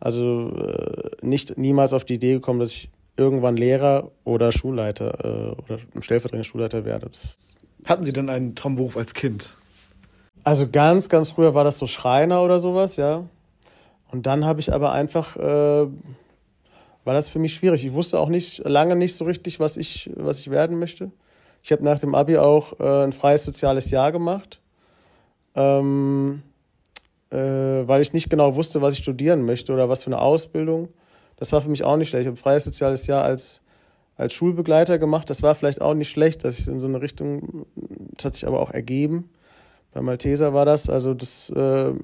also 0.00 0.50
äh, 0.50 1.10
nicht 1.22 1.56
niemals 1.58 1.92
auf 1.92 2.04
die 2.04 2.14
Idee 2.14 2.34
gekommen, 2.34 2.60
dass 2.60 2.72
ich 2.72 2.90
irgendwann 3.16 3.56
Lehrer 3.56 4.10
oder 4.24 4.52
Schulleiter 4.52 5.24
äh, 5.24 5.62
oder 5.62 5.78
stellvertretender 6.00 6.44
Schulleiter 6.44 6.84
werde. 6.84 7.06
Das 7.06 7.56
hatten 7.86 8.04
Sie 8.04 8.12
denn 8.12 8.28
einen 8.28 8.54
Traumberuf 8.54 8.96
als 8.96 9.14
Kind? 9.14 9.56
Also 10.42 10.68
ganz, 10.68 11.08
ganz 11.08 11.30
früher 11.30 11.54
war 11.54 11.64
das 11.64 11.78
so 11.78 11.86
Schreiner 11.86 12.42
oder 12.42 12.60
sowas, 12.60 12.96
ja. 12.96 13.24
Und 14.14 14.26
dann 14.26 14.44
habe 14.44 14.60
ich 14.60 14.72
aber 14.72 14.92
einfach, 14.92 15.36
äh, 15.36 15.40
war 15.40 17.14
das 17.14 17.28
für 17.28 17.40
mich 17.40 17.52
schwierig. 17.52 17.84
Ich 17.84 17.94
wusste 17.94 18.20
auch 18.20 18.28
nicht, 18.28 18.58
lange 18.58 18.94
nicht 18.94 19.16
so 19.16 19.24
richtig, 19.24 19.58
was 19.58 19.76
ich, 19.76 20.08
was 20.14 20.38
ich 20.38 20.52
werden 20.52 20.78
möchte. 20.78 21.10
Ich 21.64 21.72
habe 21.72 21.82
nach 21.82 21.98
dem 21.98 22.14
Abi 22.14 22.38
auch 22.38 22.78
äh, 22.78 23.02
ein 23.02 23.12
freies 23.12 23.42
soziales 23.42 23.90
Jahr 23.90 24.12
gemacht. 24.12 24.60
Ähm, 25.56 26.44
äh, 27.30 27.36
weil 27.36 28.02
ich 28.02 28.12
nicht 28.12 28.30
genau 28.30 28.54
wusste, 28.54 28.80
was 28.82 28.94
ich 28.94 29.00
studieren 29.00 29.44
möchte 29.44 29.72
oder 29.72 29.88
was 29.88 30.04
für 30.04 30.10
eine 30.10 30.20
Ausbildung. 30.20 30.90
Das 31.34 31.50
war 31.50 31.60
für 31.60 31.68
mich 31.68 31.82
auch 31.82 31.96
nicht 31.96 32.10
schlecht. 32.10 32.22
Ich 32.22 32.28
habe 32.28 32.36
freies 32.36 32.62
soziales 32.62 33.08
Jahr 33.08 33.24
als, 33.24 33.62
als 34.14 34.32
Schulbegleiter 34.32 35.00
gemacht. 35.00 35.28
Das 35.28 35.42
war 35.42 35.56
vielleicht 35.56 35.80
auch 35.80 35.94
nicht 35.94 36.10
schlecht, 36.10 36.44
dass 36.44 36.60
ich 36.60 36.68
in 36.68 36.78
so 36.78 36.86
eine 36.86 37.02
Richtung, 37.02 37.66
das 38.12 38.26
hat 38.26 38.34
sich 38.36 38.46
aber 38.46 38.60
auch 38.60 38.70
ergeben. 38.70 39.28
Bei 39.92 40.02
Malteser 40.02 40.54
war 40.54 40.64
das, 40.64 40.88
also 40.88 41.14
das, 41.14 41.50
äh, 41.50 41.94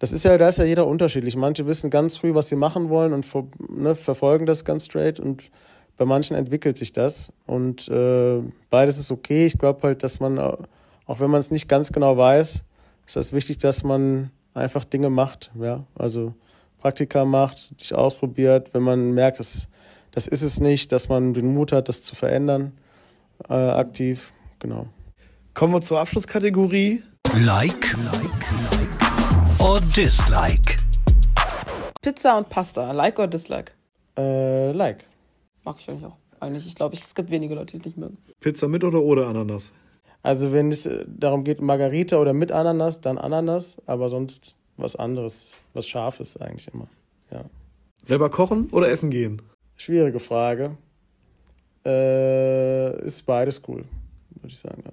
das 0.00 0.12
ist 0.12 0.24
ja, 0.24 0.36
da 0.38 0.48
ist 0.48 0.58
ja 0.58 0.64
jeder 0.64 0.86
unterschiedlich. 0.86 1.36
Manche 1.36 1.66
wissen 1.66 1.90
ganz 1.90 2.16
früh, 2.16 2.34
was 2.34 2.48
sie 2.48 2.56
machen 2.56 2.88
wollen 2.88 3.12
und 3.12 3.26
ver, 3.26 3.46
ne, 3.68 3.94
verfolgen 3.94 4.46
das 4.46 4.64
ganz 4.64 4.86
straight 4.86 5.20
und 5.20 5.50
bei 5.98 6.06
manchen 6.06 6.34
entwickelt 6.36 6.78
sich 6.78 6.92
das. 6.92 7.30
Und 7.46 7.86
äh, 7.88 8.40
beides 8.70 8.98
ist 8.98 9.10
okay. 9.12 9.44
Ich 9.44 9.58
glaube 9.58 9.82
halt, 9.82 10.02
dass 10.02 10.18
man, 10.18 10.38
auch 10.38 11.20
wenn 11.20 11.30
man 11.30 11.38
es 11.38 11.50
nicht 11.50 11.68
ganz 11.68 11.92
genau 11.92 12.16
weiß, 12.16 12.64
ist 13.06 13.16
das 13.16 13.32
wichtig, 13.34 13.58
dass 13.58 13.84
man 13.84 14.30
einfach 14.54 14.86
Dinge 14.86 15.10
macht. 15.10 15.50
Ja, 15.60 15.84
also 15.94 16.32
Praktika 16.78 17.26
macht, 17.26 17.58
sich 17.78 17.94
ausprobiert, 17.94 18.72
wenn 18.72 18.82
man 18.82 19.12
merkt, 19.12 19.38
dass 19.38 19.68
das 20.12 20.26
ist 20.26 20.42
es 20.42 20.60
nicht, 20.60 20.92
dass 20.92 21.10
man 21.10 21.34
den 21.34 21.52
Mut 21.52 21.72
hat, 21.72 21.88
das 21.88 22.02
zu 22.02 22.16
verändern, 22.16 22.72
äh, 23.48 23.52
aktiv, 23.52 24.32
genau. 24.58 24.86
Kommen 25.52 25.74
wir 25.74 25.82
zur 25.82 26.00
Abschlusskategorie. 26.00 27.02
Like, 27.44 27.96
like, 28.12 28.24
like 28.72 29.09
or 29.60 29.80
dislike. 29.80 30.76
Pizza 32.00 32.38
und 32.38 32.48
Pasta, 32.48 32.92
like 32.92 33.18
or 33.18 33.26
dislike? 33.26 33.72
Äh, 34.16 34.72
like. 34.72 35.04
Mag 35.64 35.76
ich 35.78 35.88
eigentlich 35.88 36.06
auch. 36.06 36.16
Eigentlich, 36.40 36.66
ich 36.66 36.74
glaube, 36.74 36.96
es 36.96 37.14
gibt 37.14 37.30
wenige 37.30 37.54
Leute, 37.54 37.72
die 37.72 37.78
es 37.78 37.84
nicht 37.84 37.98
mögen. 37.98 38.16
Pizza 38.40 38.68
mit 38.68 38.82
oder 38.82 39.02
ohne 39.02 39.26
Ananas? 39.26 39.74
Also 40.22 40.52
wenn 40.52 40.72
es 40.72 40.86
äh, 40.86 41.04
darum 41.06 41.44
geht, 41.44 41.60
Margarita 41.60 42.18
oder 42.18 42.32
mit 42.32 42.52
Ananas, 42.52 43.00
dann 43.00 43.18
Ananas, 43.18 43.76
aber 43.86 44.08
sonst 44.08 44.54
was 44.76 44.96
anderes, 44.96 45.58
was 45.74 45.86
Scharfes 45.86 46.38
eigentlich 46.38 46.72
immer. 46.72 46.88
Ja. 47.30 47.44
Selber 48.02 48.30
kochen 48.30 48.70
oder 48.70 48.88
essen 48.88 49.10
gehen? 49.10 49.42
Schwierige 49.76 50.20
Frage. 50.20 50.76
Äh, 51.84 53.04
ist 53.04 53.22
beides 53.26 53.62
cool, 53.68 53.84
würde 54.30 54.48
ich 54.48 54.58
sagen. 54.58 54.82
Ja. 54.84 54.92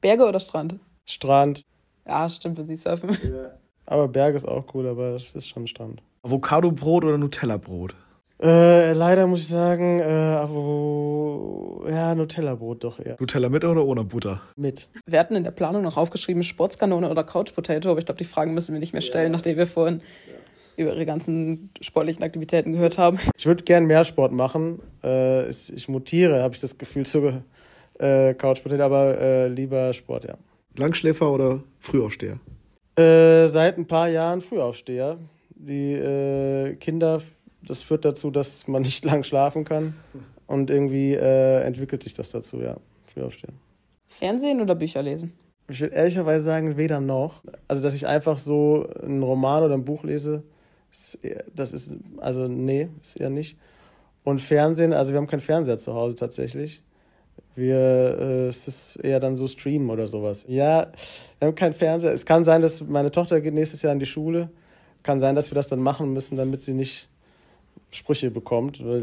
Berge 0.00 0.26
oder 0.26 0.38
Strand? 0.38 0.76
Strand. 1.04 1.62
Ja, 2.06 2.28
stimmt, 2.28 2.58
wenn 2.58 2.66
sie 2.66 2.76
surfen. 2.76 3.10
Ja. 3.22 3.57
Aber 3.90 4.06
Berg 4.06 4.34
ist 4.34 4.46
auch 4.46 4.64
cool, 4.74 4.86
aber 4.86 5.16
es 5.16 5.34
ist 5.34 5.48
schon 5.48 5.66
Strand. 5.66 6.02
Avocado-Brot 6.22 7.04
oder 7.04 7.16
Nutella-Brot? 7.16 7.94
Äh, 8.40 8.92
leider 8.92 9.26
muss 9.26 9.40
ich 9.40 9.48
sagen, 9.48 9.98
äh, 10.00 10.04
Avo 10.04 11.86
ja, 11.88 12.14
Nutella-Brot 12.14 12.84
doch 12.84 13.00
eher. 13.00 13.16
Nutella 13.18 13.48
mit 13.48 13.64
oder 13.64 13.84
ohne 13.84 14.04
Butter? 14.04 14.42
Mit. 14.56 14.88
Wir 15.06 15.18
hatten 15.18 15.34
in 15.36 15.42
der 15.42 15.52
Planung 15.52 15.82
noch 15.82 15.96
aufgeschrieben 15.96 16.42
Sportskanone 16.42 17.10
oder 17.10 17.24
Couch 17.24 17.54
Potato, 17.54 17.90
aber 17.90 17.98
ich 17.98 18.04
glaube, 18.04 18.18
die 18.18 18.24
Fragen 18.24 18.52
müssen 18.52 18.74
wir 18.74 18.78
nicht 18.78 18.92
mehr 18.92 19.00
stellen, 19.00 19.32
ja. 19.32 19.32
nachdem 19.32 19.56
wir 19.56 19.66
vorhin 19.66 20.02
ja. 20.26 20.84
über 20.84 20.94
ihre 20.94 21.06
ganzen 21.06 21.70
sportlichen 21.80 22.22
Aktivitäten 22.22 22.72
gehört 22.72 22.98
haben. 22.98 23.18
Ich 23.38 23.46
würde 23.46 23.64
gern 23.64 23.86
mehr 23.86 24.04
Sport 24.04 24.32
machen. 24.32 24.82
Äh, 25.02 25.48
ich 25.48 25.88
mutiere, 25.88 26.42
habe 26.42 26.54
ich 26.54 26.60
das 26.60 26.76
Gefühl, 26.76 27.06
zu 27.06 27.42
äh, 27.98 28.34
Couch 28.34 28.62
Potato, 28.62 28.82
aber 28.82 29.18
äh, 29.18 29.48
lieber 29.48 29.94
Sport, 29.94 30.26
ja. 30.26 30.34
Langschläfer 30.76 31.32
oder 31.32 31.62
Frühaufsteher? 31.80 32.38
Äh, 32.98 33.48
seit 33.48 33.78
ein 33.78 33.86
paar 33.86 34.08
Jahren 34.08 34.40
Frühaufsteher. 34.40 35.18
Die 35.54 35.92
äh, 35.94 36.74
Kinder 36.76 37.20
das 37.62 37.82
führt 37.82 38.04
dazu, 38.04 38.30
dass 38.30 38.66
man 38.66 38.82
nicht 38.82 39.04
lang 39.04 39.22
schlafen 39.22 39.64
kann. 39.64 39.94
Und 40.46 40.70
irgendwie 40.70 41.12
äh, 41.12 41.62
entwickelt 41.62 42.02
sich 42.02 42.14
das 42.14 42.30
dazu, 42.30 42.60
ja. 42.60 42.78
Früh 43.12 43.22
aufstehen. 43.22 43.54
Fernsehen 44.06 44.60
oder 44.60 44.74
Bücher 44.74 45.02
lesen? 45.02 45.34
Ich 45.68 45.80
würde 45.80 45.94
ehrlicherweise 45.94 46.44
sagen, 46.44 46.78
weder 46.78 47.00
noch. 47.00 47.42
Also, 47.68 47.82
dass 47.82 47.94
ich 47.94 48.06
einfach 48.06 48.38
so 48.38 48.88
einen 49.02 49.22
Roman 49.22 49.62
oder 49.62 49.74
ein 49.74 49.84
Buch 49.84 50.04
lese, 50.04 50.42
das 51.54 51.72
ist, 51.74 51.94
also, 52.16 52.48
nee, 52.48 52.88
ist 53.02 53.16
eher 53.16 53.28
nicht. 53.28 53.58
Und 54.24 54.40
Fernsehen, 54.40 54.94
also, 54.94 55.12
wir 55.12 55.18
haben 55.18 55.26
keinen 55.26 55.42
Fernseher 55.42 55.76
zu 55.76 55.92
Hause 55.92 56.16
tatsächlich. 56.16 56.82
Wir, 57.56 57.76
äh, 57.76 58.48
es 58.48 58.68
ist 58.68 58.96
eher 58.96 59.20
dann 59.20 59.36
so 59.36 59.46
Streamen 59.48 59.90
oder 59.90 60.06
sowas. 60.06 60.44
Ja, 60.48 60.92
wir 61.38 61.48
haben 61.48 61.54
keinen 61.54 61.74
Fernseher. 61.74 62.12
Es 62.12 62.24
kann 62.24 62.44
sein, 62.44 62.62
dass 62.62 62.80
meine 62.82 63.10
Tochter 63.10 63.40
geht 63.40 63.54
nächstes 63.54 63.82
Jahr 63.82 63.92
in 63.92 63.98
die 63.98 64.06
Schule. 64.06 64.48
Kann 65.02 65.20
sein, 65.20 65.34
dass 65.34 65.50
wir 65.50 65.54
das 65.54 65.68
dann 65.68 65.80
machen 65.80 66.12
müssen, 66.12 66.36
damit 66.36 66.62
sie 66.62 66.74
nicht 66.74 67.08
Sprüche 67.90 68.30
bekommt, 68.30 68.84
weil 68.84 69.00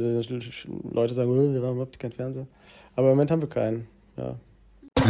Leute 0.91 1.13
sagen, 1.13 1.31
oh, 1.31 1.53
wir 1.53 1.61
haben 1.61 1.73
überhaupt 1.73 1.99
keinen 1.99 2.11
Fernseher. 2.11 2.47
Aber 2.95 3.07
im 3.07 3.15
Moment 3.15 3.31
haben 3.31 3.41
wir 3.41 3.49
keinen. 3.49 3.87
Ja. 4.17 4.35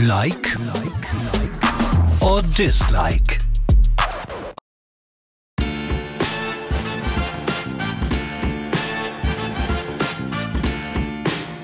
Like, 0.07 0.57
like, 0.73 1.13
like 1.33 2.21
or 2.21 2.41
dislike. 2.57 3.44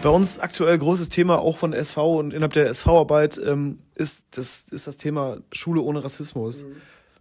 Bei 0.02 0.10
uns 0.10 0.40
aktuell 0.40 0.76
großes 0.80 1.10
Thema 1.10 1.38
auch 1.38 1.58
von 1.58 1.72
der 1.72 1.80
SV 1.80 2.18
und 2.18 2.34
innerhalb 2.34 2.54
der 2.54 2.68
SV-Arbeit 2.70 3.40
ähm, 3.46 3.78
ist, 3.94 4.26
das, 4.32 4.66
ist 4.72 4.88
das 4.88 4.98
Thema 4.98 5.38
Schule 5.52 5.82
ohne 5.82 6.04
Rassismus. 6.04 6.66
Mhm. 6.66 6.76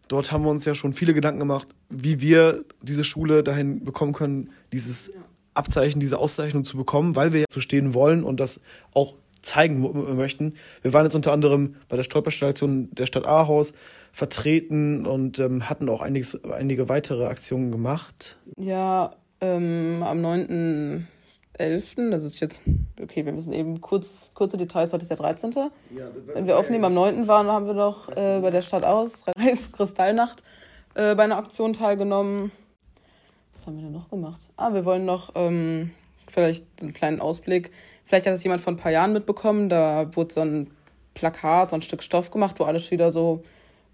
Dort 0.08 0.32
haben 0.32 0.44
wir 0.44 0.50
uns 0.50 0.64
ja 0.64 0.74
schon 0.74 0.94
viele 0.94 1.12
Gedanken 1.12 1.40
gemacht, 1.40 1.68
wie 1.90 2.22
wir 2.22 2.64
diese 2.80 3.04
Schule 3.04 3.42
dahin 3.44 3.84
bekommen 3.84 4.14
können, 4.14 4.50
dieses 4.72 5.12
Abzeichen, 5.52 6.00
diese 6.00 6.18
Auszeichnung 6.18 6.64
zu 6.64 6.78
bekommen, 6.78 7.16
weil 7.16 7.34
wir 7.34 7.40
ja 7.40 7.46
so 7.50 7.60
stehen 7.60 7.92
wollen 7.92 8.24
und 8.24 8.40
das 8.40 8.62
auch 8.94 9.14
zeigen 9.42 10.16
möchten. 10.16 10.54
Wir 10.80 10.94
waren 10.94 11.04
jetzt 11.04 11.14
unter 11.14 11.32
anderem 11.32 11.76
bei 11.88 11.96
der 11.96 12.02
Stolperstation 12.02 12.88
der 12.92 13.04
Stadt 13.04 13.26
Ahaus 13.26 13.74
vertreten 14.12 15.06
und 15.06 15.38
ähm, 15.38 15.68
hatten 15.68 15.88
auch 15.90 16.00
einiges, 16.00 16.44
einige 16.44 16.88
weitere 16.88 17.26
Aktionen 17.26 17.70
gemacht. 17.70 18.38
Ja, 18.56 19.14
ähm, 19.40 20.02
am 20.02 20.20
9. 20.22 21.06
11. 21.60 21.94
Das 22.10 22.24
ist 22.24 22.40
jetzt, 22.40 22.62
okay, 23.00 23.24
wir 23.24 23.32
müssen 23.32 23.52
eben 23.52 23.80
kurz, 23.80 24.32
kurze 24.34 24.56
Details, 24.56 24.92
heute 24.92 25.02
ist 25.02 25.10
der 25.10 25.18
13. 25.18 25.52
Ja, 25.52 25.70
Wenn 26.32 26.46
wir 26.46 26.58
aufnehmen, 26.58 26.84
am 26.84 26.94
9. 26.94 27.28
waren, 27.28 27.46
haben 27.48 27.66
wir 27.66 27.74
doch 27.74 28.08
äh, 28.08 28.40
bei 28.40 28.50
der 28.50 28.62
Stadt 28.62 28.84
aus, 28.84 29.24
Kristallnacht, 29.72 30.42
äh, 30.94 31.14
bei 31.14 31.24
einer 31.24 31.36
Aktion 31.36 31.72
teilgenommen. 31.72 32.50
Was 33.54 33.66
haben 33.66 33.76
wir 33.76 33.84
denn 33.84 33.92
noch 33.92 34.08
gemacht? 34.08 34.48
Ah, 34.56 34.72
wir 34.72 34.84
wollen 34.84 35.04
noch 35.04 35.32
ähm, 35.34 35.90
vielleicht 36.26 36.64
einen 36.80 36.94
kleinen 36.94 37.20
Ausblick. 37.20 37.70
Vielleicht 38.06 38.26
hat 38.26 38.34
es 38.34 38.42
jemand 38.42 38.62
vor 38.62 38.72
ein 38.72 38.78
paar 38.78 38.92
Jahren 38.92 39.12
mitbekommen. 39.12 39.68
Da 39.68 40.14
wurde 40.16 40.32
so 40.32 40.40
ein 40.40 40.70
Plakat, 41.14 41.70
so 41.70 41.76
ein 41.76 41.82
Stück 41.82 42.02
Stoff 42.02 42.30
gemacht, 42.30 42.56
wo 42.58 42.64
alle 42.64 42.80
Schüler 42.80 43.12
so 43.12 43.42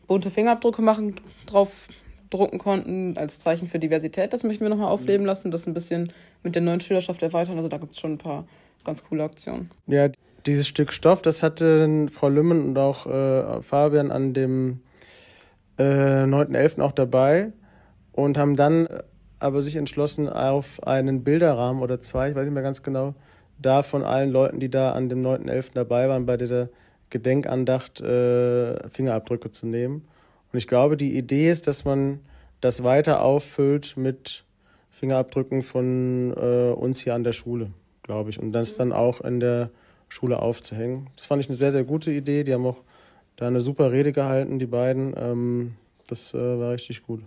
bunte 0.07 0.31
Fingerabdrücke 0.31 0.83
machen, 0.83 1.17
drauf 1.47 1.89
drucken 2.31 2.59
konnten 2.59 3.17
als 3.17 3.41
Zeichen 3.41 3.69
für 3.69 3.79
Diversität. 3.79 4.33
Das 4.33 4.45
möchten 4.45 4.65
wir 4.65 4.69
nochmal 4.69 4.91
aufleben 4.91 5.23
mhm. 5.23 5.27
lassen, 5.27 5.51
das 5.51 5.67
ein 5.67 5.75
bisschen 5.75 6.13
mit 6.47 6.55
der 6.55 6.63
neuen 6.63 6.81
Schülerschaft 6.81 7.23
erweitern. 7.23 7.57
Also 7.57 7.69
da 7.69 7.77
gibt 7.77 7.93
es 7.93 7.99
schon 7.99 8.13
ein 8.13 8.19
paar 8.19 8.47
ganz 8.85 9.03
coole 9.03 9.25
Aktionen. 9.25 9.71
Ja, 9.89 10.09
dieses 10.47 10.69
Stück 10.69 10.93
Stoff, 10.93 11.21
das 11.23 11.43
hatte 11.43 12.07
Frau 12.13 12.29
Lümmen 12.29 12.69
und 12.69 12.79
auch 12.79 13.07
äh, 13.07 13.61
Fabian 13.63 14.13
an 14.13 14.33
dem 14.33 14.81
äh, 15.77 15.83
9.11. 15.83 16.81
auch 16.81 16.93
dabei 16.93 17.53
und 18.13 18.39
haben 18.39 18.55
dann 18.55 18.87
äh, 18.87 19.03
aber 19.41 19.61
sich 19.61 19.75
entschlossen, 19.77 20.29
auf 20.29 20.83
einen 20.87 21.25
Bilderrahmen 21.25 21.83
oder 21.83 22.01
zwei, 22.01 22.31
ich 22.31 22.37
weiß 22.37 22.45
nicht 22.45 22.55
mehr 22.55 22.63
ganz 22.63 22.83
genau, 22.83 23.15
da 23.61 23.83
von 23.83 24.05
allen 24.05 24.31
Leuten, 24.31 24.61
die 24.61 24.71
da 24.71 24.93
an 24.93 25.09
dem 25.09 25.23
9.11. 25.23 25.73
dabei 25.75 26.09
waren, 26.09 26.27
bei 26.27 26.37
dieser 26.37 26.69
Gedenkandacht 27.11 28.01
äh, 28.01 28.89
Fingerabdrücke 28.89 29.51
zu 29.51 29.67
nehmen. 29.67 30.07
Und 30.53 30.59
ich 30.59 30.69
glaube, 30.69 30.97
die 30.97 31.19
Idee 31.19 31.51
ist, 31.51 31.67
dass 31.67 31.85
man 31.85 32.21
das 32.61 32.83
weiter 32.83 33.23
auffüllt 33.23 33.97
mit 33.97 34.46
Fingerabdrücken 34.99 35.63
von 35.63 36.33
äh, 36.37 36.73
uns 36.73 37.01
hier 37.01 37.15
an 37.15 37.23
der 37.23 37.33
Schule, 37.33 37.71
glaube 38.03 38.31
ich. 38.31 38.39
Und 38.39 38.53
das 38.53 38.77
dann 38.77 38.93
auch 38.93 39.21
in 39.21 39.41
der 39.41 39.71
Schule 40.09 40.41
aufzuhängen. 40.41 41.09
Das 41.17 41.27
fand 41.27 41.43
ich 41.43 41.49
eine 41.49 41.57
sehr, 41.57 41.73
sehr 41.73 41.85
gute 41.85 42.11
Idee. 42.11 42.45
Die 42.45 42.55
haben 42.55 42.65
auch 42.65 42.83
da 43.37 43.47
eine 43.47 43.61
super 43.61 43.93
Rede 43.93 44.13
gehalten, 44.13 44.59
die 44.59 44.67
beiden. 44.67 45.15
Ähm, 45.17 45.75
das 46.07 46.33
äh, 46.33 46.39
war 46.39 46.73
richtig 46.73 47.03
gut. 47.03 47.23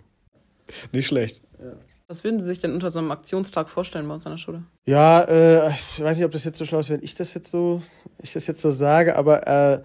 Nicht 0.92 1.06
schlecht. 1.06 1.42
Ja. 1.58 1.72
Was 2.08 2.24
würden 2.24 2.40
Sie 2.40 2.46
sich 2.46 2.58
denn 2.58 2.72
unter 2.72 2.90
so 2.90 2.98
einem 2.98 3.12
Aktionstag 3.12 3.68
vorstellen 3.68 4.08
bei 4.08 4.14
uns 4.14 4.26
an 4.26 4.32
der 4.32 4.38
Schule? 4.38 4.64
Ja, 4.84 5.22
äh, 5.22 5.70
ich 5.70 6.00
weiß 6.00 6.16
nicht, 6.16 6.26
ob 6.26 6.32
das 6.32 6.44
jetzt 6.44 6.58
so 6.58 6.64
schlau 6.64 6.80
ist, 6.80 6.90
wenn 6.90 7.04
ich 7.04 7.14
das 7.14 7.34
jetzt 7.34 7.52
so, 7.52 7.82
ich 8.20 8.32
das 8.32 8.48
jetzt 8.48 8.62
so 8.62 8.72
sage, 8.72 9.14
aber 9.14 9.46
äh, 9.46 9.82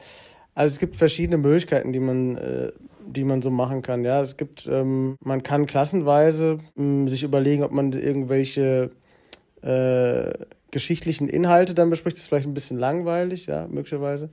also 0.56 0.74
es 0.74 0.80
gibt 0.80 0.96
verschiedene 0.96 1.38
Möglichkeiten, 1.38 1.94
die 1.94 2.00
man, 2.00 2.36
äh, 2.38 2.72
die 3.08 3.24
man 3.24 3.42
so 3.42 3.50
machen 3.50 3.82
kann. 3.82 4.04
Ja, 4.04 4.22
es 4.22 4.38
gibt, 4.38 4.68
ähm, 4.68 5.18
man 5.22 5.44
kann 5.44 5.66
klassenweise 5.66 6.60
äh, 6.78 7.08
sich 7.08 7.24
überlegen, 7.24 7.64
ob 7.64 7.72
man 7.72 7.92
irgendwelche 7.92 8.92
äh, 9.62 10.34
geschichtlichen 10.72 11.28
Inhalte 11.28 11.74
dann 11.74 11.90
bespricht. 11.90 12.18
Das 12.18 12.24
ist 12.24 12.28
vielleicht 12.30 12.48
ein 12.48 12.54
bisschen 12.54 12.78
langweilig, 12.78 13.46
ja, 13.46 13.68
möglicherweise. 13.68 14.30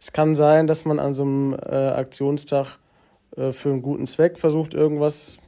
Es 0.00 0.12
kann 0.12 0.34
sein, 0.34 0.66
dass 0.66 0.84
man 0.84 0.98
an 0.98 1.14
so 1.14 1.22
einem 1.22 1.54
äh, 1.54 1.74
Aktionstag 1.74 2.78
äh, 3.36 3.52
für 3.52 3.70
einen 3.70 3.82
guten 3.82 4.06
Zweck 4.06 4.38
versucht, 4.38 4.74
irgendwas 4.74 5.38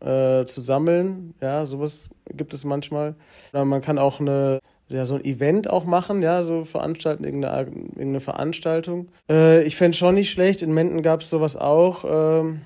äh, 0.00 0.44
zu 0.44 0.60
sammeln. 0.60 1.34
Ja, 1.40 1.64
sowas 1.66 2.10
gibt 2.30 2.54
es 2.54 2.64
manchmal. 2.64 3.14
Oder 3.52 3.64
man 3.64 3.80
kann 3.80 3.98
auch 3.98 4.20
eine 4.20 4.60
ja, 4.88 5.04
so 5.04 5.14
ein 5.14 5.24
Event 5.24 5.70
auch 5.70 5.84
machen, 5.84 6.22
ja, 6.22 6.42
so 6.42 6.64
veranstalten, 6.64 7.24
irgendeine, 7.24 7.66
irgendeine 7.66 8.20
Veranstaltung. 8.20 9.08
Äh, 9.30 9.64
ich 9.64 9.76
fände 9.76 9.96
schon 9.96 10.14
nicht 10.14 10.30
schlecht, 10.30 10.62
in 10.62 10.72
Menden 10.72 11.02
gab 11.02 11.22
es 11.22 11.30
sowas 11.30 11.56
auch. 11.56 12.04
Ähm, 12.06 12.60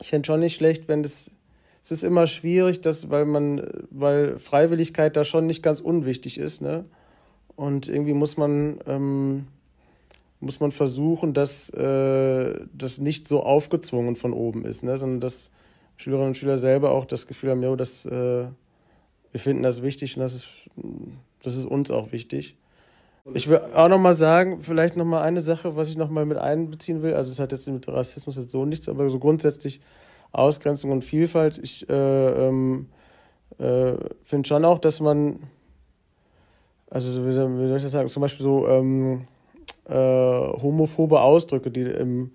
ich 0.00 0.10
fände 0.10 0.26
schon 0.26 0.40
nicht 0.40 0.56
schlecht, 0.56 0.88
wenn 0.88 1.02
das. 1.02 1.32
Es 1.82 1.92
ist 1.92 2.02
immer 2.02 2.26
schwierig, 2.26 2.80
dass, 2.80 3.10
weil 3.10 3.26
man, 3.26 3.62
weil 3.90 4.40
Freiwilligkeit 4.40 5.16
da 5.16 5.22
schon 5.22 5.46
nicht 5.46 5.62
ganz 5.62 5.78
unwichtig 5.78 6.36
ist, 6.36 6.60
ne? 6.60 6.84
Und 7.54 7.88
irgendwie 7.88 8.12
muss 8.12 8.36
man, 8.36 8.80
ähm, 8.88 9.46
muss 10.40 10.60
man 10.60 10.72
versuchen, 10.72 11.32
dass 11.32 11.70
äh, 11.70 12.60
das 12.72 12.98
nicht 12.98 13.26
so 13.28 13.42
aufgezwungen 13.42 14.16
von 14.16 14.32
oben 14.32 14.64
ist, 14.64 14.84
ne? 14.84 14.98
sondern 14.98 15.20
dass 15.20 15.50
Schülerinnen 15.96 16.28
und 16.28 16.36
Schüler 16.36 16.58
selber 16.58 16.90
auch 16.90 17.06
das 17.06 17.26
Gefühl 17.26 17.50
haben, 17.50 17.62
jo, 17.62 17.76
das, 17.76 18.04
äh, 18.04 18.46
wir 19.32 19.40
finden 19.40 19.62
das 19.62 19.82
wichtig 19.82 20.16
und 20.16 20.22
das 20.22 20.34
ist, 20.34 20.48
das 21.46 21.56
ist 21.56 21.64
uns 21.64 21.90
auch 21.90 22.12
wichtig. 22.12 22.56
Ich 23.34 23.48
will 23.48 23.60
auch 23.74 23.88
noch 23.88 23.98
mal 23.98 24.14
sagen, 24.14 24.60
vielleicht 24.60 24.96
noch 24.96 25.04
mal 25.04 25.22
eine 25.22 25.40
Sache, 25.40 25.74
was 25.74 25.88
ich 25.88 25.96
noch 25.96 26.10
mal 26.10 26.26
mit 26.26 26.38
einbeziehen 26.38 27.02
will. 27.02 27.14
Also 27.14 27.30
es 27.30 27.40
hat 27.40 27.50
jetzt 27.50 27.66
mit 27.68 27.88
Rassismus 27.88 28.36
jetzt 28.36 28.50
so 28.50 28.64
nichts, 28.64 28.88
aber 28.88 29.08
so 29.10 29.18
grundsätzlich 29.18 29.80
Ausgrenzung 30.32 30.92
und 30.92 31.04
Vielfalt. 31.04 31.58
Ich 31.58 31.88
äh, 31.88 31.92
ähm, 32.48 32.86
äh, 33.58 33.94
finde 34.22 34.48
schon 34.48 34.64
auch, 34.64 34.78
dass 34.78 35.00
man, 35.00 35.40
also 36.90 37.26
wie 37.26 37.32
soll 37.32 37.76
ich 37.76 37.82
das 37.82 37.92
sagen, 37.92 38.08
zum 38.08 38.20
Beispiel 38.20 38.44
so 38.44 38.68
ähm, 38.68 39.26
äh, 39.88 39.94
homophobe 39.94 41.20
Ausdrücke, 41.20 41.70
die 41.70 41.82
im, 41.82 42.32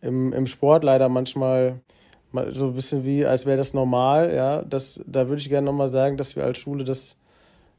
im, 0.00 0.32
im 0.32 0.46
Sport 0.46 0.84
leider 0.84 1.08
manchmal 1.08 1.80
so 2.50 2.66
ein 2.66 2.74
bisschen 2.74 3.04
wie, 3.04 3.24
als 3.24 3.46
wäre 3.46 3.56
das 3.56 3.72
normal, 3.72 4.34
ja, 4.34 4.62
das, 4.62 5.00
da 5.06 5.28
würde 5.28 5.40
ich 5.40 5.48
gerne 5.48 5.64
nochmal 5.64 5.88
sagen, 5.88 6.16
dass 6.18 6.36
wir 6.36 6.44
als 6.44 6.58
Schule 6.58 6.84
das, 6.84 7.16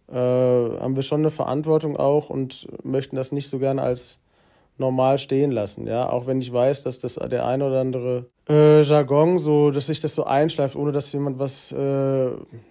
äh, 0.09 0.15
haben 0.15 0.95
wir 0.95 1.03
schon 1.03 1.21
eine 1.21 1.31
Verantwortung 1.31 1.97
auch 1.97 2.29
und 2.29 2.67
möchten 2.83 3.15
das 3.15 3.31
nicht 3.31 3.49
so 3.49 3.59
gerne 3.59 3.81
als 3.81 4.19
normal 4.77 5.17
stehen 5.17 5.51
lassen, 5.51 5.87
ja, 5.87 6.09
auch 6.09 6.27
wenn 6.27 6.39
ich 6.39 6.53
weiß, 6.53 6.83
dass 6.83 6.99
das 6.99 7.15
der 7.15 7.47
ein 7.47 7.63
oder 7.63 7.81
andere 7.81 8.27
äh, 8.47 8.83
Jargon 8.83 9.39
so, 9.39 9.71
dass 9.71 9.87
sich 9.87 9.99
das 9.99 10.13
so 10.13 10.23
einschleift, 10.23 10.75
ohne 10.75 10.91
dass 10.91 11.11
jemand 11.13 11.39
was, 11.39 11.71
äh, 11.71 12.29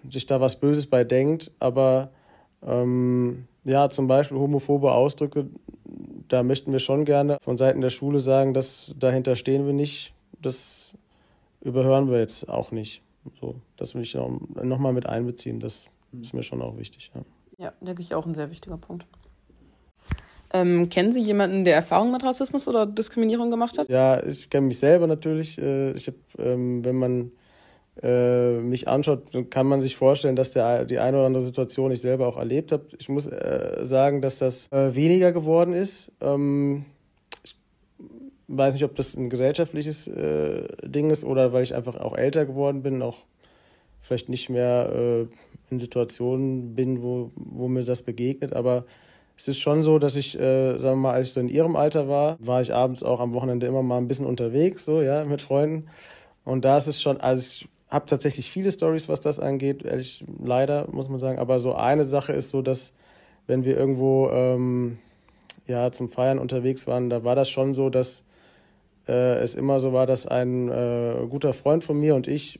sich 0.08 0.26
da 0.26 0.40
was 0.40 0.56
Böses 0.56 0.86
bei 0.86 1.02
denkt, 1.02 1.50
aber 1.58 2.10
ähm, 2.64 3.46
ja, 3.64 3.90
zum 3.90 4.06
Beispiel 4.06 4.38
homophobe 4.38 4.92
Ausdrücke, 4.92 5.48
da 6.28 6.44
möchten 6.44 6.72
wir 6.72 6.78
schon 6.78 7.04
gerne 7.04 7.38
von 7.42 7.56
Seiten 7.56 7.80
der 7.80 7.90
Schule 7.90 8.20
sagen, 8.20 8.54
dass 8.54 8.94
dahinter 8.98 9.34
stehen 9.34 9.66
wir 9.66 9.72
nicht, 9.72 10.14
das 10.40 10.96
überhören 11.60 12.10
wir 12.10 12.20
jetzt 12.20 12.48
auch 12.48 12.70
nicht. 12.70 13.02
So, 13.40 13.56
das 13.76 13.94
will 13.94 14.02
ich 14.02 14.14
noch 14.14 14.78
mal 14.78 14.92
mit 14.92 15.06
einbeziehen. 15.06 15.58
Das 15.58 15.88
ist 16.12 16.34
mir 16.34 16.42
schon 16.42 16.62
auch 16.62 16.76
wichtig. 16.78 17.10
Ja, 17.14 17.22
ja 17.58 17.72
denke 17.80 18.02
ich 18.02 18.14
auch 18.14 18.26
ein 18.26 18.34
sehr 18.34 18.50
wichtiger 18.50 18.76
Punkt. 18.76 19.06
Ähm, 20.52 20.88
kennen 20.88 21.12
Sie 21.12 21.20
jemanden, 21.20 21.64
der 21.64 21.74
Erfahrung 21.74 22.12
mit 22.12 22.22
Rassismus 22.22 22.68
oder 22.68 22.86
Diskriminierung 22.86 23.50
gemacht 23.50 23.78
hat? 23.78 23.88
Ja, 23.88 24.22
ich 24.22 24.48
kenne 24.48 24.68
mich 24.68 24.78
selber 24.78 25.06
natürlich. 25.06 25.58
Äh, 25.58 25.92
ich 25.92 26.06
hab, 26.06 26.14
ähm, 26.38 26.84
wenn 26.84 26.96
man 26.96 27.32
äh, 28.02 28.58
mich 28.60 28.86
anschaut, 28.88 29.50
kann 29.50 29.66
man 29.66 29.82
sich 29.82 29.96
vorstellen, 29.96 30.36
dass 30.36 30.52
der, 30.52 30.84
die 30.84 30.98
eine 30.98 31.16
oder 31.16 31.26
andere 31.26 31.42
Situation 31.42 31.90
ich 31.90 32.00
selber 32.00 32.28
auch 32.28 32.36
erlebt 32.36 32.72
habe. 32.72 32.86
Ich 32.98 33.08
muss 33.08 33.26
äh, 33.26 33.78
sagen, 33.82 34.22
dass 34.22 34.38
das 34.38 34.70
weniger 34.70 35.32
geworden 35.32 35.74
ist. 35.74 36.12
Ähm, 36.20 36.84
weiß 38.48 38.74
nicht, 38.74 38.84
ob 38.84 38.94
das 38.94 39.16
ein 39.16 39.28
gesellschaftliches 39.28 40.04
Ding 40.04 41.10
ist 41.10 41.24
oder 41.24 41.52
weil 41.52 41.64
ich 41.64 41.74
einfach 41.74 41.96
auch 41.96 42.16
älter 42.16 42.46
geworden 42.46 42.82
bin, 42.82 43.02
auch 43.02 43.24
vielleicht 44.06 44.28
nicht 44.28 44.48
mehr 44.48 44.92
äh, 44.94 45.26
in 45.70 45.78
Situationen 45.78 46.74
bin, 46.74 47.02
wo, 47.02 47.32
wo 47.34 47.68
mir 47.68 47.84
das 47.84 48.02
begegnet. 48.02 48.52
Aber 48.52 48.84
es 49.36 49.48
ist 49.48 49.58
schon 49.58 49.82
so, 49.82 49.98
dass 49.98 50.16
ich, 50.16 50.38
äh, 50.38 50.78
sagen 50.78 50.98
wir 50.98 51.08
mal, 51.08 51.12
als 51.12 51.28
ich 51.28 51.32
so 51.32 51.40
in 51.40 51.48
ihrem 51.48 51.76
Alter 51.76 52.08
war, 52.08 52.36
war 52.38 52.62
ich 52.62 52.72
abends 52.72 53.02
auch 53.02 53.20
am 53.20 53.32
Wochenende 53.32 53.66
immer 53.66 53.82
mal 53.82 53.98
ein 53.98 54.08
bisschen 54.08 54.26
unterwegs, 54.26 54.84
so, 54.84 55.02
ja, 55.02 55.24
mit 55.24 55.42
Freunden. 55.42 55.88
Und 56.44 56.64
da 56.64 56.76
ist 56.76 56.86
es 56.86 57.02
schon, 57.02 57.20
also 57.20 57.42
ich 57.42 57.68
habe 57.88 58.06
tatsächlich 58.06 58.50
viele 58.50 58.70
Stories, 58.70 59.08
was 59.08 59.20
das 59.20 59.40
angeht, 59.40 59.84
ehrlich, 59.84 60.24
leider, 60.42 60.88
muss 60.90 61.08
man 61.08 61.18
sagen. 61.18 61.38
Aber 61.38 61.58
so 61.58 61.74
eine 61.74 62.04
Sache 62.04 62.32
ist 62.32 62.50
so, 62.50 62.62
dass 62.62 62.92
wenn 63.46 63.64
wir 63.64 63.76
irgendwo 63.76 64.28
ähm, 64.30 64.98
ja, 65.66 65.90
zum 65.90 66.08
Feiern 66.08 66.38
unterwegs 66.38 66.86
waren, 66.86 67.10
da 67.10 67.24
war 67.24 67.34
das 67.34 67.50
schon 67.50 67.74
so, 67.74 67.90
dass 67.90 68.24
äh, 69.08 69.38
es 69.38 69.54
immer 69.54 69.80
so 69.80 69.92
war, 69.92 70.06
dass 70.06 70.26
ein 70.26 70.68
äh, 70.68 71.26
guter 71.28 71.52
Freund 71.52 71.84
von 71.84 71.98
mir 71.98 72.14
und 72.14 72.26
ich 72.26 72.58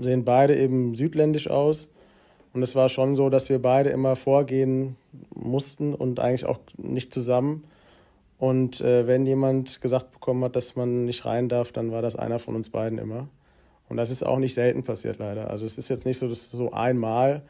sehen 0.00 0.24
beide 0.24 0.56
eben 0.56 0.94
südländisch 0.94 1.48
aus. 1.48 1.88
Und 2.52 2.62
es 2.62 2.74
war 2.74 2.88
schon 2.88 3.14
so, 3.14 3.30
dass 3.30 3.48
wir 3.48 3.60
beide 3.60 3.90
immer 3.90 4.14
vorgehen 4.16 4.96
mussten 5.34 5.94
und 5.94 6.20
eigentlich 6.20 6.44
auch 6.44 6.58
nicht 6.76 7.12
zusammen. 7.12 7.64
Und 8.38 8.80
äh, 8.80 9.06
wenn 9.06 9.24
jemand 9.26 9.80
gesagt 9.80 10.12
bekommen 10.12 10.44
hat, 10.44 10.56
dass 10.56 10.76
man 10.76 11.04
nicht 11.04 11.24
rein 11.24 11.48
darf, 11.48 11.72
dann 11.72 11.92
war 11.92 12.02
das 12.02 12.16
einer 12.16 12.38
von 12.38 12.56
uns 12.56 12.70
beiden 12.70 12.98
immer. 12.98 13.28
Und 13.88 13.96
das 13.96 14.10
ist 14.10 14.24
auch 14.24 14.38
nicht 14.38 14.54
selten 14.54 14.84
passiert, 14.84 15.18
leider. 15.18 15.50
Also 15.50 15.64
es 15.64 15.78
ist 15.78 15.88
jetzt 15.88 16.06
nicht 16.06 16.18
so, 16.18 16.28
dass 16.28 16.50
so 16.50 16.72
einmal, 16.72 17.42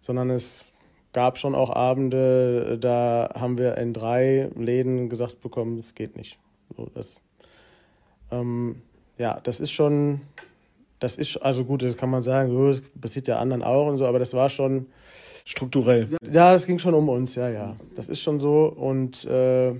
sondern 0.00 0.30
es 0.30 0.64
gab 1.12 1.38
schon 1.38 1.54
auch 1.54 1.70
Abende, 1.70 2.78
da 2.80 3.30
haben 3.34 3.58
wir 3.58 3.76
in 3.76 3.92
drei 3.92 4.48
Läden 4.56 5.08
gesagt 5.08 5.40
bekommen, 5.40 5.76
es 5.78 5.94
geht 5.94 6.16
nicht. 6.16 6.38
So, 6.76 6.88
das 6.94 7.20
ähm, 8.32 8.82
ja, 9.18 9.38
das 9.40 9.60
ist 9.60 9.70
schon, 9.70 10.22
das 11.02 11.16
ist, 11.16 11.36
also 11.38 11.64
gut, 11.64 11.82
das 11.82 11.96
kann 11.96 12.10
man 12.10 12.22
sagen, 12.22 12.56
oh, 12.56 12.68
das 12.68 12.80
passiert 13.00 13.26
ja 13.26 13.38
anderen 13.38 13.62
auch 13.62 13.88
und 13.88 13.96
so, 13.96 14.06
aber 14.06 14.18
das 14.18 14.34
war 14.34 14.48
schon. 14.48 14.86
Strukturell. 15.44 16.08
Ja, 16.30 16.52
das 16.52 16.66
ging 16.66 16.78
schon 16.78 16.94
um 16.94 17.08
uns, 17.08 17.34
ja, 17.34 17.48
ja. 17.48 17.74
Das 17.96 18.08
ist 18.08 18.20
schon 18.20 18.38
so. 18.38 18.66
Und 18.66 19.24
äh, 19.24 19.72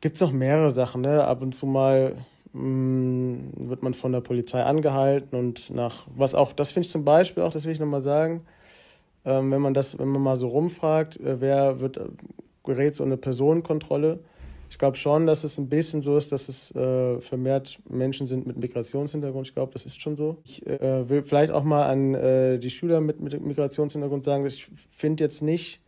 gibt 0.00 0.14
es 0.14 0.22
noch 0.22 0.32
mehrere 0.32 0.70
Sachen, 0.70 1.02
ne? 1.02 1.24
Ab 1.24 1.42
und 1.42 1.54
zu 1.54 1.66
mal 1.66 2.16
mh, 2.54 2.62
mm, 2.62 3.68
wird 3.68 3.82
man 3.82 3.92
von 3.92 4.12
der 4.12 4.22
Polizei 4.22 4.62
angehalten 4.62 5.38
und 5.38 5.74
nach, 5.74 6.06
was 6.16 6.34
auch, 6.34 6.54
das 6.54 6.72
finde 6.72 6.86
ich 6.86 6.92
zum 6.92 7.04
Beispiel 7.04 7.42
auch, 7.42 7.52
das 7.52 7.66
will 7.66 7.72
ich 7.72 7.80
nochmal 7.80 8.00
sagen, 8.00 8.46
ähm, 9.26 9.50
wenn 9.50 9.60
man 9.60 9.74
das, 9.74 9.98
wenn 9.98 10.08
man 10.08 10.22
mal 10.22 10.36
so 10.36 10.48
rumfragt, 10.48 11.20
äh, 11.20 11.38
wer 11.42 11.80
wird, 11.80 11.98
äh, 11.98 12.06
gerät 12.64 12.96
so 12.96 13.04
eine 13.04 13.18
Personenkontrolle, 13.18 14.20
ich 14.76 14.78
glaube 14.78 14.98
schon, 14.98 15.26
dass 15.26 15.42
es 15.42 15.56
ein 15.56 15.70
bisschen 15.70 16.02
so 16.02 16.18
ist, 16.18 16.32
dass 16.32 16.50
es 16.50 16.70
äh, 16.76 17.18
vermehrt 17.22 17.78
Menschen 17.88 18.26
sind 18.26 18.46
mit 18.46 18.58
Migrationshintergrund. 18.58 19.46
Ich 19.46 19.54
glaube, 19.54 19.72
das 19.72 19.86
ist 19.86 20.02
schon 20.02 20.18
so. 20.18 20.36
Ich 20.44 20.66
äh, 20.66 21.08
will 21.08 21.22
vielleicht 21.22 21.50
auch 21.50 21.64
mal 21.64 21.86
an 21.86 22.14
äh, 22.14 22.58
die 22.58 22.68
Schüler 22.68 23.00
mit, 23.00 23.18
mit 23.18 23.40
Migrationshintergrund 23.40 24.26
sagen, 24.26 24.44
dass 24.44 24.52
ich 24.52 24.68
finde 24.90 25.24
jetzt 25.24 25.40
nicht, 25.40 25.80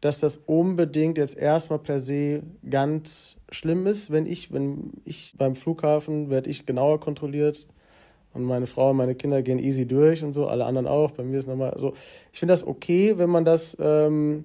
dass 0.00 0.20
das 0.20 0.36
unbedingt 0.46 1.18
jetzt 1.18 1.36
erstmal 1.36 1.80
per 1.80 2.00
se 2.00 2.44
ganz 2.70 3.36
schlimm 3.50 3.88
ist, 3.88 4.12
wenn 4.12 4.26
ich, 4.26 4.52
wenn 4.52 4.92
ich 5.04 5.34
beim 5.36 5.56
Flughafen 5.56 6.30
werde 6.30 6.50
ich 6.50 6.66
genauer 6.66 7.00
kontrolliert 7.00 7.66
und 8.32 8.44
meine 8.44 8.68
Frau 8.68 8.90
und 8.90 8.96
meine 8.98 9.16
Kinder 9.16 9.42
gehen 9.42 9.58
easy 9.58 9.86
durch 9.86 10.22
und 10.22 10.34
so, 10.34 10.46
alle 10.46 10.66
anderen 10.66 10.86
auch. 10.86 11.10
Bei 11.10 11.24
mir 11.24 11.36
ist 11.36 11.48
nochmal 11.48 11.74
so. 11.80 11.94
Ich 12.32 12.38
finde 12.38 12.52
das 12.52 12.64
okay, 12.64 13.18
wenn 13.18 13.28
man 13.28 13.44
das 13.44 13.76
ähm, 13.80 14.44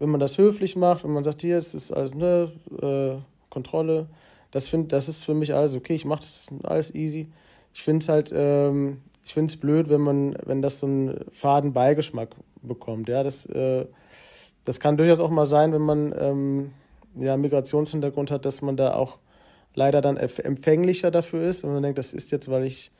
wenn 0.00 0.08
man 0.08 0.18
das 0.18 0.38
höflich 0.38 0.74
macht, 0.74 1.04
wenn 1.04 1.12
man 1.12 1.22
sagt, 1.22 1.42
hier, 1.42 1.58
es 1.58 1.74
ist 1.74 1.92
alles 1.92 2.14
ne, 2.14 2.50
äh, 2.82 3.22
Kontrolle, 3.50 4.08
das, 4.50 4.68
find, 4.68 4.92
das 4.92 5.08
ist 5.08 5.24
für 5.24 5.34
mich 5.34 5.54
alles 5.54 5.76
okay, 5.76 5.94
ich 5.94 6.04
mache 6.04 6.20
das 6.20 6.48
alles 6.64 6.92
easy. 6.94 7.28
Ich 7.72 7.82
finde 7.82 8.02
es 8.02 8.08
halt, 8.08 8.32
ähm, 8.34 9.00
ich 9.24 9.32
finde 9.32 9.52
es 9.52 9.60
blöd, 9.60 9.88
wenn 9.88 10.00
man, 10.00 10.36
wenn 10.44 10.60
das 10.60 10.80
so 10.80 10.86
einen 10.86 11.24
faden 11.30 11.72
Beigeschmack 11.72 12.30
bekommt. 12.62 13.08
Ja, 13.08 13.22
das, 13.22 13.46
äh, 13.46 13.86
das 14.64 14.80
kann 14.80 14.96
durchaus 14.96 15.20
auch 15.20 15.30
mal 15.30 15.46
sein, 15.46 15.72
wenn 15.72 15.82
man 15.82 16.14
ähm, 16.18 16.72
ja, 17.14 17.36
Migrationshintergrund 17.36 18.30
hat, 18.30 18.44
dass 18.44 18.62
man 18.62 18.76
da 18.76 18.94
auch 18.94 19.18
leider 19.74 20.00
dann 20.00 20.16
empfänglicher 20.16 21.10
dafür 21.10 21.42
ist. 21.42 21.62
Und 21.62 21.74
man 21.74 21.82
denkt, 21.82 21.98
das 21.98 22.12
ist 22.12 22.32
jetzt, 22.32 22.50
weil 22.50 22.64
ich 22.64 22.90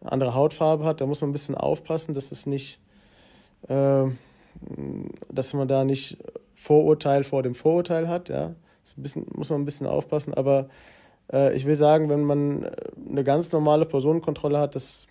eine 0.00 0.12
andere 0.12 0.34
Hautfarbe 0.34 0.84
hat, 0.84 1.00
da 1.00 1.06
muss 1.06 1.20
man 1.20 1.30
ein 1.30 1.32
bisschen 1.32 1.56
aufpassen, 1.56 2.14
dass 2.14 2.32
es 2.32 2.46
nicht, 2.46 2.80
äh, 3.68 4.04
dass 5.32 5.54
man 5.54 5.68
da 5.68 5.84
nicht 5.84 6.18
Vorurteil 6.54 7.24
vor 7.24 7.42
dem 7.42 7.54
Vorurteil 7.54 8.08
hat. 8.08 8.28
Ja. 8.28 8.54
Das 8.82 8.94
bisschen, 8.96 9.26
muss 9.32 9.50
man 9.50 9.62
ein 9.62 9.64
bisschen 9.64 9.86
aufpassen. 9.86 10.34
Aber 10.34 10.68
äh, 11.32 11.54
ich 11.56 11.64
will 11.64 11.76
sagen, 11.76 12.08
wenn 12.08 12.24
man 12.24 12.64
äh, 12.64 12.70
eine 13.08 13.24
ganz 13.24 13.52
normale 13.52 13.86
Personenkontrolle 13.86 14.58
hat, 14.58 14.74
das, 14.74 15.06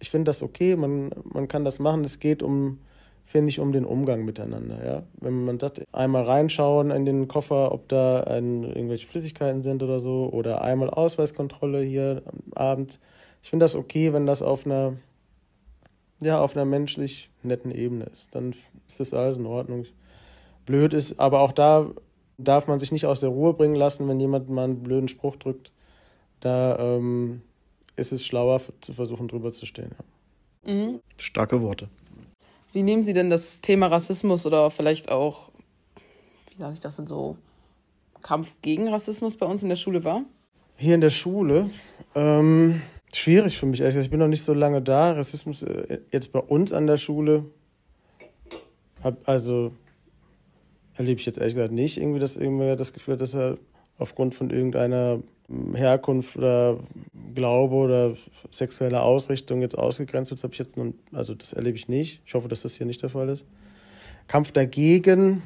ich 0.00 0.10
finde 0.10 0.30
das 0.30 0.42
okay, 0.42 0.76
man, 0.76 1.10
man 1.24 1.48
kann 1.48 1.64
das 1.64 1.78
machen. 1.78 2.04
Es 2.04 2.18
geht 2.18 2.42
um, 2.42 2.78
finde 3.24 3.48
ich, 3.50 3.60
um 3.60 3.72
den 3.72 3.84
Umgang 3.84 4.24
miteinander. 4.24 4.84
Ja. 4.84 5.02
Wenn 5.20 5.44
man 5.44 5.58
sagt, 5.58 5.82
einmal 5.92 6.24
reinschauen 6.24 6.90
in 6.90 7.04
den 7.04 7.28
Koffer, 7.28 7.72
ob 7.72 7.88
da 7.88 8.22
ein, 8.22 8.64
irgendwelche 8.64 9.06
Flüssigkeiten 9.06 9.62
sind 9.62 9.82
oder 9.82 10.00
so, 10.00 10.30
oder 10.32 10.62
einmal 10.62 10.90
Ausweiskontrolle 10.90 11.82
hier 11.82 12.22
am 12.26 12.52
Abend. 12.54 13.00
Ich 13.42 13.50
finde 13.50 13.64
das 13.64 13.76
okay, 13.76 14.12
wenn 14.12 14.26
das 14.26 14.42
auf 14.42 14.66
einer 14.66 14.94
ja, 16.20 16.40
auf 16.40 16.56
einer 16.56 16.64
menschlich 16.64 17.30
netten 17.42 17.70
Ebene 17.70 18.04
ist. 18.04 18.34
Dann 18.34 18.54
ist 18.88 19.00
das 19.00 19.12
alles 19.12 19.36
in 19.36 19.46
Ordnung 19.46 19.86
blöd 20.64 20.92
ist. 20.92 21.20
Aber 21.20 21.40
auch 21.40 21.52
da 21.52 21.90
darf 22.38 22.68
man 22.68 22.78
sich 22.78 22.92
nicht 22.92 23.06
aus 23.06 23.20
der 23.20 23.30
Ruhe 23.30 23.54
bringen 23.54 23.74
lassen, 23.74 24.08
wenn 24.08 24.20
jemand 24.20 24.48
mal 24.48 24.64
einen 24.64 24.82
blöden 24.82 25.08
Spruch 25.08 25.36
drückt. 25.36 25.70
Da 26.40 26.78
ähm, 26.78 27.42
ist 27.96 28.12
es 28.12 28.26
schlauer 28.26 28.60
zu 28.80 28.92
versuchen, 28.92 29.28
drüber 29.28 29.52
zu 29.52 29.66
stehen. 29.66 29.90
Ja. 30.64 30.72
Mhm. 30.72 31.00
Starke 31.18 31.62
Worte. 31.62 31.88
Wie 32.72 32.82
nehmen 32.82 33.02
Sie 33.02 33.14
denn 33.14 33.30
das 33.30 33.60
Thema 33.60 33.86
Rassismus 33.86 34.44
oder 34.44 34.70
vielleicht 34.70 35.10
auch, 35.10 35.50
wie 36.50 36.58
sage 36.58 36.74
ich 36.74 36.80
das 36.80 36.96
denn 36.96 37.06
so, 37.06 37.36
Kampf 38.20 38.54
gegen 38.60 38.88
Rassismus 38.88 39.36
bei 39.36 39.46
uns 39.46 39.62
in 39.62 39.68
der 39.68 39.76
Schule 39.76 40.04
wahr? 40.04 40.22
Hier 40.76 40.94
in 40.94 41.00
der 41.00 41.10
Schule, 41.10 41.70
ähm, 42.14 42.82
Schwierig 43.14 43.58
für 43.58 43.66
mich. 43.66 43.80
Ich 43.80 44.10
bin 44.10 44.18
noch 44.18 44.28
nicht 44.28 44.42
so 44.42 44.52
lange 44.52 44.82
da. 44.82 45.12
Rassismus 45.12 45.62
äh, 45.62 46.00
jetzt 46.12 46.32
bei 46.32 46.40
uns 46.40 46.72
an 46.72 46.86
der 46.86 46.96
Schule, 46.96 47.44
also 49.24 49.72
erlebe 50.94 51.20
ich 51.20 51.26
jetzt 51.26 51.38
ehrlich 51.38 51.54
gesagt 51.54 51.72
nicht 51.72 51.98
irgendwie, 51.98 52.18
dass 52.18 52.36
irgendwer 52.36 52.76
das 52.76 52.92
Gefühl 52.92 53.16
dass 53.16 53.34
er 53.34 53.58
aufgrund 53.98 54.34
von 54.34 54.50
irgendeiner 54.50 55.20
Herkunft 55.74 56.36
oder 56.36 56.78
Glaube 57.34 57.74
oder 57.74 58.14
sexueller 58.50 59.02
Ausrichtung 59.02 59.60
jetzt 59.60 59.78
ausgegrenzt 59.78 60.30
wird. 60.30 60.42
Das 60.42 60.50
ich 60.50 60.58
jetzt 60.58 60.76
nun, 60.76 60.94
also 61.12 61.34
das 61.34 61.52
erlebe 61.52 61.76
ich 61.76 61.88
nicht. 61.88 62.20
Ich 62.26 62.34
hoffe, 62.34 62.48
dass 62.48 62.62
das 62.62 62.74
hier 62.74 62.86
nicht 62.86 63.02
der 63.02 63.10
Fall 63.10 63.28
ist. 63.28 63.46
Kampf 64.26 64.50
dagegen 64.50 65.42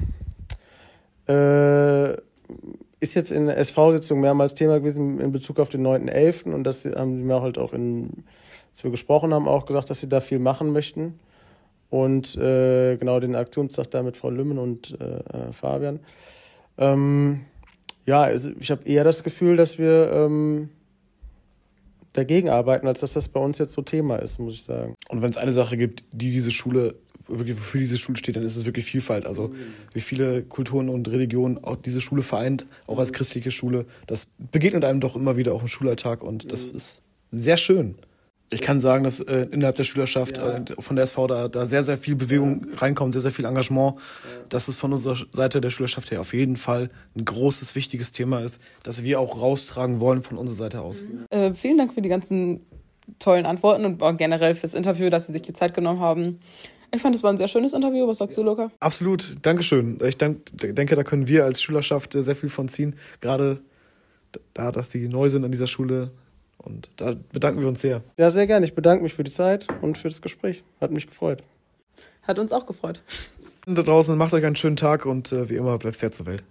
äh, 1.27 2.13
ist 3.01 3.15
jetzt 3.15 3.31
in 3.31 3.47
der 3.47 3.57
SV-Sitzung 3.57 4.21
mehrmals 4.21 4.53
Thema 4.53 4.79
gewesen 4.79 5.19
in 5.19 5.31
Bezug 5.31 5.59
auf 5.59 5.69
den 5.69 5.85
9.11. 5.85 6.53
Und 6.53 6.63
das 6.63 6.85
haben 6.85 7.17
sie 7.17 7.23
mir 7.23 7.41
halt 7.41 7.57
auch 7.57 7.73
in, 7.73 8.23
als 8.69 8.83
wir 8.83 8.91
gesprochen 8.91 9.33
haben, 9.33 9.47
auch 9.47 9.65
gesagt, 9.65 9.89
dass 9.89 9.99
sie 9.99 10.07
da 10.07 10.21
viel 10.21 10.39
machen 10.39 10.71
möchten. 10.71 11.19
Und 11.89 12.37
äh, 12.37 12.95
genau 12.97 13.19
den 13.19 13.35
Aktionstag 13.35 13.91
da 13.91 14.03
mit 14.03 14.15
Frau 14.15 14.29
Lümmen 14.29 14.59
und 14.59 14.97
äh, 15.01 15.51
Fabian. 15.51 15.99
Ähm, 16.77 17.41
ja, 18.05 18.21
also 18.21 18.51
ich 18.59 18.71
habe 18.71 18.85
eher 18.85 19.03
das 19.03 19.23
Gefühl, 19.23 19.57
dass 19.57 19.77
wir 19.79 20.11
ähm, 20.13 20.69
dagegen 22.13 22.49
arbeiten, 22.49 22.87
als 22.87 22.99
dass 22.99 23.13
das 23.13 23.29
bei 23.29 23.39
uns 23.39 23.57
jetzt 23.57 23.73
so 23.73 23.81
Thema 23.81 24.17
ist, 24.17 24.39
muss 24.39 24.53
ich 24.53 24.63
sagen. 24.63 24.95
Und 25.09 25.23
wenn 25.23 25.31
es 25.31 25.37
eine 25.37 25.53
Sache 25.53 25.75
gibt, 25.75 26.03
die 26.13 26.31
diese 26.31 26.51
Schule 26.51 26.95
wirklich 27.39 27.57
für 27.57 27.77
diese 27.77 27.97
Schule 27.97 28.17
steht, 28.17 28.35
dann 28.35 28.43
ist 28.43 28.55
es 28.55 28.65
wirklich 28.65 28.85
Vielfalt. 28.85 29.25
Also 29.25 29.51
wie 29.93 29.99
viele 29.99 30.43
Kulturen 30.43 30.89
und 30.89 31.07
Religionen 31.09 31.63
auch 31.63 31.75
diese 31.75 32.01
Schule 32.01 32.21
vereint, 32.21 32.67
auch 32.87 32.99
als 32.99 33.13
christliche 33.13 33.51
Schule. 33.51 33.85
Das 34.07 34.27
begegnet 34.51 34.83
einem 34.85 34.99
doch 34.99 35.15
immer 35.15 35.37
wieder 35.37 35.53
auch 35.53 35.61
im 35.61 35.67
Schulalltag 35.67 36.23
und 36.23 36.51
das 36.51 36.63
ist 36.63 37.01
sehr 37.31 37.57
schön. 37.57 37.95
Ich 38.53 38.61
kann 38.61 38.81
sagen, 38.81 39.05
dass 39.05 39.21
äh, 39.21 39.47
innerhalb 39.51 39.77
der 39.77 39.85
Schülerschaft 39.85 40.37
ja. 40.37 40.57
äh, 40.57 40.65
von 40.77 40.97
der 40.97 41.03
SV 41.03 41.27
da, 41.27 41.47
da 41.47 41.65
sehr, 41.65 41.83
sehr 41.83 41.97
viel 41.97 42.15
Bewegung 42.15 42.67
ja. 42.69 42.79
reinkommt, 42.79 43.13
sehr, 43.13 43.21
sehr 43.21 43.31
viel 43.31 43.45
Engagement. 43.45 43.95
Ja. 43.95 44.01
Dass 44.49 44.67
es 44.67 44.77
von 44.77 44.91
unserer 44.91 45.15
Seite 45.31 45.61
der 45.61 45.69
Schülerschaft 45.69 46.11
her 46.11 46.19
auf 46.19 46.33
jeden 46.33 46.57
Fall 46.57 46.89
ein 47.15 47.23
großes, 47.23 47.75
wichtiges 47.75 48.11
Thema 48.11 48.41
ist, 48.41 48.59
das 48.83 49.05
wir 49.05 49.21
auch 49.21 49.41
raustragen 49.41 50.01
wollen 50.01 50.21
von 50.21 50.37
unserer 50.37 50.57
Seite 50.57 50.81
aus. 50.81 51.03
Mhm. 51.03 51.25
Äh, 51.29 51.53
vielen 51.53 51.77
Dank 51.77 51.93
für 51.93 52.01
die 52.01 52.09
ganzen 52.09 52.59
tollen 53.19 53.45
Antworten 53.45 53.85
und 53.85 54.17
generell 54.17 54.55
fürs 54.55 54.73
Interview, 54.73 55.09
dass 55.09 55.27
Sie 55.27 55.33
sich 55.33 55.41
die 55.41 55.53
Zeit 55.53 55.73
genommen 55.73 55.99
haben. 55.99 56.39
Ich 56.93 57.01
fand, 57.01 57.15
es 57.15 57.23
war 57.23 57.31
ein 57.31 57.37
sehr 57.37 57.47
schönes 57.47 57.73
Interview. 57.73 58.07
Was 58.07 58.17
sagst 58.17 58.37
du, 58.37 58.43
Luca? 58.43 58.69
Absolut. 58.79 59.35
Dankeschön. 59.43 59.99
Ich 60.03 60.17
denke, 60.17 60.95
da 60.95 61.03
können 61.03 61.27
wir 61.27 61.45
als 61.45 61.61
Schülerschaft 61.61 62.13
sehr 62.13 62.35
viel 62.35 62.49
von 62.49 62.67
ziehen. 62.67 62.95
Gerade 63.21 63.61
da, 64.53 64.71
dass 64.71 64.89
die 64.89 65.07
neu 65.07 65.29
sind 65.29 65.45
an 65.45 65.51
dieser 65.51 65.67
Schule. 65.67 66.11
Und 66.57 66.89
da 66.97 67.13
bedanken 67.31 67.61
wir 67.61 67.67
uns 67.67 67.81
sehr. 67.81 68.03
Ja, 68.17 68.29
sehr 68.29 68.45
gerne. 68.45 68.65
Ich 68.65 68.75
bedanke 68.75 69.03
mich 69.03 69.13
für 69.13 69.23
die 69.23 69.31
Zeit 69.31 69.67
und 69.81 69.97
für 69.97 70.09
das 70.09 70.21
Gespräch. 70.21 70.63
Hat 70.79 70.91
mich 70.91 71.07
gefreut. 71.07 71.43
Hat 72.23 72.39
uns 72.39 72.51
auch 72.51 72.65
gefreut. 72.65 73.01
Und 73.65 73.77
da 73.77 73.83
draußen 73.83 74.17
macht 74.17 74.33
euch 74.33 74.45
einen 74.45 74.55
schönen 74.55 74.75
Tag 74.75 75.05
und 75.05 75.31
äh, 75.31 75.49
wie 75.49 75.55
immer 75.55 75.77
bleibt 75.77 75.95
fair 75.95 76.11
zur 76.11 76.25
Welt. 76.25 76.43